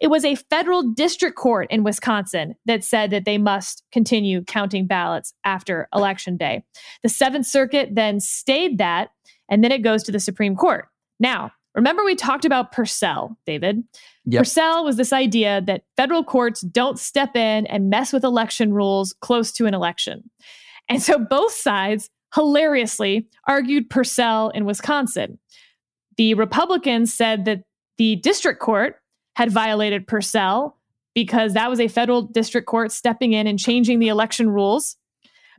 it 0.00 0.08
was 0.08 0.24
a 0.24 0.34
federal 0.34 0.82
district 0.82 1.36
court 1.36 1.68
in 1.70 1.84
Wisconsin 1.84 2.54
that 2.66 2.84
said 2.84 3.10
that 3.10 3.24
they 3.24 3.38
must 3.38 3.84
continue 3.92 4.42
counting 4.44 4.86
ballots 4.86 5.34
after 5.44 5.88
Election 5.94 6.36
Day. 6.36 6.64
The 7.02 7.08
Seventh 7.08 7.46
Circuit 7.46 7.90
then 7.94 8.20
stayed 8.20 8.78
that, 8.78 9.10
and 9.48 9.62
then 9.62 9.72
it 9.72 9.82
goes 9.82 10.02
to 10.04 10.12
the 10.12 10.20
Supreme 10.20 10.56
Court. 10.56 10.86
Now, 11.20 11.52
remember 11.74 12.04
we 12.04 12.14
talked 12.14 12.44
about 12.44 12.72
Purcell, 12.72 13.36
David? 13.46 13.82
Yep. 14.24 14.40
Purcell 14.40 14.84
was 14.84 14.96
this 14.96 15.12
idea 15.12 15.62
that 15.66 15.84
federal 15.96 16.24
courts 16.24 16.60
don't 16.62 16.98
step 16.98 17.36
in 17.36 17.66
and 17.66 17.90
mess 17.90 18.12
with 18.12 18.24
election 18.24 18.72
rules 18.72 19.14
close 19.20 19.52
to 19.52 19.66
an 19.66 19.74
election. 19.74 20.28
And 20.88 21.02
so 21.02 21.18
both 21.18 21.52
sides 21.52 22.10
hilariously 22.34 23.28
argued 23.46 23.90
Purcell 23.90 24.50
in 24.50 24.64
Wisconsin. 24.64 25.38
The 26.16 26.34
Republicans 26.34 27.12
said 27.12 27.44
that 27.44 27.62
the 27.98 28.16
district 28.16 28.60
court 28.60 28.96
had 29.36 29.50
violated 29.50 30.06
Purcell 30.06 30.76
because 31.14 31.54
that 31.54 31.70
was 31.70 31.80
a 31.80 31.88
federal 31.88 32.22
district 32.22 32.66
court 32.66 32.92
stepping 32.92 33.32
in 33.32 33.46
and 33.46 33.58
changing 33.58 33.98
the 33.98 34.08
election 34.08 34.50
rules. 34.50 34.96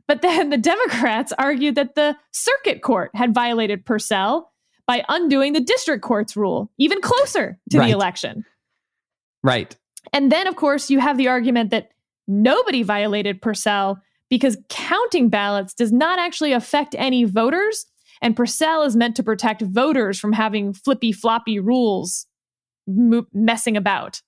But 0.06 0.22
then 0.22 0.50
the 0.50 0.58
Democrats 0.58 1.32
argued 1.38 1.76
that 1.76 1.94
the 1.94 2.16
circuit 2.32 2.82
court 2.82 3.10
had 3.14 3.32
violated 3.32 3.86
Purcell 3.86 4.52
by 4.86 5.04
undoing 5.08 5.54
the 5.54 5.60
district 5.60 6.02
court's 6.02 6.36
rule, 6.36 6.70
even 6.78 7.00
closer 7.00 7.58
to 7.70 7.78
right. 7.78 7.86
the 7.86 7.92
election. 7.92 8.44
Right. 9.42 9.74
And 10.12 10.30
then, 10.30 10.46
of 10.46 10.56
course, 10.56 10.90
you 10.90 10.98
have 10.98 11.16
the 11.16 11.28
argument 11.28 11.70
that 11.70 11.90
nobody 12.28 12.82
violated 12.82 13.40
Purcell 13.40 13.98
because 14.28 14.58
counting 14.68 15.28
ballots 15.28 15.74
does 15.74 15.92
not 15.92 16.18
actually 16.18 16.52
affect 16.52 16.94
any 16.98 17.24
voters. 17.24 17.86
And 18.20 18.36
Purcell 18.36 18.82
is 18.82 18.96
meant 18.96 19.16
to 19.16 19.22
protect 19.22 19.62
voters 19.62 20.18
from 20.18 20.32
having 20.32 20.72
flippy 20.74 21.12
floppy 21.12 21.58
rules 21.58 22.26
mo- 22.86 23.26
messing 23.32 23.76
about. 23.76 24.22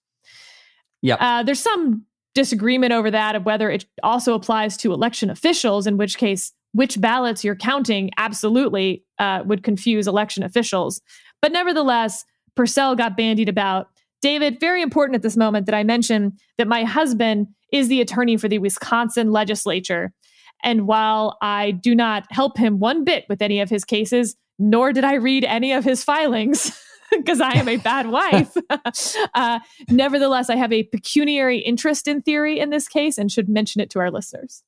Yeah. 1.02 1.16
Uh, 1.16 1.42
there's 1.42 1.60
some 1.60 2.04
disagreement 2.34 2.92
over 2.92 3.10
that 3.10 3.34
of 3.34 3.44
whether 3.44 3.70
it 3.70 3.86
also 4.02 4.34
applies 4.34 4.76
to 4.78 4.92
election 4.92 5.30
officials, 5.30 5.86
in 5.86 5.96
which 5.96 6.18
case, 6.18 6.52
which 6.72 7.00
ballots 7.00 7.42
you're 7.42 7.56
counting 7.56 8.10
absolutely 8.18 9.04
uh, 9.18 9.42
would 9.46 9.62
confuse 9.62 10.06
election 10.06 10.42
officials. 10.42 11.00
But 11.40 11.52
nevertheless, 11.52 12.24
Purcell 12.54 12.94
got 12.96 13.16
bandied 13.16 13.48
about. 13.48 13.88
David, 14.22 14.60
very 14.60 14.82
important 14.82 15.16
at 15.16 15.22
this 15.22 15.36
moment 15.36 15.66
that 15.66 15.74
I 15.74 15.84
mention 15.84 16.36
that 16.58 16.68
my 16.68 16.84
husband 16.84 17.48
is 17.72 17.88
the 17.88 18.00
attorney 18.00 18.36
for 18.36 18.48
the 18.48 18.58
Wisconsin 18.58 19.30
legislature. 19.30 20.12
And 20.62 20.86
while 20.86 21.36
I 21.42 21.70
do 21.70 21.94
not 21.94 22.26
help 22.30 22.56
him 22.56 22.78
one 22.78 23.04
bit 23.04 23.24
with 23.28 23.42
any 23.42 23.60
of 23.60 23.70
his 23.70 23.84
cases, 23.84 24.36
nor 24.58 24.92
did 24.92 25.04
I 25.04 25.14
read 25.14 25.44
any 25.44 25.72
of 25.72 25.84
his 25.84 26.02
filings 26.02 26.78
because 27.10 27.40
I 27.40 27.52
am 27.52 27.68
a 27.68 27.76
bad 27.76 28.08
wife, 28.08 28.56
uh, 29.34 29.60
nevertheless, 29.88 30.50
I 30.50 30.56
have 30.56 30.72
a 30.72 30.84
pecuniary 30.84 31.58
interest 31.58 32.08
in 32.08 32.22
theory 32.22 32.58
in 32.58 32.70
this 32.70 32.88
case 32.88 33.18
and 33.18 33.30
should 33.30 33.48
mention 33.48 33.80
it 33.80 33.90
to 33.90 33.98
our 33.98 34.10
listeners. 34.10 34.62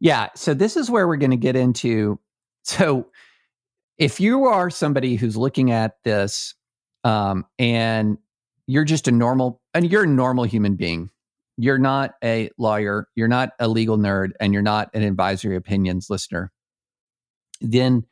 Yeah. 0.00 0.28
So 0.34 0.54
this 0.54 0.76
is 0.76 0.90
where 0.90 1.06
we're 1.06 1.16
going 1.16 1.30
to 1.30 1.36
get 1.36 1.56
into. 1.56 2.18
So 2.64 3.06
if 3.98 4.20
you 4.20 4.46
are 4.46 4.70
somebody 4.70 5.16
who's 5.16 5.36
looking 5.36 5.70
at 5.70 5.96
this 6.04 6.54
um, 7.04 7.44
and 7.58 8.18
you're 8.66 8.84
just 8.84 9.08
a 9.08 9.12
normal 9.12 9.60
and 9.74 9.90
you're 9.90 10.04
a 10.04 10.08
normal 10.08 10.44
human 10.44 10.76
being 10.76 11.10
you're 11.56 11.78
not 11.78 12.14
a 12.24 12.50
lawyer 12.58 13.08
you're 13.14 13.28
not 13.28 13.50
a 13.58 13.68
legal 13.68 13.98
nerd 13.98 14.30
and 14.40 14.52
you're 14.52 14.62
not 14.62 14.90
an 14.94 15.02
advisory 15.02 15.56
opinions 15.56 16.08
listener 16.08 16.50
then 17.60 18.04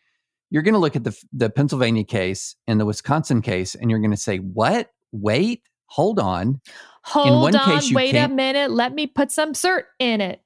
you're 0.51 0.63
going 0.63 0.75
to 0.75 0.81
look 0.81 0.97
at 0.97 1.05
the 1.05 1.17
the 1.33 1.49
Pennsylvania 1.51 2.05
case 2.05 2.57
and 2.67 2.81
the 2.81 2.87
Wisconsin 2.87 3.43
case 3.43 3.75
and 3.75 3.91
you're 3.91 4.01
going 4.01 4.11
to 4.11 4.17
say 4.17 4.39
what 4.39 4.91
wait 5.13 5.63
hold 5.87 6.19
on 6.19 6.61
hold 7.03 7.55
on 7.55 7.81
case, 7.81 7.93
wait 7.93 8.15
a 8.17 8.29
minute 8.29 8.71
let 8.71 8.95
me 8.95 9.07
put 9.07 9.33
some 9.33 9.53
cert 9.53 9.85
in 9.99 10.21
it 10.21 10.43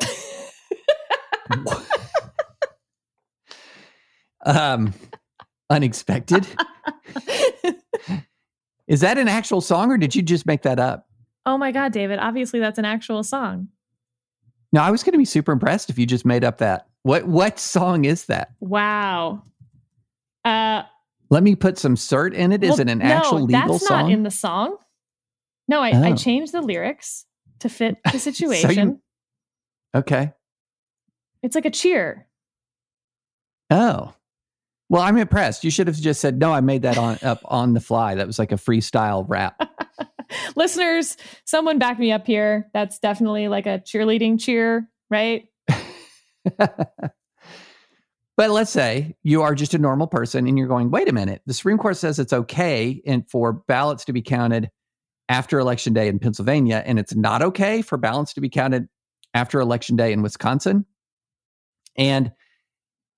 um 4.44 4.92
unexpected 5.68 6.46
Is 8.90 9.02
that 9.02 9.18
an 9.18 9.28
actual 9.28 9.60
song 9.60 9.92
or 9.92 9.98
did 9.98 10.16
you 10.16 10.20
just 10.20 10.46
make 10.46 10.62
that 10.62 10.80
up? 10.80 11.06
Oh 11.46 11.56
my 11.56 11.70
God, 11.70 11.92
David. 11.92 12.18
Obviously, 12.18 12.58
that's 12.58 12.76
an 12.76 12.84
actual 12.84 13.22
song. 13.22 13.68
No, 14.72 14.82
I 14.82 14.90
was 14.90 15.04
going 15.04 15.12
to 15.12 15.18
be 15.18 15.24
super 15.24 15.52
impressed 15.52 15.90
if 15.90 15.98
you 15.98 16.06
just 16.06 16.26
made 16.26 16.42
up 16.42 16.58
that. 16.58 16.88
What 17.02 17.26
what 17.26 17.58
song 17.58 18.04
is 18.04 18.26
that? 18.26 18.52
Wow. 18.60 19.44
Uh, 20.44 20.82
Let 21.30 21.42
me 21.42 21.54
put 21.54 21.78
some 21.78 21.94
cert 21.94 22.34
in 22.34 22.52
it. 22.52 22.62
Is 22.62 22.72
well, 22.72 22.80
it 22.80 22.88
an 22.90 22.98
no, 22.98 23.04
actual 23.06 23.40
legal 23.42 23.74
that's 23.74 23.86
song? 23.86 23.96
That's 23.96 24.02
not 24.04 24.10
in 24.10 24.22
the 24.22 24.30
song. 24.30 24.76
No, 25.68 25.80
I, 25.80 25.92
oh. 25.92 26.02
I 26.02 26.12
changed 26.14 26.52
the 26.52 26.60
lyrics 26.60 27.26
to 27.60 27.68
fit 27.68 27.96
the 28.10 28.18
situation. 28.18 28.70
so 28.74 28.80
you, 28.80 29.00
okay. 29.94 30.32
It's 31.42 31.54
like 31.54 31.66
a 31.66 31.70
cheer. 31.70 32.26
Oh. 33.70 34.12
Well, 34.88 35.02
I'm 35.02 35.16
impressed. 35.16 35.62
You 35.62 35.70
should 35.70 35.86
have 35.86 35.96
just 35.96 36.20
said, 36.20 36.40
no, 36.40 36.52
I 36.52 36.60
made 36.60 36.82
that 36.82 36.98
on 36.98 37.18
up 37.22 37.40
on 37.44 37.74
the 37.74 37.80
fly. 37.80 38.16
That 38.16 38.26
was 38.26 38.38
like 38.38 38.50
a 38.50 38.56
freestyle 38.56 39.24
rap. 39.28 39.70
Listeners, 40.56 41.16
someone 41.44 41.78
back 41.78 41.98
me 41.98 42.10
up 42.10 42.26
here. 42.26 42.68
That's 42.74 42.98
definitely 42.98 43.46
like 43.46 43.66
a 43.66 43.78
cheerleading 43.78 44.40
cheer, 44.40 44.88
right? 45.08 45.44
but 46.58 47.12
let's 48.36 48.70
say 48.70 49.14
you 49.22 49.42
are 49.42 49.54
just 49.54 49.74
a 49.74 49.78
normal 49.78 50.06
person 50.06 50.46
and 50.46 50.58
you're 50.58 50.68
going, 50.68 50.90
wait 50.90 51.08
a 51.08 51.12
minute, 51.12 51.42
the 51.46 51.54
Supreme 51.54 51.78
Court 51.78 51.96
says 51.96 52.18
it's 52.18 52.32
okay 52.32 53.02
and 53.06 53.28
for 53.30 53.52
ballots 53.52 54.04
to 54.06 54.12
be 54.12 54.22
counted 54.22 54.70
after 55.28 55.60
election 55.60 55.92
day 55.92 56.08
in 56.08 56.18
Pennsylvania, 56.18 56.82
and 56.84 56.98
it's 56.98 57.14
not 57.14 57.40
okay 57.40 57.82
for 57.82 57.96
ballots 57.96 58.34
to 58.34 58.40
be 58.40 58.48
counted 58.48 58.88
after 59.32 59.60
election 59.60 59.94
day 59.94 60.12
in 60.12 60.22
Wisconsin. 60.22 60.84
And 61.96 62.32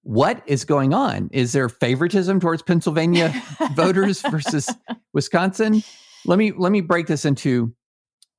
what 0.02 0.42
is 0.46 0.64
going 0.64 0.92
on? 0.92 1.30
Is 1.32 1.52
there 1.52 1.68
favoritism 1.68 2.40
towards 2.40 2.62
Pennsylvania 2.62 3.32
voters 3.74 4.20
versus 4.22 4.68
Wisconsin? 5.14 5.82
Let 6.26 6.38
me 6.38 6.52
let 6.52 6.70
me 6.70 6.80
break 6.80 7.06
this 7.06 7.24
into 7.24 7.74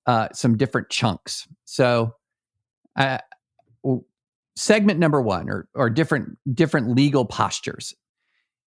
uh, 0.05 0.27
some 0.34 0.57
different 0.57 0.89
chunks. 0.89 1.47
So, 1.65 2.13
uh, 2.95 3.19
segment 4.56 4.99
number 4.99 5.22
one, 5.22 5.49
or 5.49 5.68
or 5.74 5.89
different 5.89 6.38
different 6.54 6.95
legal 6.95 7.26
postures. 7.26 7.95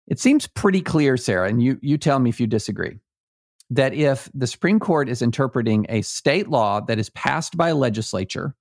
It 0.09 0.19
seems 0.21 0.47
pretty 0.47 0.81
clear, 0.83 1.17
Sarah, 1.17 1.49
and 1.49 1.63
you 1.63 1.79
you 1.83 1.99
tell 1.99 2.19
me 2.19 2.31
if 2.31 2.41
you 2.41 2.47
disagree. 2.47 3.01
that 3.71 3.95
if 3.95 4.31
the 4.35 4.47
Supreme 4.47 4.79
Court 4.79 5.09
is 5.09 5.23
interpreting 5.23 5.87
a 5.89 6.03
state 6.03 6.49
law 6.49 6.81
that 6.81 6.99
is 6.99 7.11
passed 7.11 7.57
by 7.57 7.71
a 7.71 7.75
legislature 7.75 8.55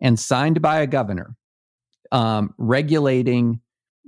and 0.00 0.18
signed 0.18 0.62
by 0.62 0.80
a 0.80 0.86
governor, 0.86 1.36
um, 2.12 2.54
regulating 2.58 3.60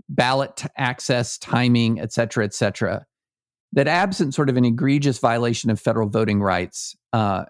ballot 0.09 0.65
access, 0.77 1.39
timing, 1.39 2.01
et 2.01 2.13
cetera, 2.13 2.45
et 2.45 2.55
cetera, 2.55 3.05
that 3.73 3.89
absent 3.89 4.35
sort 4.35 4.49
of 4.49 4.57
an 4.57 4.65
egregious 4.65 5.19
violation 5.19 5.71
of 5.71 5.81
federal 5.81 6.09
voting 6.09 6.41
rights, 6.41 6.97
uh, 7.13 7.45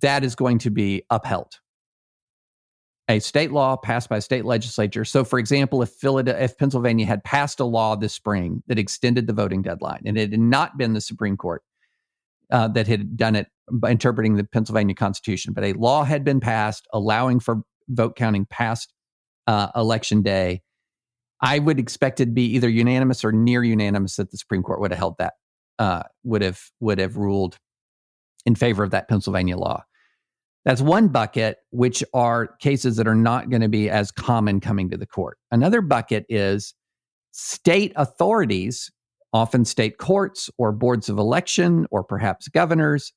that 0.00 0.24
is 0.24 0.34
going 0.34 0.58
to 0.58 0.70
be 0.70 1.02
upheld. 1.10 1.60
A 3.08 3.20
state 3.20 3.52
law 3.52 3.76
passed 3.76 4.08
by 4.08 4.16
a 4.16 4.20
state 4.20 4.44
legislature. 4.44 5.04
So, 5.04 5.22
for 5.24 5.38
example, 5.38 5.80
if 5.80 5.90
Philadelphia, 5.90 6.42
if 6.42 6.58
Pennsylvania 6.58 7.06
had 7.06 7.22
passed 7.22 7.60
a 7.60 7.64
law 7.64 7.94
this 7.94 8.12
spring 8.12 8.64
that 8.66 8.78
extended 8.78 9.28
the 9.28 9.32
voting 9.32 9.62
deadline, 9.62 10.02
and 10.04 10.18
it 10.18 10.32
had 10.32 10.40
not 10.40 10.76
been 10.76 10.92
the 10.92 11.00
Supreme 11.00 11.36
Court 11.36 11.62
uh, 12.50 12.66
that 12.68 12.88
had 12.88 13.16
done 13.16 13.36
it 13.36 13.46
by 13.70 13.90
interpreting 13.90 14.34
the 14.34 14.44
Pennsylvania 14.44 14.94
Constitution, 14.94 15.52
but 15.52 15.62
a 15.62 15.72
law 15.74 16.02
had 16.04 16.24
been 16.24 16.40
passed 16.40 16.88
allowing 16.92 17.38
for 17.38 17.62
vote 17.88 18.16
counting 18.16 18.46
past 18.46 18.92
uh, 19.46 19.68
election 19.76 20.22
day, 20.22 20.62
I 21.40 21.58
would 21.58 21.78
expect 21.78 22.20
it 22.20 22.26
to 22.26 22.30
be 22.32 22.54
either 22.54 22.68
unanimous 22.68 23.24
or 23.24 23.32
near 23.32 23.62
unanimous 23.62 24.16
that 24.16 24.30
the 24.30 24.38
Supreme 24.38 24.62
Court 24.62 24.80
would 24.80 24.90
have 24.90 24.98
held 24.98 25.18
that, 25.18 25.34
uh, 25.78 26.02
would 26.24 26.42
have 26.42 26.60
would 26.80 26.98
have 26.98 27.16
ruled 27.16 27.58
in 28.44 28.54
favor 28.54 28.82
of 28.82 28.90
that 28.92 29.08
Pennsylvania 29.08 29.56
law. 29.56 29.84
That's 30.66 30.82
one 30.82 31.06
bucket, 31.06 31.58
which 31.70 32.02
are 32.12 32.48
cases 32.58 32.96
that 32.96 33.06
are 33.06 33.14
not 33.14 33.50
going 33.50 33.62
to 33.62 33.68
be 33.68 33.88
as 33.88 34.10
common 34.10 34.58
coming 34.58 34.90
to 34.90 34.96
the 34.96 35.06
court. 35.06 35.38
Another 35.52 35.80
bucket 35.80 36.26
is 36.28 36.74
state 37.30 37.92
authorities, 37.94 38.90
often 39.32 39.64
state 39.64 39.98
courts 39.98 40.50
or 40.58 40.72
boards 40.72 41.08
of 41.08 41.18
election 41.18 41.86
or 41.92 42.02
perhaps 42.02 42.48
governors, 42.48 43.12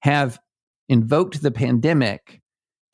have 0.00 0.38
invoked 0.88 1.42
the 1.42 1.50
pandemic 1.50 2.40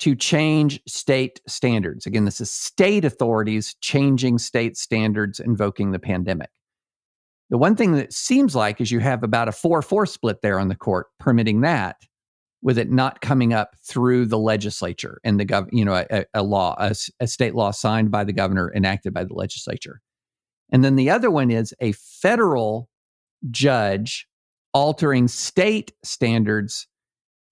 to 0.01 0.17
change 0.17 0.81
state 0.89 1.41
standards. 1.47 2.05
Again, 2.05 2.25
this 2.25 2.41
is 2.41 2.51
state 2.51 3.05
authorities 3.05 3.77
changing 3.81 4.39
state 4.39 4.77
standards, 4.77 5.39
invoking 5.39 5.93
the 5.93 6.01
pandemic. 6.01 6.51
The 7.51 7.59
one 7.59 7.77
thing 7.77 7.93
that 7.93 8.13
seems 8.13 8.57
like 8.57 8.81
is 8.81 8.91
you 8.91 8.99
have 8.99 9.23
about 9.23 9.47
a 9.47 9.53
4 9.53 9.83
4 9.83 10.07
split 10.07 10.43
there 10.43 10.59
on 10.59 10.67
the 10.67 10.75
court 10.75 11.07
permitting 11.21 11.61
that, 11.61 11.97
with 12.65 12.79
it 12.79 12.91
not 12.91 13.21
coming 13.21 13.53
up 13.53 13.77
through 13.85 14.25
the 14.25 14.39
legislature 14.39 15.21
and 15.23 15.39
the 15.39 15.45
gov, 15.45 15.69
you 15.71 15.85
know, 15.85 16.05
a, 16.11 16.25
a 16.33 16.43
law, 16.43 16.75
a, 16.79 16.95
a 17.21 17.27
state 17.29 17.55
law 17.55 17.71
signed 17.71 18.11
by 18.11 18.25
the 18.25 18.33
governor, 18.33 18.73
enacted 18.75 19.13
by 19.13 19.23
the 19.23 19.35
legislature. 19.35 20.01
And 20.73 20.83
then 20.83 20.97
the 20.97 21.11
other 21.11 21.31
one 21.31 21.51
is 21.51 21.75
a 21.81 21.93
federal 21.93 22.89
judge 23.51 24.27
altering 24.73 25.29
state 25.29 25.93
standards 26.03 26.89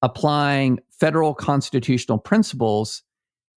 applying 0.01 0.81
federal 0.91 1.35
constitutional 1.35 2.19
principles. 2.19 3.03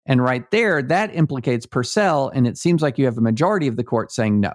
And 0.06 0.22
right 0.22 0.44
there, 0.52 0.84
that 0.84 1.16
implicates 1.16 1.66
Purcell. 1.66 2.30
And 2.30 2.46
it 2.46 2.58
seems 2.58 2.82
like 2.82 2.98
you 2.98 3.06
have 3.06 3.18
a 3.18 3.22
majority 3.22 3.68
of 3.68 3.78
the 3.78 3.84
court 3.84 4.12
saying 4.12 4.42
no. 4.42 4.52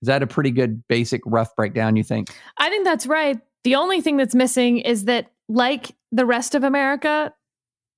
Is 0.00 0.06
that 0.06 0.22
a 0.22 0.26
pretty 0.28 0.52
good 0.52 0.86
basic 0.88 1.20
rough 1.26 1.54
breakdown, 1.56 1.96
you 1.96 2.04
think? 2.04 2.28
I 2.58 2.70
think 2.70 2.84
that's 2.84 3.06
right. 3.06 3.38
The 3.64 3.74
only 3.74 4.00
thing 4.00 4.16
that's 4.16 4.34
missing 4.34 4.78
is 4.78 5.04
that, 5.06 5.32
like 5.52 5.94
the 6.10 6.26
rest 6.26 6.54
of 6.54 6.64
America, 6.64 7.32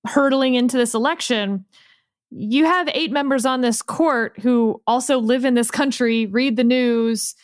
hurtling 0.07 0.55
into 0.55 0.77
this 0.77 0.95
election, 0.95 1.65
you 2.31 2.65
have 2.65 2.89
eight 2.93 3.13
members 3.13 3.47
on 3.47 3.61
this 3.61 3.83
court 3.83 4.39
who 4.41 4.83
also 4.87 5.19
live 5.19 5.45
in 5.45 5.55
this 5.55 5.71
country, 5.71 6.27
read 6.27 6.57
the 6.57 6.65
news, 6.65 7.35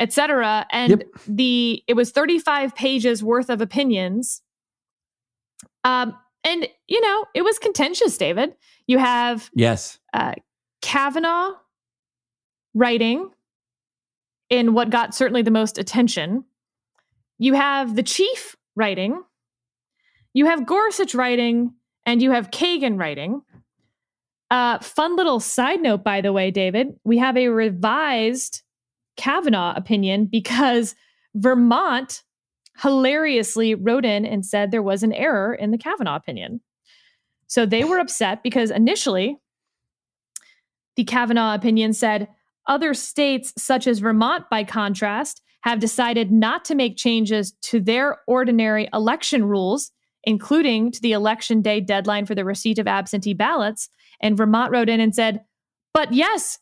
etc. 0.00 0.66
And 0.70 0.90
yep. 0.90 1.02
the 1.26 1.82
it 1.86 1.94
was 1.94 2.10
35 2.10 2.74
pages 2.74 3.22
worth 3.22 3.50
of 3.50 3.60
opinions 3.60 4.42
um, 5.84 6.16
and 6.44 6.68
you 6.88 7.00
know, 7.00 7.24
it 7.34 7.42
was 7.42 7.58
contentious, 7.58 8.16
David. 8.16 8.54
You 8.86 8.98
have 8.98 9.50
yes, 9.54 9.98
uh, 10.12 10.34
Kavanaugh 10.80 11.52
writing 12.74 13.30
in 14.50 14.74
what 14.74 14.90
got 14.90 15.14
certainly 15.14 15.42
the 15.42 15.50
most 15.50 15.78
attention. 15.78 16.44
You 17.38 17.54
have 17.54 17.96
the 17.96 18.02
chief 18.02 18.56
writing. 18.76 19.22
You 20.34 20.46
have 20.46 20.66
Gorsuch 20.66 21.14
writing, 21.14 21.74
and 22.06 22.22
you 22.22 22.30
have 22.30 22.50
Kagan 22.50 22.98
writing. 22.98 23.42
Uh, 24.50 24.78
fun 24.80 25.16
little 25.16 25.40
side 25.40 25.80
note, 25.80 26.04
by 26.04 26.20
the 26.20 26.32
way, 26.32 26.50
David. 26.50 26.88
We 27.04 27.18
have 27.18 27.36
a 27.36 27.48
revised 27.48 28.62
Kavanaugh 29.16 29.74
opinion 29.76 30.26
because 30.30 30.94
Vermont 31.34 32.22
hilariously 32.80 33.74
wrote 33.74 34.04
in 34.04 34.24
and 34.24 34.44
said 34.44 34.70
there 34.70 34.82
was 34.82 35.02
an 35.02 35.12
error 35.12 35.54
in 35.54 35.70
the 35.70 35.78
Kavanaugh 35.78 36.16
opinion. 36.16 36.60
So 37.46 37.66
they 37.66 37.84
were 37.84 37.98
upset 37.98 38.42
because 38.42 38.70
initially 38.70 39.38
the 40.96 41.04
Kavanaugh 41.04 41.54
opinion 41.54 41.92
said 41.92 42.28
other 42.66 42.94
states, 42.94 43.52
such 43.58 43.86
as 43.86 43.98
Vermont, 43.98 44.44
by 44.50 44.64
contrast, 44.64 45.42
have 45.62 45.78
decided 45.78 46.30
not 46.30 46.64
to 46.66 46.74
make 46.74 46.96
changes 46.96 47.52
to 47.62 47.80
their 47.80 48.18
ordinary 48.26 48.88
election 48.92 49.44
rules, 49.44 49.90
including 50.24 50.90
to 50.92 51.00
the 51.00 51.12
election 51.12 51.62
day 51.62 51.80
deadline 51.80 52.26
for 52.26 52.34
the 52.34 52.44
receipt 52.44 52.78
of 52.78 52.86
absentee 52.86 53.34
ballots. 53.34 53.88
And 54.20 54.36
Vermont 54.36 54.72
wrote 54.72 54.88
in 54.88 55.00
and 55.00 55.14
said, 55.14 55.40
but 55.94 56.12
yes, 56.12 56.58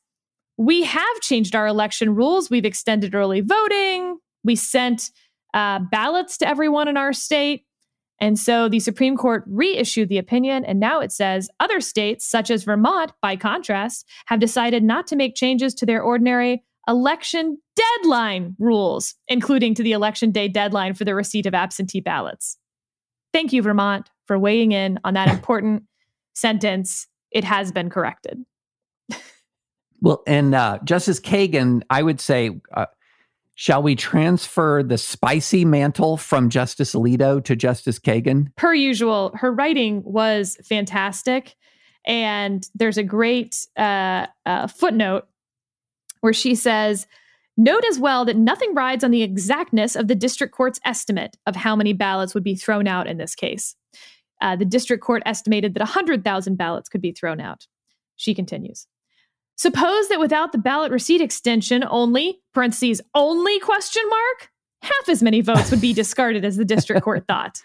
we 0.56 0.82
have 0.82 1.20
changed 1.20 1.54
our 1.54 1.66
election 1.66 2.14
rules. 2.14 2.50
We've 2.50 2.64
extended 2.64 3.14
early 3.14 3.40
voting. 3.40 4.18
We 4.44 4.56
sent 4.56 5.10
uh, 5.54 5.80
ballots 5.90 6.38
to 6.38 6.48
everyone 6.48 6.88
in 6.88 6.96
our 6.96 7.12
state. 7.12 7.64
And 8.20 8.38
so 8.38 8.68
the 8.68 8.80
Supreme 8.80 9.16
Court 9.16 9.44
reissued 9.46 10.10
the 10.10 10.18
opinion, 10.18 10.66
and 10.66 10.78
now 10.78 11.00
it 11.00 11.10
says 11.10 11.48
other 11.58 11.80
states, 11.80 12.28
such 12.28 12.50
as 12.50 12.64
Vermont, 12.64 13.12
by 13.22 13.34
contrast, 13.34 14.06
have 14.26 14.40
decided 14.40 14.84
not 14.84 15.06
to 15.06 15.16
make 15.16 15.34
changes 15.34 15.72
to 15.76 15.86
their 15.86 16.02
ordinary 16.02 16.62
election 16.86 17.56
deadline 17.76 18.56
rules, 18.58 19.14
including 19.28 19.74
to 19.74 19.82
the 19.82 19.92
election 19.92 20.32
day 20.32 20.48
deadline 20.48 20.92
for 20.92 21.04
the 21.04 21.14
receipt 21.14 21.46
of 21.46 21.54
absentee 21.54 22.00
ballots. 22.00 22.58
Thank 23.32 23.52
you, 23.52 23.62
Vermont, 23.62 24.10
for 24.26 24.38
weighing 24.38 24.72
in 24.72 24.98
on 25.04 25.14
that 25.14 25.28
important 25.34 25.84
sentence. 26.34 27.06
It 27.30 27.44
has 27.44 27.72
been 27.72 27.90
corrected. 27.90 28.44
well, 30.00 30.22
and 30.26 30.54
uh, 30.54 30.78
Justice 30.84 31.20
Kagan, 31.20 31.82
I 31.90 32.02
would 32.02 32.20
say, 32.20 32.60
uh, 32.74 32.86
Shall 33.60 33.82
we 33.82 33.94
transfer 33.94 34.82
the 34.82 34.96
spicy 34.96 35.66
mantle 35.66 36.16
from 36.16 36.48
Justice 36.48 36.94
Alito 36.94 37.44
to 37.44 37.54
Justice 37.54 37.98
Kagan? 37.98 38.56
Per 38.56 38.72
usual, 38.72 39.32
her 39.34 39.52
writing 39.52 40.02
was 40.02 40.56
fantastic. 40.64 41.56
And 42.06 42.66
there's 42.74 42.96
a 42.96 43.02
great 43.02 43.66
uh, 43.76 44.28
uh, 44.46 44.66
footnote 44.66 45.28
where 46.22 46.32
she 46.32 46.54
says, 46.54 47.06
Note 47.60 47.84
as 47.90 47.98
well 47.98 48.24
that 48.24 48.38
nothing 48.38 48.74
rides 48.74 49.04
on 49.04 49.10
the 49.10 49.22
exactness 49.22 49.94
of 49.94 50.08
the 50.08 50.14
district 50.14 50.54
court's 50.54 50.80
estimate 50.82 51.36
of 51.44 51.56
how 51.56 51.76
many 51.76 51.92
ballots 51.92 52.32
would 52.32 52.42
be 52.42 52.54
thrown 52.54 52.88
out 52.88 53.06
in 53.06 53.18
this 53.18 53.34
case. 53.34 53.76
Uh, 54.40 54.56
the 54.56 54.64
district 54.64 55.04
court 55.04 55.22
estimated 55.26 55.74
that 55.74 55.80
100,000 55.80 56.56
ballots 56.56 56.88
could 56.88 57.02
be 57.02 57.12
thrown 57.12 57.38
out. 57.38 57.66
She 58.16 58.34
continues. 58.34 58.86
Suppose 59.56 60.08
that 60.08 60.18
without 60.18 60.52
the 60.52 60.58
ballot 60.58 60.90
receipt 60.90 61.20
extension, 61.20 61.84
only, 61.90 62.40
parentheses, 62.54 63.02
only 63.14 63.60
question 63.60 64.04
mark, 64.08 64.48
half 64.80 65.10
as 65.10 65.22
many 65.22 65.42
votes 65.42 65.70
would 65.70 65.82
be 65.82 65.92
discarded 66.02 66.46
as 66.46 66.56
the 66.56 66.64
district 66.64 67.02
court 67.02 67.26
thought. 67.28 67.60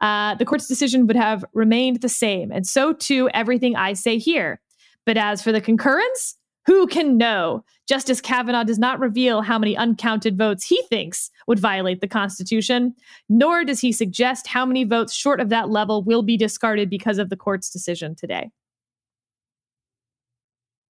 Uh, 0.00 0.36
the 0.36 0.44
court's 0.44 0.68
decision 0.68 1.08
would 1.08 1.16
have 1.16 1.44
remained 1.54 2.02
the 2.02 2.08
same, 2.08 2.52
and 2.52 2.68
so 2.68 2.92
too 2.92 3.28
everything 3.34 3.74
I 3.74 3.94
say 3.94 4.18
here. 4.18 4.60
But 5.04 5.16
as 5.16 5.42
for 5.42 5.50
the 5.50 5.60
concurrence, 5.60 6.36
who 6.66 6.86
can 6.86 7.16
know? 7.16 7.64
Justice 7.88 8.20
Kavanaugh 8.20 8.64
does 8.64 8.78
not 8.78 9.00
reveal 9.00 9.42
how 9.42 9.58
many 9.58 9.76
uncounted 9.76 10.38
votes 10.38 10.64
he 10.64 10.80
thinks 10.82 11.30
would 11.46 11.58
violate 11.58 12.00
the 12.00 12.08
Constitution, 12.08 12.94
nor 13.28 13.64
does 13.64 13.80
he 13.80 13.92
suggest 13.92 14.46
how 14.46 14.64
many 14.64 14.84
votes 14.84 15.12
short 15.12 15.40
of 15.40 15.48
that 15.48 15.70
level 15.70 16.02
will 16.02 16.22
be 16.22 16.36
discarded 16.36 16.88
because 16.88 17.18
of 17.18 17.30
the 17.30 17.36
court's 17.36 17.70
decision 17.70 18.14
today. 18.14 18.50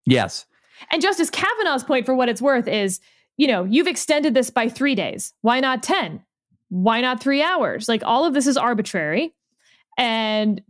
Yes. 0.05 0.47
And 0.91 1.01
Justice 1.01 1.31
Kavanaugh's 1.31 1.85
point, 1.85 2.07
for 2.07 2.15
what 2.15 2.29
it's 2.29 2.43
worth, 2.43 2.69
is 2.69 3.01
you 3.37 3.47
know, 3.47 3.65
you've 3.65 3.87
extended 3.87 4.35
this 4.35 4.51
by 4.51 4.69
three 4.69 4.95
days. 4.95 5.33
Why 5.41 5.61
not 5.61 5.83
10? 5.83 6.23
Why 6.69 7.01
not 7.01 7.21
three 7.21 7.43
hours? 7.43 7.89
Like, 7.89 8.03
all 8.05 8.25
of 8.25 8.35
this 8.35 8.47
is 8.47 8.57
arbitrary. 8.57 9.35
And 9.99 10.63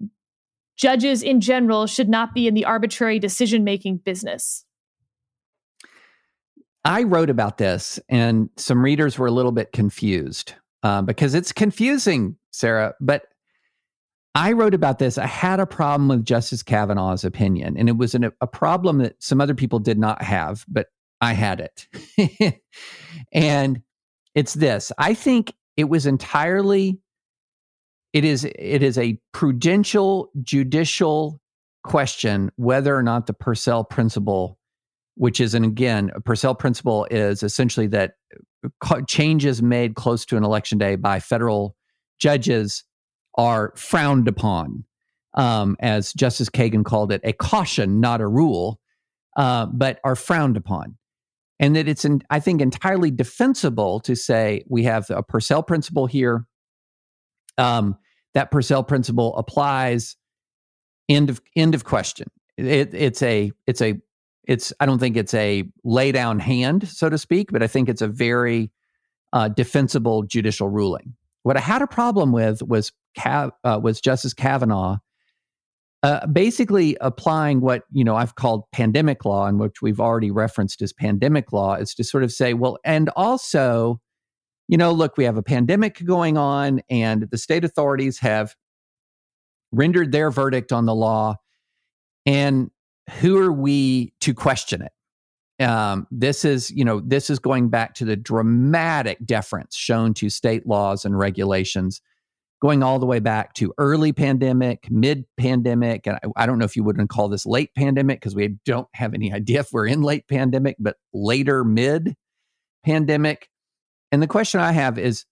judges 0.76 1.22
in 1.22 1.40
general 1.40 1.86
should 1.86 2.08
not 2.08 2.34
be 2.34 2.46
in 2.46 2.54
the 2.54 2.64
arbitrary 2.64 3.18
decision 3.18 3.64
making 3.64 3.98
business. 3.98 4.64
I 6.84 7.04
wrote 7.04 7.30
about 7.30 7.58
this, 7.58 8.00
and 8.08 8.50
some 8.56 8.84
readers 8.84 9.18
were 9.18 9.26
a 9.26 9.32
little 9.32 9.52
bit 9.52 9.72
confused 9.72 10.54
uh, 10.82 11.02
because 11.02 11.34
it's 11.34 11.52
confusing, 11.52 12.36
Sarah. 12.50 12.94
But 13.00 13.26
I 14.34 14.52
wrote 14.52 14.74
about 14.74 14.98
this. 14.98 15.18
I 15.18 15.26
had 15.26 15.60
a 15.60 15.66
problem 15.66 16.08
with 16.08 16.24
Justice 16.24 16.62
Kavanaugh's 16.62 17.24
opinion, 17.24 17.76
and 17.76 17.88
it 17.88 17.96
was 17.96 18.14
an, 18.14 18.30
a 18.40 18.46
problem 18.46 18.98
that 18.98 19.22
some 19.22 19.40
other 19.40 19.54
people 19.54 19.78
did 19.78 19.98
not 19.98 20.22
have, 20.22 20.64
but 20.68 20.88
I 21.20 21.34
had 21.34 21.60
it. 21.60 22.60
and 23.32 23.82
it's 24.34 24.54
this 24.54 24.92
I 24.98 25.14
think 25.14 25.54
it 25.76 25.84
was 25.84 26.06
entirely 26.06 26.98
it 28.12 28.24
is 28.24 28.44
it 28.44 28.82
is 28.82 28.98
a 28.98 29.18
prudential 29.32 30.30
judicial 30.42 31.40
question 31.84 32.50
whether 32.56 32.94
or 32.94 33.02
not 33.02 33.26
the 33.26 33.32
Purcell 33.32 33.84
principle, 33.84 34.58
which 35.14 35.40
is 35.40 35.54
and 35.54 35.64
again 35.64 36.10
a 36.14 36.20
Purcell 36.20 36.54
principle 36.54 37.06
is 37.10 37.42
essentially 37.42 37.86
that 37.88 38.14
changes 39.08 39.62
made 39.62 39.94
close 39.94 40.24
to 40.26 40.36
an 40.36 40.44
election 40.44 40.78
day 40.78 40.96
by 40.96 41.20
federal 41.20 41.76
judges 42.18 42.84
are 43.36 43.72
frowned 43.76 44.28
upon, 44.28 44.84
um, 45.34 45.76
as 45.80 46.12
Justice 46.12 46.48
Kagan 46.48 46.84
called 46.84 47.10
it, 47.10 47.20
a 47.24 47.32
caution, 47.32 48.00
not 48.00 48.20
a 48.20 48.26
rule, 48.26 48.78
uh, 49.36 49.66
but 49.66 49.98
are 50.04 50.14
frowned 50.16 50.56
upon 50.56 50.96
and 51.62 51.76
that 51.76 51.86
it's, 51.86 52.04
in, 52.04 52.22
I 52.28 52.40
think, 52.40 52.60
entirely 52.60 53.12
defensible 53.12 54.00
to 54.00 54.16
say 54.16 54.64
we 54.68 54.82
have 54.82 55.08
a 55.10 55.22
Purcell 55.22 55.62
principle 55.62 56.06
here. 56.06 56.44
Um, 57.56 57.96
that 58.34 58.50
Purcell 58.50 58.82
principle 58.82 59.36
applies. 59.36 60.16
End 61.08 61.30
of 61.30 61.40
end 61.54 61.76
of 61.76 61.84
question. 61.84 62.28
It, 62.56 62.92
it's 62.94 63.22
a 63.22 63.52
it's 63.66 63.80
a 63.80 64.00
it's 64.44 64.72
I 64.80 64.86
don't 64.86 64.98
think 64.98 65.16
it's 65.16 65.34
a 65.34 65.64
lay 65.84 66.12
down 66.12 66.38
hand, 66.38 66.88
so 66.88 67.08
to 67.08 67.18
speak, 67.18 67.52
but 67.52 67.62
I 67.62 67.66
think 67.66 67.88
it's 67.88 68.02
a 68.02 68.08
very 68.08 68.70
uh, 69.32 69.48
defensible 69.48 70.22
judicial 70.24 70.68
ruling. 70.68 71.14
What 71.42 71.56
I 71.56 71.60
had 71.60 71.82
a 71.82 71.86
problem 71.86 72.32
with 72.32 72.62
was 72.62 72.92
Cav, 73.18 73.52
uh, 73.64 73.80
was 73.82 74.00
Justice 74.00 74.34
Kavanaugh 74.34 74.98
uh, 76.02 76.26
basically 76.26 76.96
applying 77.00 77.60
what 77.60 77.84
you 77.92 78.02
know 78.02 78.16
I've 78.16 78.34
called 78.34 78.64
pandemic 78.72 79.24
law, 79.24 79.46
and 79.46 79.60
which 79.60 79.80
we've 79.80 80.00
already 80.00 80.30
referenced 80.30 80.82
as 80.82 80.92
pandemic 80.92 81.52
law, 81.52 81.74
is 81.74 81.94
to 81.94 82.04
sort 82.04 82.24
of 82.24 82.32
say, 82.32 82.54
well, 82.54 82.78
and 82.84 83.08
also, 83.10 84.00
you 84.66 84.76
know, 84.76 84.90
look, 84.90 85.16
we 85.16 85.24
have 85.24 85.36
a 85.36 85.42
pandemic 85.42 86.04
going 86.04 86.36
on, 86.36 86.80
and 86.90 87.28
the 87.30 87.38
state 87.38 87.64
authorities 87.64 88.18
have 88.18 88.56
rendered 89.70 90.10
their 90.10 90.30
verdict 90.30 90.72
on 90.72 90.86
the 90.86 90.94
law, 90.94 91.36
and 92.26 92.70
who 93.10 93.38
are 93.38 93.52
we 93.52 94.12
to 94.20 94.34
question 94.34 94.82
it? 94.82 94.92
Um, 95.64 96.06
this 96.10 96.44
is, 96.44 96.70
you 96.70 96.84
know, 96.84 97.00
this 97.00 97.30
is 97.30 97.38
going 97.38 97.68
back 97.68 97.94
to 97.94 98.04
the 98.04 98.16
dramatic 98.16 99.18
deference 99.24 99.76
shown 99.76 100.14
to 100.14 100.30
state 100.30 100.66
laws 100.66 101.04
and 101.04 101.16
regulations 101.16 102.00
going 102.62 102.82
all 102.82 103.00
the 103.00 103.06
way 103.06 103.18
back 103.18 103.54
to 103.54 103.74
early 103.76 104.12
pandemic, 104.12 104.88
mid 104.88 105.24
pandemic. 105.36 106.06
And 106.06 106.16
I, 106.22 106.44
I, 106.44 106.46
don't 106.46 106.60
know 106.60 106.64
if 106.64 106.76
you 106.76 106.84
wouldn't 106.84 107.10
call 107.10 107.28
this 107.28 107.44
late 107.44 107.74
pandemic 107.76 108.20
because 108.20 108.36
we 108.36 108.56
don't 108.64 108.86
have 108.94 109.14
any 109.14 109.32
idea 109.34 109.60
if 109.60 109.72
we're 109.72 109.88
in 109.88 110.00
late 110.00 110.28
pandemic, 110.28 110.76
but 110.78 110.96
later 111.12 111.64
mid 111.64 112.14
pandemic. 112.84 113.48
And 114.12 114.22
the 114.22 114.28
question 114.28 114.60
I 114.60 114.72
have 114.72 114.96
is 114.96 115.24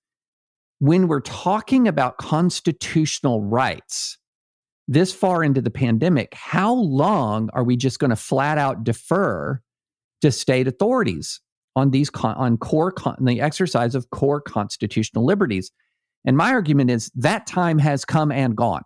when 0.80 1.06
we're 1.06 1.20
talking 1.20 1.86
about 1.86 2.18
constitutional 2.18 3.42
rights 3.42 4.18
this 4.88 5.12
far 5.12 5.44
into 5.44 5.60
the 5.60 5.70
pandemic, 5.70 6.34
how 6.34 6.74
long 6.74 7.48
are 7.52 7.64
we 7.64 7.76
just 7.76 7.98
going 7.98 8.10
to 8.10 8.16
flat 8.16 8.58
out 8.58 8.84
defer 8.84 9.60
to 10.22 10.32
state 10.32 10.66
authorities 10.66 11.40
on 11.76 11.90
these 11.90 12.10
con- 12.10 12.36
on 12.36 12.56
core 12.56 12.92
con- 12.92 13.16
the 13.20 13.40
exercise 13.40 13.94
of 13.94 14.10
core 14.10 14.40
constitutional 14.40 15.24
liberties? 15.24 15.70
And 16.24 16.36
my 16.36 16.50
argument 16.50 16.90
is 16.90 17.10
that 17.14 17.46
time 17.46 17.78
has 17.78 18.04
come 18.04 18.32
and 18.32 18.56
gone. 18.56 18.82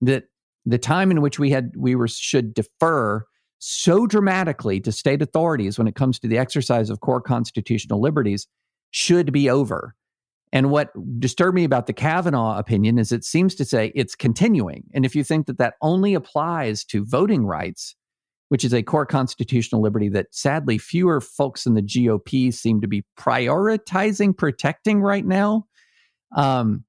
That 0.00 0.24
the 0.66 0.78
time 0.78 1.10
in 1.10 1.20
which 1.20 1.38
we 1.38 1.50
had 1.50 1.72
we 1.76 1.94
were 1.94 2.08
should 2.08 2.52
defer 2.52 3.24
so 3.58 4.06
dramatically 4.06 4.80
to 4.80 4.92
state 4.92 5.22
authorities 5.22 5.78
when 5.78 5.88
it 5.88 5.94
comes 5.94 6.18
to 6.20 6.28
the 6.28 6.38
exercise 6.38 6.90
of 6.90 7.00
core 7.00 7.20
constitutional 7.20 8.00
liberties 8.00 8.46
should 8.90 9.32
be 9.32 9.50
over. 9.50 9.94
And 10.52 10.70
what 10.70 10.90
disturbed 11.20 11.54
me 11.54 11.64
about 11.64 11.86
the 11.86 11.92
Kavanaugh 11.92 12.58
opinion 12.58 12.98
is 12.98 13.12
it 13.12 13.24
seems 13.24 13.54
to 13.56 13.64
say 13.64 13.92
it's 13.94 14.14
continuing. 14.14 14.84
And 14.94 15.04
if 15.04 15.14
you 15.14 15.22
think 15.22 15.46
that 15.46 15.58
that 15.58 15.74
only 15.82 16.14
applies 16.14 16.84
to 16.86 17.04
voting 17.04 17.44
rights, 17.44 17.94
which 18.48 18.64
is 18.64 18.72
a 18.72 18.82
core 18.82 19.06
constitutional 19.06 19.82
liberty 19.82 20.08
that 20.08 20.28
sadly 20.30 20.78
fewer 20.78 21.20
folks 21.20 21.66
in 21.66 21.74
the 21.74 21.82
GOP 21.82 22.52
seem 22.52 22.80
to 22.80 22.88
be 22.88 23.04
prioritizing 23.18 24.36
protecting 24.36 25.02
right 25.02 25.26
now, 25.26 25.66
um, 26.34 26.84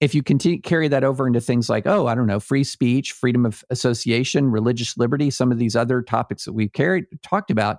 if 0.00 0.14
you 0.14 0.22
continue 0.22 0.60
carry 0.60 0.88
that 0.88 1.04
over 1.04 1.26
into 1.26 1.40
things 1.40 1.70
like, 1.70 1.86
oh, 1.86 2.06
I 2.06 2.14
don't 2.14 2.26
know, 2.26 2.40
free 2.40 2.64
speech, 2.64 3.12
freedom 3.12 3.46
of 3.46 3.64
association, 3.70 4.50
religious 4.50 4.96
liberty, 4.96 5.30
some 5.30 5.52
of 5.52 5.58
these 5.58 5.76
other 5.76 6.02
topics 6.02 6.44
that 6.44 6.52
we've 6.52 6.72
carried 6.72 7.04
talked 7.22 7.50
about, 7.50 7.78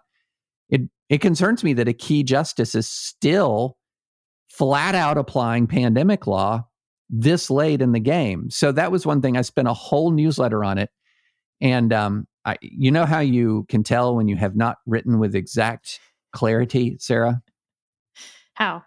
it 0.70 0.82
it 1.10 1.20
concerns 1.20 1.64
me 1.64 1.74
that 1.74 1.88
a 1.88 1.94
key 1.94 2.24
justice 2.24 2.74
is 2.74 2.88
still 2.88 3.78
flat 4.58 4.96
out 4.96 5.18
applying 5.18 5.68
pandemic 5.68 6.28
law 6.28 6.66
this 7.10 7.50
late 7.50 7.82
in 7.82 7.92
the 7.92 8.00
game. 8.00 8.50
So 8.50 8.72
that 8.72 8.92
was 8.92 9.06
one 9.06 9.22
thing 9.22 9.38
I 9.38 9.42
spent 9.42 9.68
a 9.68 9.74
whole 9.74 10.12
newsletter 10.12 10.64
on 10.64 10.78
it. 10.78 10.90
And 11.62 11.94
um, 11.94 12.28
I, 12.46 12.58
you 12.62 12.92
know 12.92 13.06
how 13.06 13.20
you 13.20 13.66
can 13.70 13.84
tell 13.84 14.16
when 14.16 14.28
you 14.28 14.36
have 14.38 14.56
not 14.56 14.78
written 14.86 15.20
with 15.20 15.36
exact 15.36 16.00
clarity, 16.34 16.98
Sarah? 17.00 17.42
How? 18.56 18.84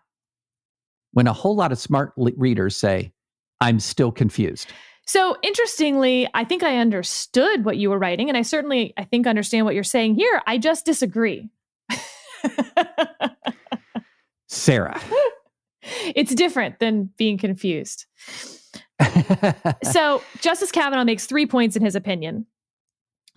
when 1.12 1.26
a 1.26 1.32
whole 1.32 1.56
lot 1.56 1.72
of 1.72 1.78
smart 1.78 2.16
le- 2.16 2.32
readers 2.36 2.76
say, 2.76 3.12
I'm 3.60 3.80
still 3.80 4.12
confused. 4.12 4.72
So 5.06 5.36
interestingly, 5.42 6.28
I 6.34 6.44
think 6.44 6.62
I 6.62 6.76
understood 6.76 7.64
what 7.64 7.76
you 7.76 7.90
were 7.90 7.98
writing, 7.98 8.28
and 8.28 8.36
I 8.36 8.42
certainly 8.42 8.92
I 8.96 9.04
think 9.04 9.26
understand 9.26 9.64
what 9.64 9.74
you're 9.74 9.84
saying 9.84 10.16
here. 10.16 10.42
I 10.46 10.58
just 10.58 10.84
disagree. 10.84 11.48
Sarah. 14.46 15.00
it's 16.14 16.34
different 16.34 16.78
than 16.78 17.10
being 17.16 17.38
confused. 17.38 18.06
so 19.82 20.22
Justice 20.40 20.72
Kavanaugh 20.72 21.04
makes 21.04 21.26
three 21.26 21.46
points 21.46 21.76
in 21.76 21.84
his 21.84 21.94
opinion. 21.94 22.46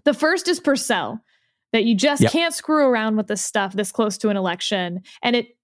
The 0.04 0.14
first 0.14 0.48
is 0.48 0.60
Purcell, 0.60 1.22
that 1.74 1.86
you 1.86 1.96
just 1.96 2.22
yep. 2.22 2.32
can't 2.32 2.54
screw 2.54 2.86
around 2.86 3.18
with 3.18 3.28
this 3.28 3.42
stuff 3.42 3.74
this 3.74 3.92
close 3.92 4.18
to 4.20 4.30
an 4.30 4.38
election. 4.38 5.02
And 5.22 5.36
it 5.36 5.58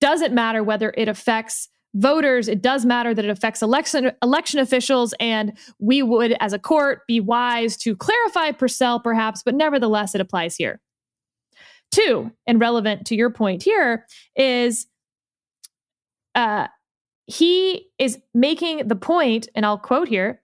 doesn't 0.00 0.34
matter 0.34 0.62
whether 0.62 0.92
it 0.96 1.08
affects 1.08 1.68
voters 1.94 2.46
it 2.46 2.60
does 2.60 2.84
matter 2.84 3.14
that 3.14 3.24
it 3.24 3.30
affects 3.30 3.62
election 3.62 4.12
election 4.22 4.60
officials 4.60 5.14
and 5.18 5.56
we 5.78 6.02
would 6.02 6.36
as 6.40 6.52
a 6.52 6.58
court 6.58 7.00
be 7.06 7.20
wise 7.20 7.74
to 7.74 7.96
clarify 7.96 8.50
purcell 8.50 9.00
perhaps 9.00 9.42
but 9.42 9.54
nevertheless 9.54 10.14
it 10.14 10.20
applies 10.20 10.56
here 10.56 10.78
two 11.90 12.30
and 12.46 12.60
relevant 12.60 13.06
to 13.06 13.14
your 13.16 13.30
point 13.30 13.62
here 13.62 14.04
is 14.36 14.86
uh, 16.36 16.68
he 17.26 17.90
is 17.98 18.20
making 18.32 18.86
the 18.86 18.94
point 18.94 19.48
and 19.56 19.66
i'll 19.66 19.78
quote 19.78 20.08
here 20.08 20.40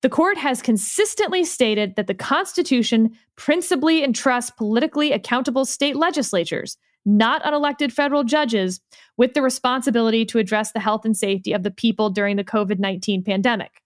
the 0.00 0.08
court 0.08 0.38
has 0.38 0.62
consistently 0.62 1.44
stated 1.44 1.96
that 1.96 2.06
the 2.06 2.14
constitution 2.14 3.10
principally 3.36 4.02
entrusts 4.02 4.50
politically 4.50 5.12
accountable 5.12 5.66
state 5.66 5.96
legislatures 5.96 6.78
not 7.04 7.42
unelected 7.42 7.92
federal 7.92 8.24
judges, 8.24 8.80
with 9.16 9.34
the 9.34 9.42
responsibility 9.42 10.24
to 10.26 10.38
address 10.38 10.72
the 10.72 10.80
health 10.80 11.04
and 11.04 11.16
safety 11.16 11.52
of 11.52 11.62
the 11.62 11.70
people 11.70 12.10
during 12.10 12.36
the 12.36 12.44
COVID 12.44 12.78
19 12.78 13.22
pandemic. 13.22 13.82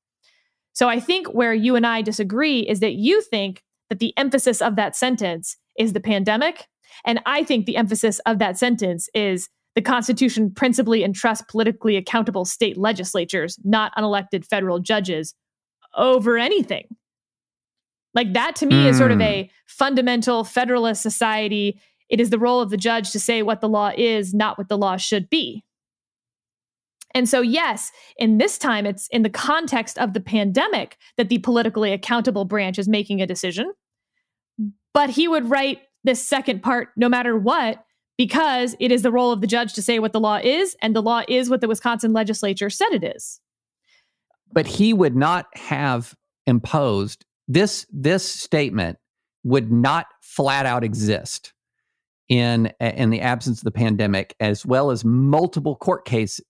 So 0.73 0.89
I 0.89 1.01
think 1.01 1.29
where 1.29 1.55
you 1.55 1.75
and 1.75 1.87
I 1.87 2.03
disagree 2.03 2.61
is 2.61 2.81
that 2.81 2.95
you 2.95 3.21
think 3.21 3.63
that 3.89 3.99
the 3.99 4.15
emphasis 4.17 4.63
of 4.63 4.77
that 4.77 4.95
sentence 4.95 5.57
is 5.79 5.93
the 5.93 6.01
pandemic. 6.01 6.67
And 7.05 7.21
I 7.27 7.43
think 7.43 7.67
the 7.67 7.77
emphasis 7.77 8.21
of 8.21 8.39
that 8.39 8.59
sentence 8.59 9.09
is 9.15 9.49
the 9.79 9.83
Constitution 9.83 10.51
principally 10.51 11.05
entrusts 11.05 11.45
politically 11.49 11.97
accountable 11.97 12.45
state 12.45 12.77
legislatures, 12.77 13.61
not 13.63 13.93
unelected 13.97 14.45
federal 14.45 14.81
judges, 14.81 15.37
over 15.97 16.37
anything. 16.37 16.89
Like 18.13 18.33
that 18.33 18.57
to 18.57 18.67
me 18.67 18.75
mm. 18.75 18.87
is 18.87 18.99
sort 18.99 19.13
of 19.13 19.19
hmm. 19.19 19.23
a 19.23 19.51
fundamental 19.67 20.43
federalist 20.43 21.01
society 21.01 21.81
it 22.09 22.21
is 22.21 22.31
the 22.31 22.39
role 22.39 22.61
of 22.61 22.71
the 22.71 22.77
judge 22.77 23.13
to 23.13 23.21
say 23.21 23.43
what 23.43 23.61
the 23.61 23.69
law 23.69 23.93
is, 23.97 24.33
not 24.35 24.59
what 24.59 24.69
the 24.69 24.79
law 24.79 24.97
should 24.97 25.29
be. 25.29 25.63
And 27.15 27.29
so, 27.29 27.41
yes, 27.41 27.93
in 28.17 28.39
this 28.39 28.59
time, 28.59 28.87
it's 28.87 29.09
in 29.09 29.23
the 29.23 29.31
context 29.31 29.99
of 29.99 30.13
the 30.13 30.21
pandemic 30.21 30.97
that 31.17 31.29
the 31.29 31.39
politically 31.39 31.93
accountable 31.93 32.45
branch 32.45 32.79
is 32.79 32.89
making 32.89 33.21
a 33.21 33.27
decision. 33.27 33.73
But 34.95 35.11
he 35.11 35.29
would 35.29 35.51
write 35.51 35.81
this 36.03 36.27
second 36.27 36.63
part 36.63 36.89
no 36.97 37.09
matter 37.09 37.37
what, 37.37 37.85
because 38.19 38.77
it 38.81 38.93
is 38.93 39.03
the 39.03 39.13
role 39.13 39.33
of 39.33 39.41
the 39.41 39.47
judge 39.47 39.73
to 39.75 39.81
say 39.81 40.01
what 40.01 40.13
the 40.13 40.21
law 40.21 40.39
is, 40.43 40.77
and 40.83 40.95
the 40.95 41.01
law 41.01 41.23
is 41.29 41.49
what 41.49 41.63
the 41.63 41.69
Wisconsin 41.69 42.13
legislature 42.13 42.69
said 42.69 42.89
it 42.93 43.05
is. 43.05 43.41
But 44.53 44.67
he 44.67 44.93
would 44.93 45.17
not 45.17 45.47
have 45.55 46.15
imposed 46.47 47.25
this 47.47 47.87
this 47.91 48.29
statement 48.29 48.99
would 49.45 49.73
not 49.73 50.07
flat 50.21 50.67
out 50.67 50.85
exist 50.85 51.55
in 52.29 52.73
in 52.81 53.11
the 53.11 53.21
absence 53.21 53.61
of 53.61 53.65
the 53.65 53.71
pandemic, 53.71 54.35
as 54.41 54.67
well 54.67 54.91
as 54.91 55.05
multiple 55.05 55.77
court 55.77 56.05
case, 56.05 56.41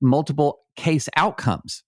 multiple 0.00 0.60
case 0.76 1.08
outcomes 1.16 1.82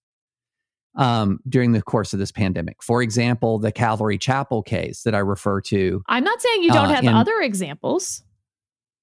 um, 0.95 1.39
during 1.47 1.71
the 1.71 1.81
course 1.81 2.13
of 2.13 2.19
this 2.19 2.31
pandemic. 2.31 2.81
For 2.81 3.01
example, 3.01 3.59
the 3.59 3.71
Calvary 3.71 4.17
Chapel 4.17 4.63
case 4.63 5.03
that 5.03 5.13
I 5.13 5.19
refer 5.19 5.61
to. 5.61 6.01
I'm 6.07 6.23
not 6.23 6.41
saying 6.41 6.63
you 6.63 6.71
don't 6.71 6.85
uh, 6.85 6.95
have 6.95 7.03
in, 7.03 7.09
other 7.09 7.39
examples. 7.41 8.23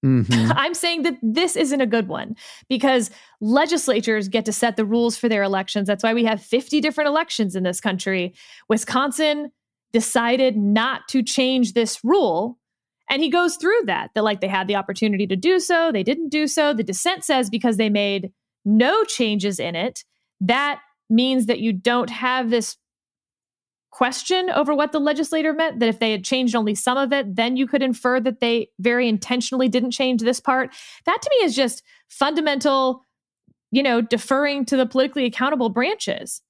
Mhm. 0.05 0.53
I'm 0.55 0.75
saying 0.75 1.03
that 1.03 1.17
this 1.23 1.57
isn't 1.57 1.81
a 1.81 1.87
good 1.87 2.09
one 2.09 2.37
because 2.69 3.11
legislatures 3.41 4.29
get 4.29 4.45
to 4.45 4.53
set 4.53 4.77
the 4.77 4.85
rules 4.85 5.17
for 5.17 5.29
their 5.29 5.43
elections. 5.43 5.87
That's 5.87 6.05
why 6.05 6.15
we 6.15 6.25
have 6.25 6.43
50 6.43 6.81
different 6.81 7.09
elections 7.09 7.57
in 7.57 7.63
this 7.63 7.81
country. 7.81 8.35
Wisconsin 8.69 9.51
decided 9.93 10.57
not 10.57 11.09
to 11.09 11.23
change 11.23 11.73
this 11.73 12.05
rule. 12.05 12.59
And 13.09 13.23
he 13.23 13.31
goes 13.31 13.57
through 13.57 13.83
that, 13.87 14.11
that 14.15 14.25
like 14.25 14.41
they 14.41 14.49
had 14.49 14.69
the 14.69 14.77
opportunity 14.77 15.27
to 15.27 15.37
do 15.37 15.59
so, 15.61 15.93
they 15.93 16.03
didn't 16.03 16.29
do 16.29 16.47
so. 16.47 16.75
The 16.75 16.83
dissent 16.83 17.25
says 17.25 17.49
because 17.49 17.77
they 17.77 17.89
made 17.89 18.33
no 18.65 19.05
changes 19.05 19.59
in 19.59 19.77
it, 19.77 20.05
that 20.41 20.81
means 21.09 21.47
that 21.47 21.61
you 21.61 21.73
don't 21.73 22.11
have 22.11 22.51
this 22.51 22.77
question 23.97 24.51
over 24.51 24.75
what 24.75 24.93
the 24.93 25.01
legislator 25.01 25.55
meant 25.55 25.81
that 25.81 25.89
if 25.89 26.01
they 26.01 26.11
had 26.11 26.23
changed 26.23 26.55
only 26.55 26.75
some 26.75 26.99
of 26.99 27.15
it 27.15 27.35
then 27.35 27.57
you 27.57 27.67
could 27.67 27.83
infer 27.83 28.21
that 28.21 28.41
they 28.41 28.69
very 28.79 29.09
intentionally 29.09 29.69
didn't 29.69 29.91
change 29.91 30.21
this 30.21 30.39
part 30.39 30.69
that 31.07 31.23
to 31.23 31.31
me 31.31 31.47
is 31.47 31.57
just 31.57 31.83
fundamental 32.11 33.01
you 33.71 33.83
know 33.83 34.03
deferring 34.03 34.67
to 34.67 34.77
the 34.77 34.85
politically 34.85 35.25
accountable 35.25 35.71
branches 35.71 36.43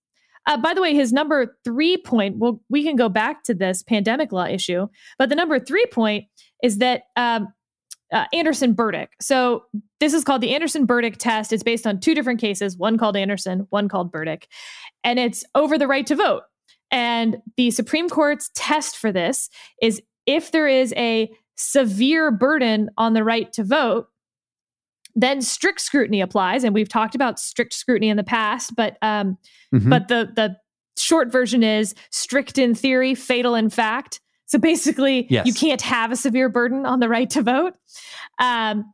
uh, 0.49 0.57
by 0.57 0.75
the 0.75 0.83
way 0.83 0.93
his 0.93 1.13
number 1.13 1.57
three 1.63 1.97
point 1.97 2.37
well 2.37 2.61
we 2.69 2.83
can 2.83 2.97
go 2.97 3.09
back 3.09 3.45
to 3.45 3.55
this 3.55 3.81
pandemic 3.81 4.33
law 4.33 4.47
issue 4.47 4.89
but 5.17 5.29
the 5.29 5.37
number 5.37 5.61
three 5.61 5.87
point 5.87 6.25
is 6.65 6.79
that 6.79 7.05
um, 7.15 7.47
uh, 8.13 8.25
Anderson 8.33 8.73
Burdick. 8.73 9.11
So 9.21 9.65
this 9.99 10.15
is 10.15 10.23
called 10.23 10.41
the 10.41 10.55
Anderson 10.55 10.87
Burdick 10.87 11.17
test. 11.19 11.53
It's 11.53 11.65
based 11.65 11.89
on 11.89 11.99
two 11.99 12.15
different 12.15 12.41
cases, 12.41 12.77
one 12.77 12.99
called 12.99 13.17
Anderson, 13.17 13.67
one 13.71 13.89
called 13.89 14.13
Burdick, 14.13 14.47
and 15.03 15.19
it's 15.19 15.45
over 15.57 15.77
the 15.77 15.89
right 15.89 16.07
to 16.07 16.15
vote. 16.15 16.43
And 16.91 17.39
the 17.57 17.71
Supreme 17.71 18.09
Court's 18.09 18.51
test 18.55 18.97
for 18.97 19.11
this 19.13 19.49
is 19.83 20.01
if 20.27 20.53
there 20.53 20.69
is 20.69 20.93
a 20.97 21.31
severe 21.57 22.31
burden 22.31 22.91
on 22.97 23.15
the 23.15 23.25
right 23.25 23.53
to 23.55 23.65
vote, 23.65 24.09
then 25.15 25.41
strict 25.41 25.81
scrutiny 25.81 26.21
applies. 26.21 26.63
And 26.65 26.75
we've 26.75 26.89
talked 26.89 27.15
about 27.15 27.39
strict 27.41 27.73
scrutiny 27.73 28.09
in 28.09 28.17
the 28.17 28.25
past, 28.25 28.75
but 28.77 28.99
um, 29.03 29.39
Mhm. 29.75 29.91
but 29.91 30.09
the 30.09 30.31
the 30.37 30.57
short 30.99 31.31
version 31.31 31.63
is 31.63 31.95
strict 32.11 32.57
in 32.59 32.75
theory, 32.75 33.15
fatal 33.15 33.55
in 33.55 33.69
fact. 33.71 34.21
So 34.47 34.59
basically, 34.59 35.27
Yes. 35.29 35.47
you 35.47 35.53
can't 35.53 35.83
have 35.83 36.11
a 36.13 36.17
severe 36.17 36.49
burden 36.49 36.87
on 36.87 37.01
the 37.01 37.09
right 37.09 37.29
to 37.31 37.43
vote. 37.43 37.75
Um, 38.39 38.93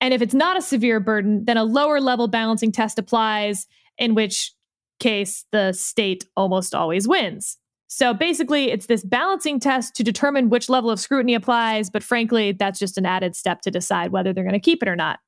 and 0.00 0.14
if 0.14 0.22
it's 0.22 0.34
not 0.34 0.56
a 0.56 0.62
severe 0.62 1.00
burden, 1.00 1.44
then 1.44 1.56
a 1.56 1.64
lower 1.64 2.00
level 2.00 2.28
balancing 2.28 2.72
test 2.72 2.98
applies, 2.98 3.66
in 3.98 4.14
which 4.14 4.52
case 4.98 5.44
the 5.52 5.72
state 5.72 6.26
almost 6.36 6.74
always 6.74 7.06
wins. 7.08 7.58
So 7.86 8.12
basically, 8.12 8.70
it's 8.70 8.86
this 8.86 9.04
balancing 9.04 9.60
test 9.60 9.94
to 9.96 10.02
determine 10.02 10.50
which 10.50 10.68
level 10.68 10.90
of 10.90 10.98
scrutiny 10.98 11.34
applies. 11.34 11.90
But 11.90 12.02
frankly, 12.02 12.52
that's 12.52 12.78
just 12.78 12.98
an 12.98 13.06
added 13.06 13.36
step 13.36 13.60
to 13.62 13.70
decide 13.70 14.10
whether 14.10 14.32
they're 14.32 14.42
going 14.42 14.54
to 14.54 14.58
keep 14.60 14.82
it 14.82 14.88
or 14.88 14.96
not. 14.96 15.20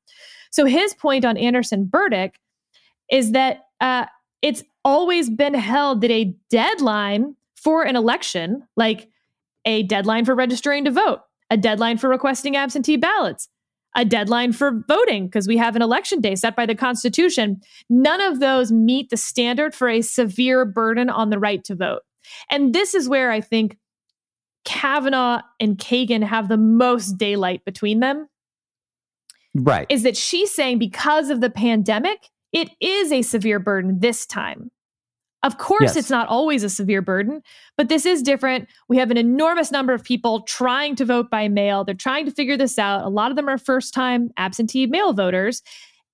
So 0.51 0.65
his 0.65 0.93
point 0.93 1.23
on 1.23 1.37
Anderson 1.37 1.85
Burdick 1.85 2.39
is 3.09 3.31
that 3.31 3.67
uh, 3.79 4.05
it's 4.41 4.63
always 4.83 5.29
been 5.29 5.53
held 5.53 6.01
that 6.01 6.11
a 6.11 6.35
deadline 6.49 7.35
for 7.55 7.83
an 7.83 7.95
election, 7.95 8.63
like 8.75 9.07
a 9.65 9.83
deadline 9.83 10.25
for 10.25 10.35
registering 10.35 10.85
to 10.85 10.91
vote, 10.91 11.21
a 11.49 11.57
deadline 11.57 11.97
for 11.97 12.09
requesting 12.09 12.55
absentee 12.55 12.97
ballots, 12.97 13.47
a 13.97 14.05
deadline 14.05 14.53
for 14.53 14.83
voting, 14.87 15.25
because 15.25 15.47
we 15.47 15.57
have 15.57 15.75
an 15.75 15.81
election 15.81 16.21
day 16.21 16.35
set 16.35 16.55
by 16.55 16.65
the 16.65 16.75
Constitution, 16.75 17.59
none 17.89 18.21
of 18.21 18.39
those 18.39 18.71
meet 18.71 19.09
the 19.09 19.17
standard 19.17 19.73
for 19.73 19.89
a 19.89 20.01
severe 20.01 20.63
burden 20.63 21.09
on 21.09 21.31
the 21.31 21.39
right 21.39 21.63
to 21.65 21.75
vote. 21.75 22.03
And 22.49 22.73
this 22.73 22.93
is 22.93 23.09
where 23.09 23.31
I 23.31 23.41
think 23.41 23.77
Kavanaugh 24.65 25.41
and 25.59 25.77
Kagan 25.77 26.23
have 26.23 26.47
the 26.47 26.57
most 26.57 27.17
daylight 27.17 27.65
between 27.65 27.99
them 27.99 28.27
right. 29.55 29.87
is 29.89 30.03
that 30.03 30.15
she's 30.15 30.53
saying 30.53 30.77
because 30.77 31.29
of 31.29 31.41
the 31.41 31.49
pandemic, 31.49 32.29
it 32.53 32.69
is 32.79 33.11
a 33.11 33.23
severe 33.23 33.59
burden 33.59 33.99
this 33.99 34.25
time. 34.25 34.69
Of 35.47 35.57
course, 35.57 35.81
Yes. 35.81 35.95
it's 35.95 36.09
not 36.09 36.27
always 36.27 36.63
a 36.63 36.69
severe 36.69 37.01
burden, 37.01 37.41
but 37.77 37.87
this 37.89 38.05
is 38.05 38.21
different. 38.21 38.67
We 38.89 38.97
have 38.97 39.09
an 39.11 39.17
enormous 39.17 39.71
number 39.71 39.93
of 39.93 40.03
people 40.03 40.41
trying 40.41 40.95
to 40.97 41.05
vote 41.05 41.29
by 41.31 41.47
mail. 41.47 41.83
They're 41.85 41.95
trying 41.95 42.25
to 42.25 42.31
figure 42.31 42.57
this 42.57 42.77
out. 42.77 43.05
A 43.05 43.09
lot 43.09 43.31
of 43.31 43.37
them 43.37 43.47
are 43.47 43.57
first 43.57 43.93
time 43.93 44.29
absentee 44.37 44.85
mail 44.87 45.13
voters. 45.13 45.63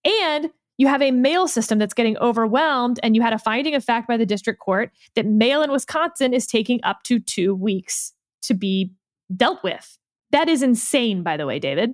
And 0.06 0.52
you 0.78 0.88
have 0.88 1.02
a 1.02 1.12
mail 1.12 1.48
system 1.48 1.80
that's 1.80 1.94
getting 1.94 2.18
overwhelmed. 2.18 3.00
And 3.04 3.16
you 3.16 3.22
had 3.22 3.34
a 3.34 3.40
finding 3.40 3.76
of 3.76 3.84
fact 3.84 4.08
by 4.08 4.18
the 4.18 4.26
district 4.26 4.60
court 4.60 4.92
that 5.16 5.26
mail 5.26 5.62
in 5.62 5.72
Wisconsin 5.72 6.34
is 6.34 6.46
taking 6.48 6.80
up 6.84 7.04
to 7.04 7.20
two 7.20 7.54
weeks 7.56 8.14
to 8.44 8.54
be 8.54 8.92
dealt 9.36 9.64
with. 9.64 9.98
That 10.32 10.48
is 10.50 10.62
insane, 10.64 11.24
by 11.24 11.38
the 11.38 11.46
way, 11.46 11.60
David. 11.60 11.94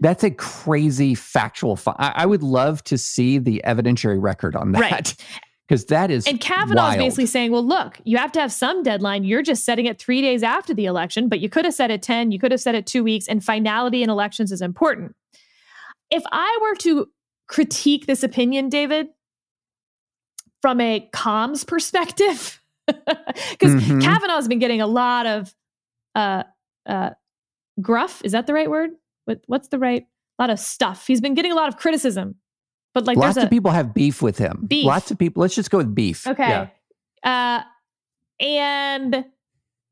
That's 0.00 0.24
a 0.24 0.30
crazy 0.30 1.14
factual. 1.14 1.76
Fi- 1.76 1.94
I, 1.98 2.12
I 2.16 2.26
would 2.26 2.42
love 2.42 2.82
to 2.84 2.96
see 2.96 3.36
the 3.38 3.60
evidentiary 3.66 4.20
record 4.20 4.56
on 4.56 4.72
that 4.72 4.80
Right. 4.80 5.14
Because 5.70 5.84
that 5.84 6.10
is 6.10 6.26
And 6.26 6.40
Kavanaugh's 6.40 6.96
wild. 6.96 6.98
basically 6.98 7.26
saying, 7.26 7.52
well, 7.52 7.64
look, 7.64 8.00
you 8.02 8.16
have 8.16 8.32
to 8.32 8.40
have 8.40 8.50
some 8.52 8.82
deadline. 8.82 9.22
You're 9.22 9.40
just 9.40 9.64
setting 9.64 9.86
it 9.86 10.00
three 10.00 10.20
days 10.20 10.42
after 10.42 10.74
the 10.74 10.84
election, 10.86 11.28
but 11.28 11.38
you 11.38 11.48
could 11.48 11.64
have 11.64 11.74
set 11.74 11.92
it 11.92 12.02
10, 12.02 12.32
you 12.32 12.40
could 12.40 12.50
have 12.50 12.60
set 12.60 12.74
it 12.74 12.88
two 12.88 13.04
weeks, 13.04 13.28
and 13.28 13.44
finality 13.44 14.02
in 14.02 14.10
elections 14.10 14.50
is 14.50 14.60
important. 14.62 15.14
If 16.10 16.24
I 16.32 16.58
were 16.60 16.74
to 16.78 17.06
critique 17.46 18.06
this 18.06 18.24
opinion, 18.24 18.68
David, 18.68 19.10
from 20.60 20.80
a 20.80 21.08
comms 21.14 21.64
perspective, 21.64 22.60
because 22.88 23.72
Mhm. 23.80 24.02
Kavanaugh's 24.02 24.48
been 24.48 24.58
getting 24.58 24.80
a 24.80 24.88
lot 24.88 25.26
of 25.26 25.54
uh, 26.16 26.42
uh, 26.84 27.10
gruff. 27.80 28.20
Is 28.24 28.32
that 28.32 28.48
the 28.48 28.54
right 28.54 28.68
word? 28.68 28.90
What, 29.26 29.42
what's 29.46 29.68
the 29.68 29.78
right? 29.78 30.02
A 30.40 30.42
lot 30.42 30.50
of 30.50 30.58
stuff. 30.58 31.06
He's 31.06 31.20
been 31.20 31.34
getting 31.34 31.52
a 31.52 31.54
lot 31.54 31.68
of 31.68 31.76
criticism. 31.76 32.34
But 32.94 33.06
like, 33.06 33.16
Lots 33.16 33.34
there's 33.34 33.44
a, 33.44 33.46
of 33.46 33.50
people 33.50 33.70
have 33.70 33.94
beef 33.94 34.20
with 34.22 34.38
him. 34.38 34.64
Beef. 34.66 34.84
Lots 34.84 35.10
of 35.10 35.18
people. 35.18 35.42
Let's 35.42 35.54
just 35.54 35.70
go 35.70 35.78
with 35.78 35.94
beef. 35.94 36.26
Okay. 36.26 36.68
Yeah. 37.24 37.62
Uh, 37.62 38.44
and 38.44 39.24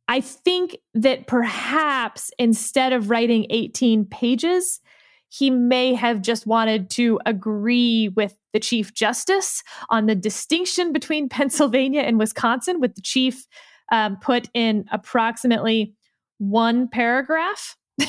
I 0.09 0.21
think 0.21 0.79
that 0.95 1.27
perhaps 1.27 2.31
instead 2.39 2.93
of 2.93 3.11
writing 3.11 3.47
18 3.51 4.07
pages, 4.07 4.81
he 5.29 5.51
may 5.51 5.95
have 5.95 6.23
just 6.23 6.47
wanted 6.47 6.89
to 6.91 7.21
agree 7.27 8.09
with 8.09 8.37
the 8.53 8.61
Chief 8.61 8.95
Justice 8.95 9.63
on 9.91 10.07
the 10.07 10.15
distinction 10.15 10.93
between 10.93 11.29
Pennsylvania 11.29 12.01
and 12.01 12.19
Wisconsin, 12.19 12.81
with 12.81 12.95
the 12.95 13.03
Chief 13.03 13.47
um, 13.93 14.17
put 14.17 14.49
in 14.55 14.87
approximately 14.91 15.95
one 16.39 16.89
paragraph 16.89 17.77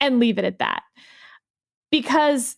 and 0.00 0.18
leave 0.18 0.38
it 0.38 0.44
at 0.44 0.58
that. 0.58 0.82
Because 1.90 2.56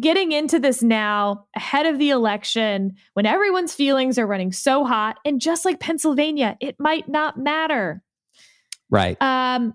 getting 0.00 0.32
into 0.32 0.58
this 0.58 0.82
now 0.82 1.46
ahead 1.54 1.86
of 1.86 1.98
the 1.98 2.10
election 2.10 2.94
when 3.14 3.26
everyone's 3.26 3.74
feelings 3.74 4.18
are 4.18 4.26
running 4.26 4.52
so 4.52 4.84
hot 4.84 5.18
and 5.24 5.40
just 5.40 5.64
like 5.64 5.80
pennsylvania 5.80 6.56
it 6.60 6.76
might 6.78 7.08
not 7.08 7.38
matter. 7.38 8.02
Right. 8.90 9.20
um, 9.22 9.74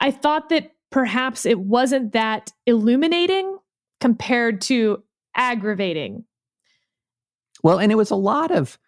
i 0.00 0.10
thought 0.10 0.48
that 0.50 0.72
perhaps 0.90 1.46
it 1.46 1.58
wasn't 1.58 2.12
that 2.12 2.52
illuminating 2.66 3.58
compared 4.00 4.60
to 4.60 5.02
aggravating. 5.34 6.24
Well, 7.62 7.78
and 7.78 7.92
it 7.92 7.96
was 7.96 8.10
a 8.10 8.16
lot 8.16 8.50
of, 8.50 8.78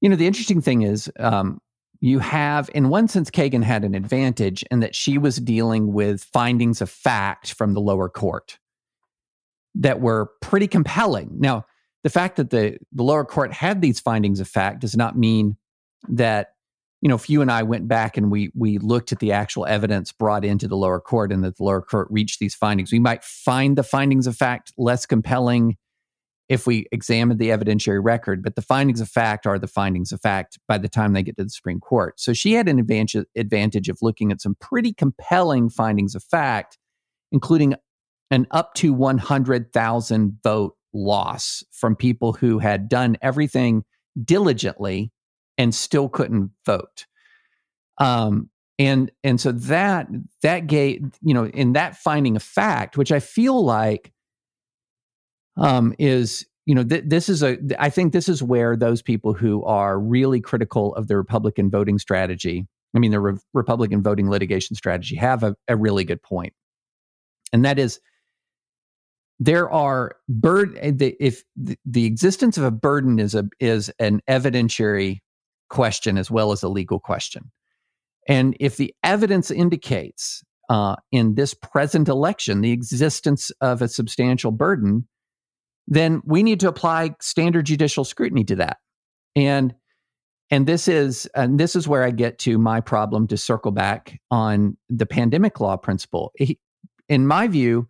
you 0.00 0.08
know, 0.08 0.16
the 0.16 0.26
interesting 0.26 0.60
thing 0.60 0.82
is, 0.82 1.10
um, 1.18 1.60
you 2.00 2.18
have, 2.18 2.68
in 2.74 2.88
one 2.88 3.08
sense, 3.08 3.30
Kagan 3.30 3.62
had 3.62 3.84
an 3.84 3.94
advantage 3.94 4.62
in 4.70 4.80
that 4.80 4.94
she 4.94 5.16
was 5.18 5.36
dealing 5.36 5.92
with 5.92 6.22
findings 6.24 6.80
of 6.80 6.90
fact 6.90 7.54
from 7.54 7.72
the 7.72 7.80
lower 7.80 8.08
court 8.08 8.58
that 9.80 10.00
were 10.00 10.30
pretty 10.40 10.66
compelling. 10.68 11.30
Now, 11.38 11.66
the 12.02 12.10
fact 12.10 12.36
that 12.36 12.50
the, 12.50 12.78
the 12.92 13.02
lower 13.02 13.24
court 13.24 13.52
had 13.52 13.80
these 13.80 14.00
findings 14.00 14.40
of 14.40 14.48
fact 14.48 14.80
does 14.80 14.96
not 14.96 15.18
mean 15.18 15.56
that, 16.08 16.52
you 17.02 17.08
know, 17.08 17.14
if 17.14 17.28
you 17.28 17.42
and 17.42 17.50
I 17.50 17.62
went 17.62 17.88
back 17.88 18.16
and 18.16 18.30
we 18.30 18.50
we 18.54 18.78
looked 18.78 19.12
at 19.12 19.18
the 19.18 19.32
actual 19.32 19.66
evidence 19.66 20.12
brought 20.12 20.44
into 20.44 20.66
the 20.66 20.76
lower 20.76 21.00
court 21.00 21.32
and 21.32 21.44
that 21.44 21.56
the 21.56 21.64
lower 21.64 21.82
court 21.82 22.08
reached 22.10 22.38
these 22.38 22.54
findings, 22.54 22.92
we 22.92 22.98
might 22.98 23.22
find 23.22 23.76
the 23.76 23.82
findings 23.82 24.26
of 24.26 24.36
fact 24.36 24.72
less 24.78 25.04
compelling 25.04 25.76
if 26.48 26.66
we 26.66 26.86
examine 26.92 27.38
the 27.38 27.48
evidentiary 27.48 28.02
record, 28.02 28.42
but 28.42 28.54
the 28.54 28.62
findings 28.62 29.00
of 29.00 29.08
fact 29.08 29.46
are 29.46 29.58
the 29.58 29.66
findings 29.66 30.12
of 30.12 30.20
fact 30.20 30.58
by 30.68 30.78
the 30.78 30.88
time 30.88 31.12
they 31.12 31.22
get 31.22 31.36
to 31.36 31.44
the 31.44 31.50
Supreme 31.50 31.80
Court. 31.80 32.20
So 32.20 32.32
she 32.32 32.52
had 32.52 32.68
an 32.68 32.78
advantage, 32.78 33.26
advantage 33.36 33.88
of 33.88 33.98
looking 34.00 34.30
at 34.30 34.40
some 34.40 34.56
pretty 34.60 34.92
compelling 34.92 35.68
findings 35.68 36.14
of 36.14 36.22
fact, 36.22 36.78
including 37.32 37.74
an 38.30 38.46
up 38.50 38.74
to 38.74 38.92
100,000 38.92 40.38
vote 40.42 40.76
loss 40.92 41.62
from 41.72 41.94
people 41.96 42.32
who 42.32 42.58
had 42.58 42.88
done 42.88 43.16
everything 43.22 43.84
diligently 44.22 45.12
and 45.58 45.74
still 45.74 46.08
couldn't 46.08 46.50
vote. 46.64 47.06
Um, 47.98 48.50
and 48.78 49.10
and 49.24 49.40
so 49.40 49.52
that 49.52 50.06
that 50.42 50.66
gave 50.66 51.00
you 51.22 51.32
know 51.32 51.46
in 51.46 51.72
that 51.72 51.96
finding 51.96 52.36
of 52.36 52.42
fact, 52.42 52.98
which 52.98 53.10
I 53.10 53.20
feel 53.20 53.64
like 53.64 54.12
um, 55.56 55.94
is 55.98 56.46
you 56.66 56.74
know 56.74 56.84
th- 56.84 57.04
this 57.06 57.28
is 57.30 57.42
a 57.42 57.58
I 57.78 57.88
think 57.88 58.12
this 58.12 58.28
is 58.28 58.42
where 58.42 58.76
those 58.76 59.00
people 59.00 59.32
who 59.32 59.64
are 59.64 59.98
really 59.98 60.42
critical 60.42 60.94
of 60.94 61.08
the 61.08 61.16
Republican 61.16 61.70
voting 61.70 61.98
strategy, 61.98 62.66
I 62.94 62.98
mean 62.98 63.12
the 63.12 63.20
re- 63.20 63.38
Republican 63.54 64.02
voting 64.02 64.28
litigation 64.28 64.76
strategy, 64.76 65.16
have 65.16 65.42
a, 65.42 65.56
a 65.68 65.76
really 65.76 66.04
good 66.04 66.22
point. 66.22 66.52
and 67.54 67.64
that 67.64 67.78
is 67.78 67.98
there 69.38 69.70
are 69.70 70.16
bird 70.28 70.78
if 70.80 71.44
the, 71.56 72.06
existence 72.06 72.56
of 72.56 72.64
a 72.64 72.70
burden 72.70 73.18
is 73.18 73.34
a 73.34 73.44
is 73.60 73.90
an 73.98 74.20
evidentiary 74.28 75.18
question 75.68 76.16
as 76.16 76.30
well 76.30 76.52
as 76.52 76.62
a 76.62 76.68
legal 76.68 76.98
question. 76.98 77.50
And 78.28 78.56
if 78.60 78.76
the 78.76 78.94
evidence 79.04 79.50
indicates 79.50 80.42
uh, 80.68 80.96
in 81.12 81.34
this 81.34 81.54
present 81.54 82.08
election 82.08 82.60
the 82.60 82.72
existence 82.72 83.50
of 83.60 83.82
a 83.82 83.88
substantial 83.88 84.50
burden 84.50 85.06
then 85.88 86.20
we 86.24 86.42
need 86.42 86.58
to 86.60 86.68
apply 86.68 87.14
standard 87.20 87.64
judicial 87.64 88.04
scrutiny 88.04 88.44
to 88.44 88.56
that. 88.56 88.78
And 89.36 89.74
and 90.50 90.66
this 90.66 90.88
is 90.88 91.26
and 91.34 91.60
this 91.60 91.76
is 91.76 91.86
where 91.88 92.04
i 92.04 92.10
get 92.10 92.38
to 92.38 92.58
my 92.58 92.80
problem 92.80 93.26
to 93.28 93.36
circle 93.36 93.72
back 93.72 94.18
on 94.30 94.76
the 94.88 95.06
pandemic 95.06 95.60
law 95.60 95.76
principle. 95.76 96.32
In 97.08 97.26
my 97.26 97.46
view 97.46 97.88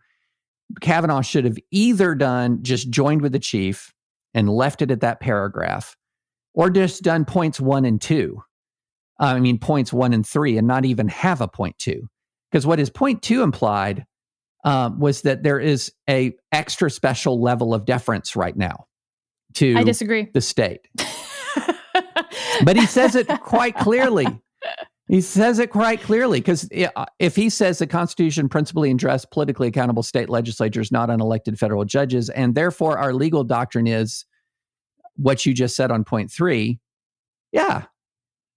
kavanaugh 0.81 1.21
should 1.21 1.45
have 1.45 1.59
either 1.71 2.15
done 2.15 2.63
just 2.63 2.91
joined 2.91 3.23
with 3.23 3.33
the 3.33 3.39
chief 3.39 3.93
and 4.35 4.49
left 4.49 4.83
it 4.83 4.91
at 4.91 5.01
that 5.01 5.21
paragraph 5.21 5.97
or 6.55 6.71
just 6.71 7.03
done 7.03 7.25
points 7.25 7.61
one 7.61 7.85
and 7.85 8.01
two 8.01 8.43
i 9.19 9.39
mean 9.39 9.59
points 9.59 9.93
one 9.93 10.13
and 10.13 10.27
three 10.27 10.59
and 10.59 10.67
not 10.67 10.85
even 10.85 11.09
have 11.09 11.41
a 11.41 11.49
point 11.49 11.77
two 11.79 12.09
because 12.51 12.67
what 12.67 12.79
his 12.79 12.91
point 12.91 13.23
two 13.23 13.43
implied 13.43 14.05
um, 14.65 14.99
was 14.99 15.23
that 15.23 15.45
there 15.45 15.61
is 15.61 15.93
a 16.11 16.35
extra 16.51 16.91
special 16.91 17.41
level 17.41 17.73
of 17.73 17.85
deference 17.85 18.35
right 18.35 18.57
now 18.57 18.87
to 19.55 19.77
I 19.77 19.85
disagree. 19.85 20.29
the 20.35 20.41
state 20.41 20.89
but 22.65 22.77
he 22.77 22.87
says 22.87 23.15
it 23.15 23.29
quite 23.41 23.77
clearly. 23.77 24.27
He 25.09 25.21
says 25.21 25.61
it 25.61 25.71
quite 25.71 26.03
clearly 26.03 26.41
because 26.41 26.69
if 27.19 27.37
he 27.37 27.49
says 27.49 27.79
the 27.79 27.87
Constitution 27.87 28.49
principally 28.49 28.91
address 28.91 29.25
politically 29.25 29.69
accountable 29.69 30.03
state 30.03 30.29
legislatures, 30.29 30.91
not 30.91 31.11
unelected 31.11 31.59
federal 31.59 31.85
judges, 31.85 32.29
and 32.31 32.55
therefore 32.55 32.99
our 32.99 33.13
legal 33.13 33.45
doctrine 33.45 33.87
is 33.87 34.25
what 35.15 35.47
you 35.47 35.55
just 35.55 35.77
said 35.77 35.91
on 35.93 36.03
point 36.03 36.31
three, 36.31 36.81
yeah. 37.53 37.85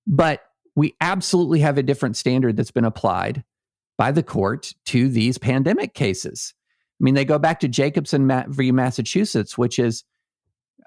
But 0.07 0.41
we 0.75 0.95
absolutely 1.01 1.59
have 1.59 1.77
a 1.77 1.83
different 1.83 2.17
standard 2.17 2.57
that's 2.57 2.71
been 2.71 2.85
applied 2.85 3.43
by 3.97 4.11
the 4.11 4.23
court 4.23 4.73
to 4.85 5.07
these 5.07 5.37
pandemic 5.37 5.93
cases. 5.93 6.55
I 6.99 7.03
mean, 7.03 7.13
they 7.13 7.25
go 7.25 7.37
back 7.37 7.59
to 7.59 7.67
Jacobson 7.67 8.29
v. 8.47 8.71
Massachusetts, 8.71 9.57
which 9.57 9.77
is 9.77 10.03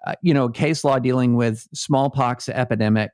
uh, 0.04 0.14
you 0.22 0.34
know, 0.34 0.48
case 0.48 0.82
law 0.82 0.98
dealing 0.98 1.36
with 1.36 1.68
smallpox 1.72 2.48
epidemic 2.48 3.12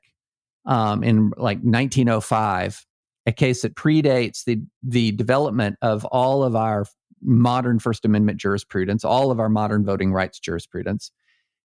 um, 0.65 1.03
in 1.03 1.31
like 1.37 1.59
1905, 1.59 2.85
a 3.25 3.31
case 3.31 3.61
that 3.61 3.75
predates 3.75 4.43
the 4.43 4.61
the 4.83 5.11
development 5.11 5.77
of 5.81 6.05
all 6.05 6.43
of 6.43 6.55
our 6.55 6.85
modern 7.21 7.79
First 7.79 8.05
Amendment 8.05 8.39
jurisprudence, 8.39 9.03
all 9.03 9.31
of 9.31 9.39
our 9.39 9.49
modern 9.49 9.83
voting 9.83 10.13
rights 10.13 10.39
jurisprudence. 10.39 11.11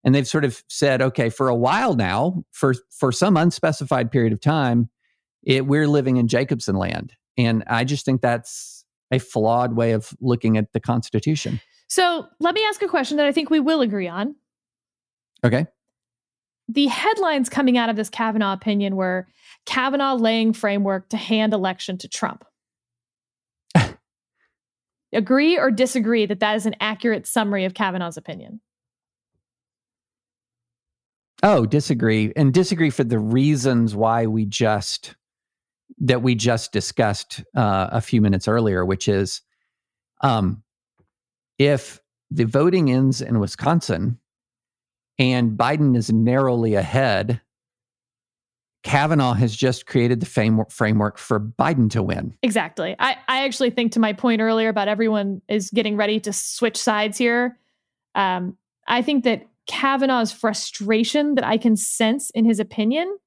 And 0.03 0.13
they've 0.13 0.27
sort 0.27 0.43
of 0.43 0.63
said, 0.67 1.01
okay, 1.01 1.29
for 1.29 1.47
a 1.47 1.55
while 1.55 1.95
now, 1.95 2.43
for 2.51 2.75
for 2.89 3.11
some 3.11 3.37
unspecified 3.37 4.11
period 4.11 4.33
of 4.33 4.41
time, 4.41 4.89
it, 5.43 5.65
we're 5.65 5.87
living 5.87 6.17
in 6.17 6.27
Jacobson 6.27 6.75
land. 6.75 7.13
And 7.37 7.63
I 7.67 7.83
just 7.83 8.05
think 8.05 8.21
that's 8.21 8.85
a 9.11 9.19
flawed 9.19 9.75
way 9.75 9.91
of 9.91 10.13
looking 10.19 10.57
at 10.57 10.73
the 10.73 10.79
Constitution. 10.79 11.61
So 11.87 12.27
let 12.39 12.55
me 12.55 12.65
ask 12.65 12.81
a 12.81 12.87
question 12.87 13.17
that 13.17 13.27
I 13.27 13.31
think 13.31 13.49
we 13.49 13.59
will 13.59 13.81
agree 13.81 14.07
on. 14.07 14.35
Okay. 15.43 15.67
The 16.73 16.87
headlines 16.87 17.49
coming 17.49 17.77
out 17.77 17.89
of 17.89 17.95
this 17.95 18.09
Kavanaugh 18.09 18.53
opinion 18.53 18.95
were 18.95 19.27
Kavanaugh 19.67 20.15
laying 20.15 20.53
framework 20.53 21.07
to 21.09 21.17
hand 21.17 21.53
election 21.53 21.99
to 21.99 22.07
Trump. 22.07 22.43
Agree 25.13 25.55
or 25.55 25.69
disagree 25.69 26.25
that 26.25 26.39
that 26.39 26.55
is 26.55 26.65
an 26.65 26.75
accurate 26.79 27.27
summary 27.27 27.65
of 27.65 27.75
Kavanaugh's 27.75 28.17
opinion? 28.17 28.59
Oh, 31.43 31.67
disagree. 31.67 32.33
And 32.35 32.51
disagree 32.51 32.89
for 32.89 33.03
the 33.03 33.19
reasons 33.19 33.95
why 33.95 34.25
we 34.25 34.45
just 34.45 35.15
that 35.99 36.23
we 36.23 36.33
just 36.33 36.71
discussed 36.71 37.43
uh, 37.55 37.89
a 37.91 38.01
few 38.01 38.19
minutes 38.19 38.47
earlier, 38.47 38.83
which 38.83 39.07
is 39.07 39.41
um, 40.21 40.63
if 41.59 42.01
the 42.31 42.45
voting 42.45 42.89
ends 42.91 43.21
in 43.21 43.39
Wisconsin 43.39 44.17
and 45.19 45.57
Biden 45.57 45.95
is 45.95 46.11
narrowly 46.11 46.75
ahead. 46.75 47.41
Kavanaugh 48.83 49.33
has 49.33 49.55
just 49.55 49.85
created 49.85 50.19
the 50.19 50.25
framework 50.69 51.17
for 51.17 51.39
Biden 51.39 51.89
to 51.91 52.03
win. 52.03 52.35
Exactly. 52.43 52.95
I, 52.99 53.15
I 53.29 53.45
actually 53.45 53.69
think 53.69 53.93
to 53.93 53.99
my 53.99 54.11
point 54.11 54.41
earlier 54.41 54.67
about 54.67 54.89
everyone 54.89 55.41
is 55.47 55.69
getting 55.69 55.95
ready 55.95 56.19
to 56.21 56.33
switch 56.33 56.75
sides 56.75 57.17
here. 57.17 57.57
Um, 58.13 58.57
I 58.85 59.01
think 59.01 59.23
that 59.23 59.47
Kavanaugh's 59.67 60.33
frustration 60.33 61.35
that 61.35 61.45
I 61.45 61.57
can 61.57 61.77
sense 61.77 62.29
in 62.31 62.43
his 62.43 62.59
opinion 62.59 63.17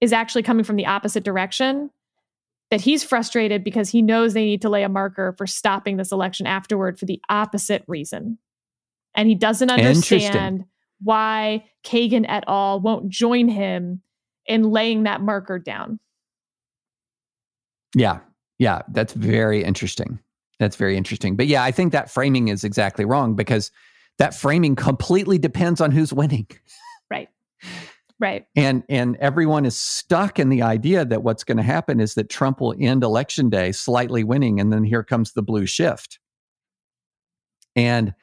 is 0.00 0.14
actually 0.14 0.42
coming 0.42 0.64
from 0.64 0.76
the 0.76 0.86
opposite 0.86 1.24
direction. 1.24 1.90
That 2.70 2.80
he's 2.80 3.04
frustrated 3.04 3.62
because 3.62 3.90
he 3.90 4.00
knows 4.00 4.32
they 4.32 4.46
need 4.46 4.62
to 4.62 4.70
lay 4.70 4.82
a 4.82 4.88
marker 4.88 5.34
for 5.36 5.46
stopping 5.46 5.98
this 5.98 6.10
election 6.10 6.46
afterward 6.46 6.98
for 6.98 7.04
the 7.04 7.20
opposite 7.28 7.84
reason. 7.86 8.38
And 9.14 9.28
he 9.28 9.34
doesn't 9.34 9.70
understand 9.70 10.64
why 11.02 11.64
Kagan 11.84 12.24
et 12.28 12.44
al. 12.46 12.80
won't 12.80 13.08
join 13.08 13.48
him 13.48 14.02
in 14.46 14.70
laying 14.70 15.04
that 15.04 15.20
marker 15.20 15.58
down. 15.58 15.98
Yeah. 17.94 18.20
Yeah. 18.58 18.82
That's 18.88 19.12
very 19.12 19.62
interesting. 19.62 20.18
That's 20.58 20.76
very 20.76 20.96
interesting. 20.96 21.36
But 21.36 21.46
yeah, 21.46 21.64
I 21.64 21.70
think 21.70 21.92
that 21.92 22.10
framing 22.10 22.48
is 22.48 22.64
exactly 22.64 23.04
wrong 23.04 23.34
because 23.34 23.70
that 24.18 24.34
framing 24.34 24.76
completely 24.76 25.38
depends 25.38 25.80
on 25.80 25.90
who's 25.90 26.12
winning. 26.12 26.46
Right. 27.10 27.28
Right. 28.20 28.46
And 28.54 28.84
and 28.88 29.16
everyone 29.16 29.66
is 29.66 29.76
stuck 29.76 30.38
in 30.38 30.48
the 30.48 30.62
idea 30.62 31.04
that 31.04 31.24
what's 31.24 31.42
going 31.42 31.56
to 31.56 31.64
happen 31.64 31.98
is 31.98 32.14
that 32.14 32.30
Trump 32.30 32.60
will 32.60 32.74
end 32.78 33.02
election 33.02 33.50
day 33.50 33.72
slightly 33.72 34.22
winning 34.22 34.60
and 34.60 34.72
then 34.72 34.84
here 34.84 35.02
comes 35.02 35.32
the 35.32 35.42
blue 35.42 35.66
shift. 35.66 36.20
And 37.74 38.14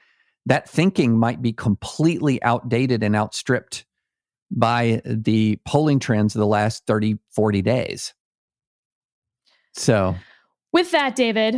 that 0.46 0.70
thinking 0.70 1.18
might 1.18 1.42
be 1.42 1.54
completely 1.54 2.42
outdated 2.44 3.04
and 3.04 3.16
outstripped 3.16 3.86
by 4.50 5.02
the 5.06 5.58
polling 5.66 6.00
trends 6.00 6.36
of 6.36 6.40
the 6.40 6.48
last 6.48 6.86
30, 6.86 7.18
40 7.30 7.62
days. 7.62 8.14
So, 9.74 10.16
with 10.74 10.92
that, 10.92 11.16
David, 11.16 11.56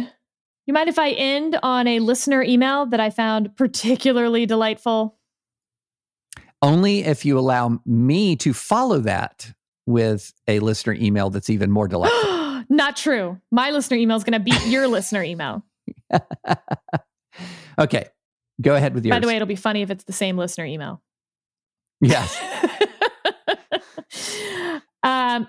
you 0.66 0.74
mind 0.74 0.90
if 0.90 1.00
I 1.00 1.12
end 1.12 1.58
on 1.64 1.88
a 1.88 2.00
listener 2.00 2.44
email 2.44 2.86
that 2.88 3.00
I 3.00 3.10
found 3.10 3.56
particularly 3.58 4.46
delightful? 4.46 5.18
Only 6.62 7.04
if 7.04 7.26
you 7.26 7.38
allow 7.38 7.82
me 7.86 8.36
to 8.38 8.54
follow 8.54 9.00
that 9.00 9.52
with 9.86 10.34
a 10.48 10.60
listener 10.60 10.94
email 10.94 11.30
that's 11.30 11.50
even 11.50 11.72
more 11.72 11.88
delightful. 11.88 12.64
Not 12.70 12.96
true. 12.96 13.42
My 13.52 13.72
listener 13.72 13.98
email 13.98 14.16
is 14.18 14.24
going 14.24 14.34
to 14.34 14.40
beat 14.40 14.66
your 14.68 14.88
listener 14.88 15.24
email. 15.24 15.66
okay. 17.80 18.08
Go 18.64 18.76
ahead 18.76 18.93
with 18.93 19.05
yours. 19.05 19.16
By 19.16 19.20
the 19.20 19.28
way, 19.28 19.36
it'll 19.36 19.47
be 19.47 19.55
funny 19.55 19.82
if 19.82 19.91
it's 19.91 20.05
the 20.05 20.14
same 20.14 20.38
listener 20.38 20.66
email. 20.66 21.01
Yes. 22.01 22.38
um, 25.03 25.47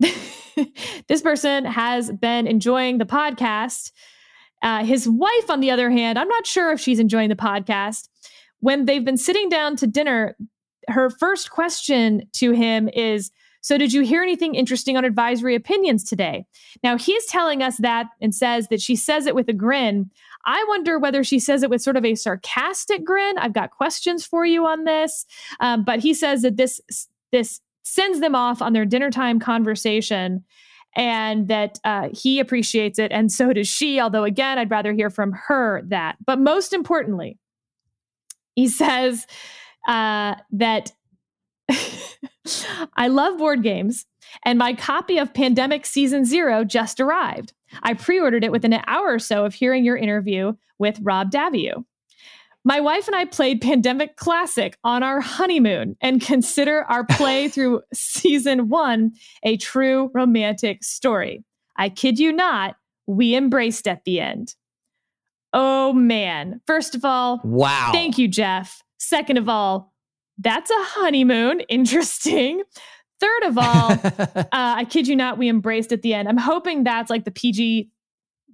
this 1.08 1.22
person 1.22 1.64
has 1.64 2.10
been 2.12 2.46
enjoying 2.46 2.98
the 2.98 3.04
podcast. 3.04 3.92
Uh, 4.62 4.84
his 4.84 5.08
wife, 5.08 5.50
on 5.50 5.60
the 5.60 5.70
other 5.70 5.90
hand, 5.90 6.18
I'm 6.18 6.28
not 6.28 6.46
sure 6.46 6.72
if 6.72 6.80
she's 6.80 7.00
enjoying 7.00 7.28
the 7.28 7.36
podcast. 7.36 8.08
When 8.60 8.84
they've 8.84 9.04
been 9.04 9.16
sitting 9.16 9.48
down 9.48 9.76
to 9.76 9.86
dinner, 9.86 10.36
her 10.88 11.10
first 11.10 11.50
question 11.50 12.22
to 12.34 12.52
him 12.52 12.88
is 12.88 13.30
So, 13.60 13.78
did 13.78 13.92
you 13.92 14.02
hear 14.02 14.22
anything 14.22 14.54
interesting 14.54 14.96
on 14.96 15.04
advisory 15.04 15.54
opinions 15.54 16.04
today? 16.04 16.46
Now, 16.82 16.96
he's 16.96 17.26
telling 17.26 17.62
us 17.62 17.76
that 17.78 18.06
and 18.20 18.34
says 18.34 18.68
that 18.68 18.80
she 18.80 18.96
says 18.96 19.26
it 19.26 19.34
with 19.34 19.48
a 19.48 19.52
grin. 19.52 20.10
I 20.44 20.64
wonder 20.68 20.98
whether 20.98 21.22
she 21.22 21.38
says 21.38 21.62
it 21.62 21.70
with 21.70 21.82
sort 21.82 21.96
of 21.96 22.04
a 22.04 22.14
sarcastic 22.14 23.04
grin. 23.04 23.38
I've 23.38 23.52
got 23.52 23.70
questions 23.70 24.24
for 24.24 24.44
you 24.44 24.66
on 24.66 24.84
this. 24.84 25.24
Um, 25.60 25.84
but 25.84 26.00
he 26.00 26.14
says 26.14 26.42
that 26.42 26.56
this 26.56 26.80
this 27.30 27.60
sends 27.82 28.20
them 28.20 28.34
off 28.34 28.62
on 28.62 28.72
their 28.72 28.84
dinner 28.84 29.10
time 29.10 29.40
conversation 29.40 30.44
and 30.94 31.48
that 31.48 31.78
uh, 31.84 32.08
he 32.12 32.38
appreciates 32.38 32.98
it 32.98 33.10
and 33.12 33.32
so 33.32 33.52
does 33.52 33.68
she 33.68 33.98
although 33.98 34.24
again 34.24 34.58
i'd 34.58 34.70
rather 34.70 34.92
hear 34.92 35.10
from 35.10 35.32
her 35.32 35.82
that 35.86 36.16
but 36.24 36.38
most 36.38 36.72
importantly 36.72 37.38
he 38.54 38.68
says 38.68 39.26
uh, 39.88 40.34
that 40.50 40.92
i 42.96 43.08
love 43.08 43.38
board 43.38 43.62
games 43.62 44.04
and 44.44 44.58
my 44.58 44.74
copy 44.74 45.18
of 45.18 45.32
pandemic 45.32 45.86
season 45.86 46.24
zero 46.24 46.62
just 46.62 47.00
arrived 47.00 47.52
I 47.82 47.94
pre 47.94 48.20
ordered 48.20 48.44
it 48.44 48.52
within 48.52 48.72
an 48.72 48.82
hour 48.86 49.14
or 49.14 49.18
so 49.18 49.44
of 49.44 49.54
hearing 49.54 49.84
your 49.84 49.96
interview 49.96 50.52
with 50.78 50.98
Rob 51.02 51.30
Daviau. 51.30 51.84
My 52.64 52.78
wife 52.78 53.08
and 53.08 53.16
I 53.16 53.24
played 53.24 53.60
Pandemic 53.60 54.16
Classic 54.16 54.78
on 54.84 55.02
our 55.02 55.20
honeymoon 55.20 55.96
and 56.00 56.20
consider 56.20 56.84
our 56.84 57.04
play 57.04 57.48
through 57.48 57.82
season 57.92 58.68
one 58.68 59.12
a 59.42 59.56
true 59.56 60.10
romantic 60.14 60.84
story. 60.84 61.44
I 61.76 61.88
kid 61.88 62.18
you 62.18 62.32
not, 62.32 62.76
we 63.06 63.34
embraced 63.34 63.88
at 63.88 64.04
the 64.04 64.20
end. 64.20 64.54
Oh 65.52 65.92
man. 65.92 66.60
First 66.66 66.94
of 66.94 67.04
all, 67.04 67.40
wow. 67.44 67.90
Thank 67.92 68.16
you, 68.16 68.28
Jeff. 68.28 68.82
Second 68.98 69.38
of 69.38 69.48
all, 69.48 69.92
that's 70.38 70.70
a 70.70 70.74
honeymoon. 70.78 71.60
Interesting. 71.68 72.62
Third 73.22 73.42
of 73.44 73.56
all, 73.56 73.92
uh, 74.36 74.46
I 74.52 74.84
kid 74.84 75.06
you 75.06 75.14
not, 75.14 75.38
we 75.38 75.48
embraced 75.48 75.92
at 75.92 76.02
the 76.02 76.12
end. 76.12 76.28
I'm 76.28 76.36
hoping 76.36 76.82
that's 76.82 77.08
like 77.08 77.24
the 77.24 77.30
PG 77.30 77.88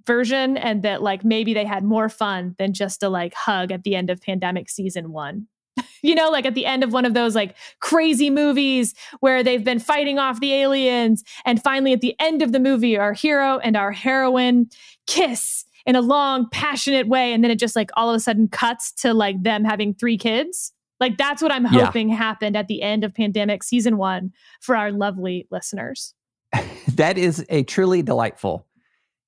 version 0.05 0.57
and 0.57 0.83
that 0.83 1.01
like 1.01 1.25
maybe 1.25 1.55
they 1.55 1.65
had 1.65 1.83
more 1.83 2.07
fun 2.07 2.55
than 2.59 2.73
just 2.73 3.01
a 3.01 3.09
like 3.09 3.33
hug 3.33 3.71
at 3.71 3.81
the 3.81 3.95
end 3.95 4.11
of 4.11 4.21
pandemic 4.21 4.69
season 4.69 5.11
one. 5.11 5.47
you 6.03 6.13
know, 6.13 6.29
like 6.29 6.45
at 6.45 6.53
the 6.53 6.67
end 6.67 6.83
of 6.83 6.93
one 6.93 7.03
of 7.03 7.15
those 7.15 7.33
like 7.33 7.55
crazy 7.79 8.29
movies 8.29 8.93
where 9.21 9.41
they've 9.41 9.63
been 9.63 9.79
fighting 9.79 10.19
off 10.19 10.39
the 10.39 10.53
aliens. 10.53 11.23
And 11.45 11.59
finally, 11.63 11.93
at 11.93 12.01
the 12.01 12.15
end 12.19 12.43
of 12.43 12.51
the 12.51 12.59
movie, 12.59 12.95
our 12.95 13.13
hero 13.13 13.57
and 13.57 13.75
our 13.75 13.91
heroine 13.91 14.69
kiss 15.07 15.65
in 15.87 15.95
a 15.95 16.01
long, 16.01 16.47
passionate 16.51 17.07
way. 17.07 17.33
And 17.33 17.43
then 17.43 17.49
it 17.49 17.57
just 17.57 17.75
like 17.75 17.89
all 17.95 18.11
of 18.11 18.15
a 18.15 18.19
sudden 18.19 18.47
cuts 18.49 18.91
to 19.01 19.15
like 19.15 19.41
them 19.41 19.63
having 19.63 19.95
three 19.95 20.17
kids. 20.17 20.73
Like 20.99 21.17
that's 21.17 21.41
what 21.41 21.51
I'm 21.51 21.65
hoping 21.65 22.09
yeah. 22.09 22.15
happened 22.15 22.57
at 22.57 22.67
the 22.67 22.81
end 22.81 23.03
of 23.03 23.13
pandemic 23.13 23.63
season 23.63 23.97
one 23.97 24.33
for 24.61 24.75
our 24.75 24.91
lovely 24.91 25.47
listeners. 25.51 26.13
that 26.95 27.17
is 27.17 27.45
a 27.49 27.63
truly 27.63 28.01
delightful 28.01 28.65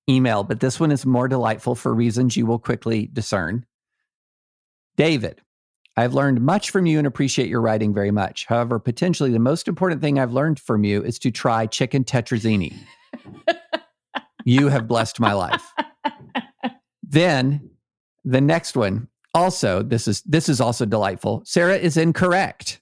email, 0.10 0.44
but 0.44 0.60
this 0.60 0.80
one 0.80 0.92
is 0.92 1.06
more 1.06 1.28
delightful 1.28 1.76
for 1.76 1.94
reasons 1.94 2.36
you 2.36 2.46
will 2.46 2.60
quickly 2.60 3.10
discern. 3.14 3.66
David, 4.98 5.42
I've 5.96 6.14
learned 6.14 6.42
much 6.42 6.70
from 6.70 6.86
you 6.86 6.98
and 6.98 7.08
appreciate 7.08 7.48
your 7.48 7.62
writing 7.62 7.94
very 7.94 8.12
much. 8.12 8.46
However, 8.46 8.80
potentially 8.80 9.32
the 9.32 9.40
most 9.40 9.68
important 9.68 10.02
thing 10.02 10.20
I've 10.20 10.34
learned 10.34 10.60
from 10.60 10.84
you 10.84 11.04
is 11.04 11.20
to 11.20 11.32
try 11.32 11.66
chicken 11.66 12.04
tetrazzini. 12.04 12.74
you 14.46 14.68
have 14.70 14.88
blessed 14.88 15.20
my 15.20 15.34
life. 15.34 15.64
then 17.04 17.70
the 18.24 18.42
next 18.42 18.76
one 18.76 19.08
also, 19.34 19.82
this 19.82 20.08
is 20.08 20.22
this 20.24 20.50
is 20.50 20.60
also 20.60 20.86
delightful. 20.86 21.42
Sarah 21.46 21.78
is 21.78 21.98
incorrect. 21.98 22.82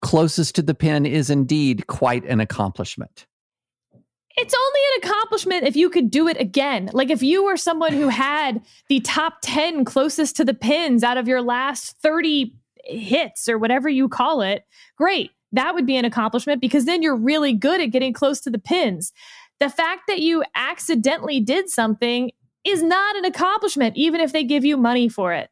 Closest 0.00 0.54
to 0.54 0.62
the 0.62 0.74
pin 0.74 1.04
is 1.04 1.28
indeed 1.28 1.86
quite 1.86 2.24
an 2.24 2.40
accomplishment. 2.40 3.26
It's 4.36 4.54
only 4.54 4.80
an 4.94 5.10
accomplishment 5.10 5.66
if 5.66 5.74
you 5.74 5.90
could 5.90 6.10
do 6.10 6.28
it 6.28 6.40
again. 6.40 6.90
Like 6.92 7.10
if 7.10 7.24
you 7.24 7.44
were 7.44 7.56
someone 7.56 7.92
who 7.92 8.08
had 8.08 8.62
the 8.88 9.00
top 9.00 9.38
10 9.42 9.84
closest 9.84 10.36
to 10.36 10.44
the 10.44 10.54
pins 10.54 11.02
out 11.02 11.16
of 11.16 11.26
your 11.26 11.42
last 11.42 11.96
30 12.00 12.54
hits 12.84 13.48
or 13.48 13.58
whatever 13.58 13.88
you 13.88 14.08
call 14.08 14.40
it, 14.42 14.62
great. 14.96 15.32
That 15.50 15.74
would 15.74 15.86
be 15.86 15.96
an 15.96 16.04
accomplishment 16.04 16.60
because 16.60 16.84
then 16.84 17.02
you're 17.02 17.16
really 17.16 17.52
good 17.52 17.80
at 17.80 17.90
getting 17.90 18.12
close 18.12 18.40
to 18.42 18.50
the 18.50 18.60
pins. 18.60 19.12
The 19.58 19.70
fact 19.70 20.02
that 20.06 20.20
you 20.20 20.44
accidentally 20.54 21.40
did 21.40 21.68
something 21.68 22.30
is 22.68 22.82
not 22.82 23.16
an 23.16 23.24
accomplishment, 23.24 23.96
even 23.96 24.20
if 24.20 24.32
they 24.32 24.44
give 24.44 24.64
you 24.64 24.76
money 24.76 25.08
for 25.08 25.32
it. 25.32 25.50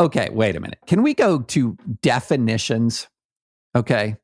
Okay, 0.00 0.28
wait 0.30 0.56
a 0.56 0.60
minute. 0.60 0.78
Can 0.86 1.02
we 1.02 1.14
go 1.14 1.40
to 1.40 1.76
definitions? 2.00 3.08
Okay. 3.74 4.16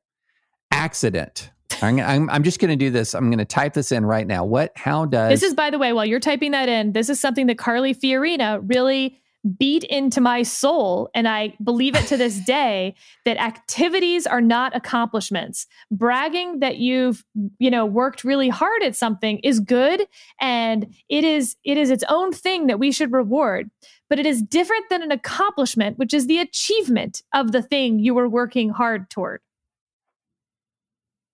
Accident. 0.70 1.50
I'm, 1.80 2.00
I'm, 2.00 2.30
I'm 2.30 2.42
just 2.42 2.58
going 2.58 2.70
to 2.70 2.76
do 2.76 2.90
this. 2.90 3.14
I'm 3.14 3.30
going 3.30 3.38
to 3.38 3.44
type 3.44 3.74
this 3.74 3.92
in 3.92 4.04
right 4.04 4.26
now. 4.26 4.44
What, 4.44 4.72
how 4.74 5.04
does. 5.04 5.30
This 5.30 5.42
is, 5.42 5.54
by 5.54 5.70
the 5.70 5.78
way, 5.78 5.92
while 5.92 6.04
you're 6.04 6.18
typing 6.20 6.50
that 6.50 6.68
in, 6.68 6.92
this 6.92 7.08
is 7.08 7.20
something 7.20 7.46
that 7.46 7.58
Carly 7.58 7.94
Fiorina 7.94 8.60
really 8.64 9.20
beat 9.57 9.84
into 9.84 10.20
my 10.20 10.43
soul 10.43 11.09
and 11.14 11.28
i 11.28 11.55
believe 11.62 11.95
it 11.95 12.07
to 12.07 12.16
this 12.16 12.39
day 12.47 12.95
that 13.24 13.36
activities 13.39 14.26
are 14.26 14.41
not 14.41 14.74
accomplishments. 14.74 15.66
Bragging 15.91 16.61
that 16.61 16.78
you've 16.78 17.24
you 17.59 17.70
know 17.70 17.86
worked 17.86 18.24
really 18.24 18.49
hard 18.49 18.82
at 18.82 18.97
something 18.97 19.39
is 19.41 19.61
good 19.61 20.07
and 20.41 20.95
it 21.09 21.24
is 21.24 21.57
it 21.64 21.76
is 21.76 21.91
its 21.91 22.05
own 22.09 22.32
thing 22.32 22.66
that 22.66 22.78
we 22.78 22.91
should 22.91 23.12
reward. 23.12 23.70
But 24.09 24.18
it 24.18 24.26
is 24.26 24.43
different 24.43 24.86
than 24.89 25.03
an 25.03 25.12
accomplishment 25.12 25.99
which 25.99 26.14
is 26.14 26.26
the 26.26 26.39
achievement 26.39 27.22
of 27.34 27.53
the 27.53 27.62
thing 27.62 27.99
you 27.99 28.14
were 28.14 28.28
working 28.28 28.70
hard 28.70 29.11
toward. 29.11 29.41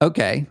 Okay. 0.02 0.46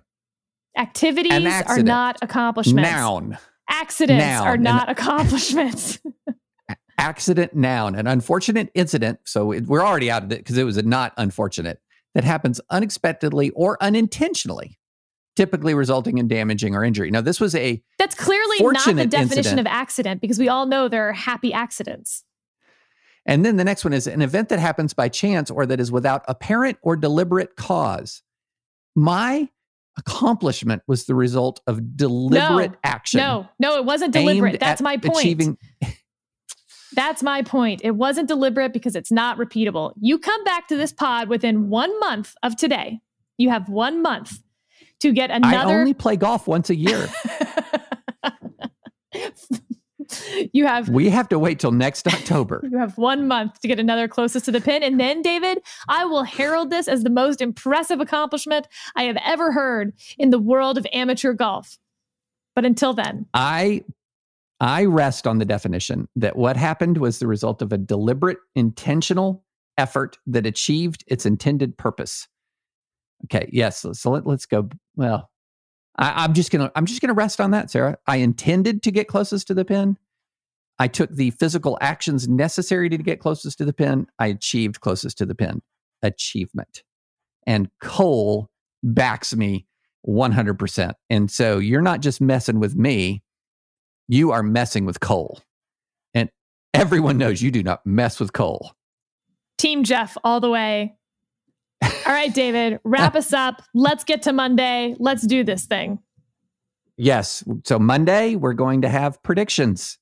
Activities 0.77 1.61
are 1.67 1.83
not 1.83 2.17
accomplishments. 2.21 2.89
Noun. 2.89 3.37
Accidents 3.69 4.23
noun. 4.25 4.47
are 4.47 4.57
not 4.57 4.87
An- 4.87 4.91
accomplishments 4.97 5.99
accident 6.97 7.55
noun, 7.55 7.95
an 7.95 8.07
unfortunate 8.07 8.69
incident. 8.73 9.19
So 9.25 9.51
it, 9.51 9.65
we're 9.65 9.85
already 9.85 10.11
out 10.11 10.23
of 10.23 10.31
it 10.31 10.39
because 10.39 10.57
it 10.57 10.63
was 10.63 10.77
a 10.77 10.83
not 10.83 11.13
unfortunate 11.17 11.79
that 12.13 12.23
happens 12.23 12.61
unexpectedly 12.69 13.49
or 13.51 13.81
unintentionally, 13.81 14.79
typically 15.35 15.73
resulting 15.73 16.17
in 16.17 16.27
damaging 16.27 16.75
or 16.75 16.83
injury. 16.83 17.11
Now, 17.11 17.21
this 17.21 17.39
was 17.39 17.55
a 17.55 17.81
that's 17.97 18.15
clearly 18.15 18.57
not 18.59 18.85
the 18.85 19.05
definition 19.05 19.37
incident. 19.37 19.59
of 19.59 19.67
accident 19.67 20.21
because 20.21 20.39
we 20.39 20.49
all 20.49 20.65
know 20.65 20.87
there 20.87 21.09
are 21.09 21.13
happy 21.13 21.53
accidents. 21.53 22.23
And 23.25 23.45
then 23.45 23.55
the 23.55 23.63
next 23.63 23.85
one 23.85 23.93
is 23.93 24.05
an 24.05 24.21
event 24.21 24.49
that 24.49 24.59
happens 24.59 24.93
by 24.93 25.07
chance 25.07 25.49
or 25.49 25.65
that 25.65 25.79
is 25.79 25.91
without 25.91 26.25
apparent 26.27 26.77
or 26.81 26.97
deliberate 26.97 27.55
cause. 27.55 28.21
My 28.95 29.49
accomplishment 29.97 30.83
was 30.87 31.05
the 31.05 31.15
result 31.15 31.61
of 31.65 31.95
deliberate 31.95 32.71
no, 32.71 32.77
action. 32.83 33.19
No, 33.19 33.47
no, 33.59 33.77
it 33.77 33.85
wasn't 33.85 34.11
deliberate. 34.11 34.59
That's 34.59 34.81
my 34.81 34.97
point. 34.97 35.19
Achieving 35.19 35.57
that's 36.95 37.23
my 37.23 37.41
point. 37.41 37.81
It 37.83 37.91
wasn't 37.91 38.27
deliberate 38.27 38.73
because 38.73 38.95
it's 38.95 39.11
not 39.11 39.37
repeatable. 39.37 39.93
You 39.99 40.17
come 40.17 40.43
back 40.43 40.67
to 40.67 40.77
this 40.77 40.91
pod 40.91 41.29
within 41.29 41.69
one 41.69 41.97
month 41.99 42.35
of 42.43 42.55
today. 42.55 42.99
You 43.37 43.49
have 43.49 43.69
one 43.69 44.01
month 44.01 44.39
to 44.99 45.11
get 45.11 45.31
another. 45.31 45.73
I 45.73 45.75
only 45.75 45.93
play 45.93 46.15
golf 46.15 46.47
once 46.47 46.69
a 46.69 46.75
year. 46.75 47.09
you 50.53 50.65
have. 50.65 50.89
We 50.89 51.09
have 51.09 51.29
to 51.29 51.39
wait 51.39 51.59
till 51.59 51.71
next 51.71 52.07
October. 52.07 52.61
you 52.71 52.77
have 52.77 52.97
one 52.97 53.27
month 53.27 53.59
to 53.61 53.67
get 53.67 53.79
another 53.79 54.07
closest 54.07 54.45
to 54.45 54.51
the 54.51 54.61
pin. 54.61 54.83
And 54.83 54.99
then, 54.99 55.21
David, 55.21 55.59
I 55.87 56.05
will 56.05 56.23
herald 56.23 56.69
this 56.69 56.87
as 56.87 57.03
the 57.03 57.09
most 57.09 57.41
impressive 57.41 57.99
accomplishment 57.99 58.67
I 58.95 59.03
have 59.03 59.17
ever 59.23 59.51
heard 59.51 59.93
in 60.17 60.29
the 60.29 60.39
world 60.39 60.77
of 60.77 60.87
amateur 60.93 61.33
golf. 61.33 61.77
But 62.55 62.65
until 62.65 62.93
then, 62.93 63.25
I 63.33 63.83
I 64.59 64.85
rest 64.85 65.27
on 65.27 65.39
the 65.39 65.45
definition 65.45 66.07
that 66.15 66.35
what 66.35 66.57
happened 66.57 66.97
was 66.97 67.19
the 67.19 67.27
result 67.27 67.61
of 67.61 67.73
a 67.73 67.77
deliberate, 67.77 68.37
intentional 68.55 69.43
effort 69.77 70.17
that 70.27 70.45
achieved 70.45 71.03
its 71.07 71.25
intended 71.25 71.77
purpose. 71.77 72.27
Okay, 73.25 73.49
yes. 73.51 73.79
So, 73.79 73.93
so 73.93 74.11
let, 74.11 74.27
us 74.27 74.45
go. 74.45 74.69
Well, 74.95 75.29
I, 75.97 76.23
I'm 76.23 76.33
just 76.33 76.51
gonna 76.51 76.71
I'm 76.75 76.85
just 76.85 77.01
gonna 77.01 77.13
rest 77.13 77.39
on 77.39 77.51
that, 77.51 77.71
Sarah. 77.71 77.97
I 78.07 78.17
intended 78.17 78.83
to 78.83 78.91
get 78.91 79.07
closest 79.07 79.47
to 79.47 79.53
the 79.53 79.65
pin. 79.65 79.97
I 80.79 80.87
took 80.87 81.11
the 81.11 81.31
physical 81.31 81.77
actions 81.81 82.27
necessary 82.27 82.89
to 82.89 82.97
get 82.97 83.19
closest 83.19 83.57
to 83.59 83.65
the 83.65 83.73
pin. 83.73 84.07
I 84.19 84.27
achieved 84.27 84.81
closest 84.81 85.17
to 85.19 85.25
the 85.25 85.35
pin. 85.35 85.61
Achievement. 86.01 86.83
And 87.45 87.69
Cole 87.79 88.49
backs 88.83 89.35
me 89.35 89.67
100%. 90.07 90.93
And 91.09 91.31
so 91.31 91.59
you're 91.59 91.81
not 91.81 92.01
just 92.01 92.21
messing 92.21 92.59
with 92.59 92.75
me 92.75 93.22
you 94.07 94.31
are 94.31 94.43
messing 94.43 94.85
with 94.85 94.99
Cole. 94.99 95.39
And 96.13 96.29
everyone 96.73 97.17
knows 97.17 97.41
you 97.41 97.51
do 97.51 97.63
not 97.63 97.85
mess 97.85 98.19
with 98.19 98.33
Cole. 98.33 98.73
Team 99.57 99.83
Jeff 99.83 100.17
all 100.23 100.39
the 100.39 100.49
way. 100.49 100.95
All 101.83 102.13
right, 102.13 102.33
David, 102.33 102.79
wrap 102.83 103.15
us 103.15 103.33
up. 103.33 103.61
Let's 103.73 104.03
get 104.03 104.21
to 104.23 104.33
Monday. 104.33 104.95
Let's 104.99 105.25
do 105.25 105.43
this 105.43 105.65
thing. 105.65 105.99
Yes. 106.97 107.43
So 107.65 107.79
Monday 107.79 108.35
we're 108.35 108.53
going 108.53 108.81
to 108.81 108.89
have 108.89 109.21
predictions. 109.23 109.97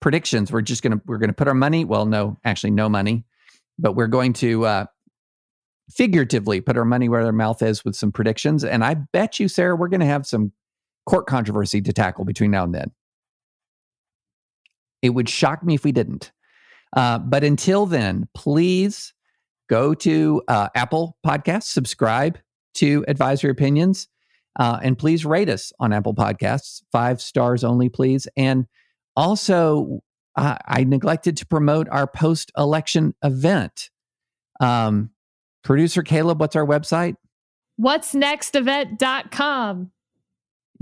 Predictions. 0.00 0.50
We're 0.50 0.62
just 0.62 0.82
gonna 0.82 1.00
we're 1.06 1.18
gonna 1.18 1.32
put 1.32 1.48
our 1.48 1.54
money. 1.54 1.84
Well, 1.84 2.06
no, 2.06 2.38
actually, 2.44 2.72
no 2.72 2.88
money, 2.88 3.24
but 3.78 3.92
we're 3.92 4.08
going 4.08 4.32
to 4.34 4.66
uh, 4.66 4.86
figuratively 5.90 6.60
put 6.60 6.76
our 6.76 6.84
money 6.84 7.08
where 7.08 7.22
our 7.22 7.32
mouth 7.32 7.62
is 7.62 7.84
with 7.84 7.94
some 7.94 8.10
predictions. 8.10 8.64
And 8.64 8.84
I 8.84 8.94
bet 8.94 9.38
you, 9.38 9.48
Sarah, 9.48 9.76
we're 9.76 9.88
going 9.88 10.00
to 10.00 10.06
have 10.06 10.26
some 10.26 10.52
court 11.06 11.26
controversy 11.26 11.80
to 11.82 11.92
tackle 11.92 12.24
between 12.24 12.50
now 12.50 12.64
and 12.64 12.74
then. 12.74 12.90
It 15.02 15.10
would 15.10 15.28
shock 15.28 15.62
me 15.62 15.74
if 15.74 15.84
we 15.84 15.92
didn't. 15.92 16.32
Uh, 16.96 17.18
but 17.18 17.44
until 17.44 17.86
then, 17.86 18.28
please 18.34 19.12
go 19.68 19.94
to 19.94 20.42
uh, 20.48 20.68
Apple 20.74 21.16
Podcasts, 21.26 21.64
subscribe 21.64 22.38
to 22.74 23.04
Advisory 23.08 23.50
Opinions, 23.50 24.08
uh, 24.58 24.78
and 24.82 24.98
please 24.98 25.24
rate 25.24 25.48
us 25.48 25.72
on 25.80 25.92
Apple 25.92 26.14
Podcasts, 26.14 26.82
five 26.92 27.20
stars 27.20 27.64
only, 27.64 27.88
please. 27.88 28.28
And 28.36 28.66
also, 29.16 30.00
uh, 30.36 30.56
I 30.66 30.84
neglected 30.84 31.36
to 31.38 31.46
promote 31.46 31.88
our 31.88 32.06
post 32.06 32.52
election 32.56 33.14
event. 33.22 33.90
Um, 34.60 35.10
Producer 35.64 36.02
Caleb, 36.02 36.40
what's 36.40 36.56
our 36.56 36.66
website? 36.66 37.16
What's 37.76 38.14
nextevent.com. 38.14 39.90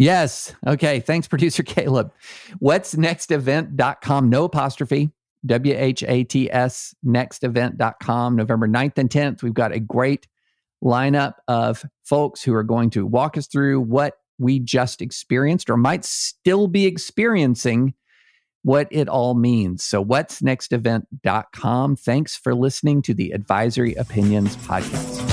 Yes. 0.00 0.54
Okay. 0.66 1.00
Thanks, 1.00 1.28
producer 1.28 1.62
Caleb. 1.62 2.10
What's 2.58 2.96
next 2.96 3.30
event.com? 3.30 4.30
No 4.30 4.44
apostrophe. 4.44 5.10
W 5.46 5.74
H 5.76 6.02
A 6.02 6.24
T 6.24 6.50
S 6.50 6.94
nextevent.com. 7.06 8.36
November 8.36 8.66
9th 8.66 8.98
and 8.98 9.10
10th. 9.10 9.42
We've 9.42 9.54
got 9.54 9.72
a 9.72 9.80
great 9.80 10.26
lineup 10.82 11.34
of 11.48 11.84
folks 12.04 12.42
who 12.42 12.54
are 12.54 12.62
going 12.62 12.90
to 12.90 13.06
walk 13.06 13.36
us 13.36 13.46
through 13.46 13.82
what 13.82 14.14
we 14.38 14.58
just 14.58 15.02
experienced 15.02 15.68
or 15.68 15.76
might 15.76 16.04
still 16.04 16.66
be 16.66 16.86
experiencing 16.86 17.92
what 18.62 18.88
it 18.90 19.08
all 19.08 19.34
means. 19.34 19.84
So, 19.84 20.00
what's 20.00 20.42
next 20.42 20.72
event.com. 20.72 21.96
Thanks 21.96 22.36
for 22.36 22.54
listening 22.54 23.02
to 23.02 23.12
the 23.12 23.32
Advisory 23.32 23.94
Opinions 23.94 24.56
Podcast. 24.56 25.29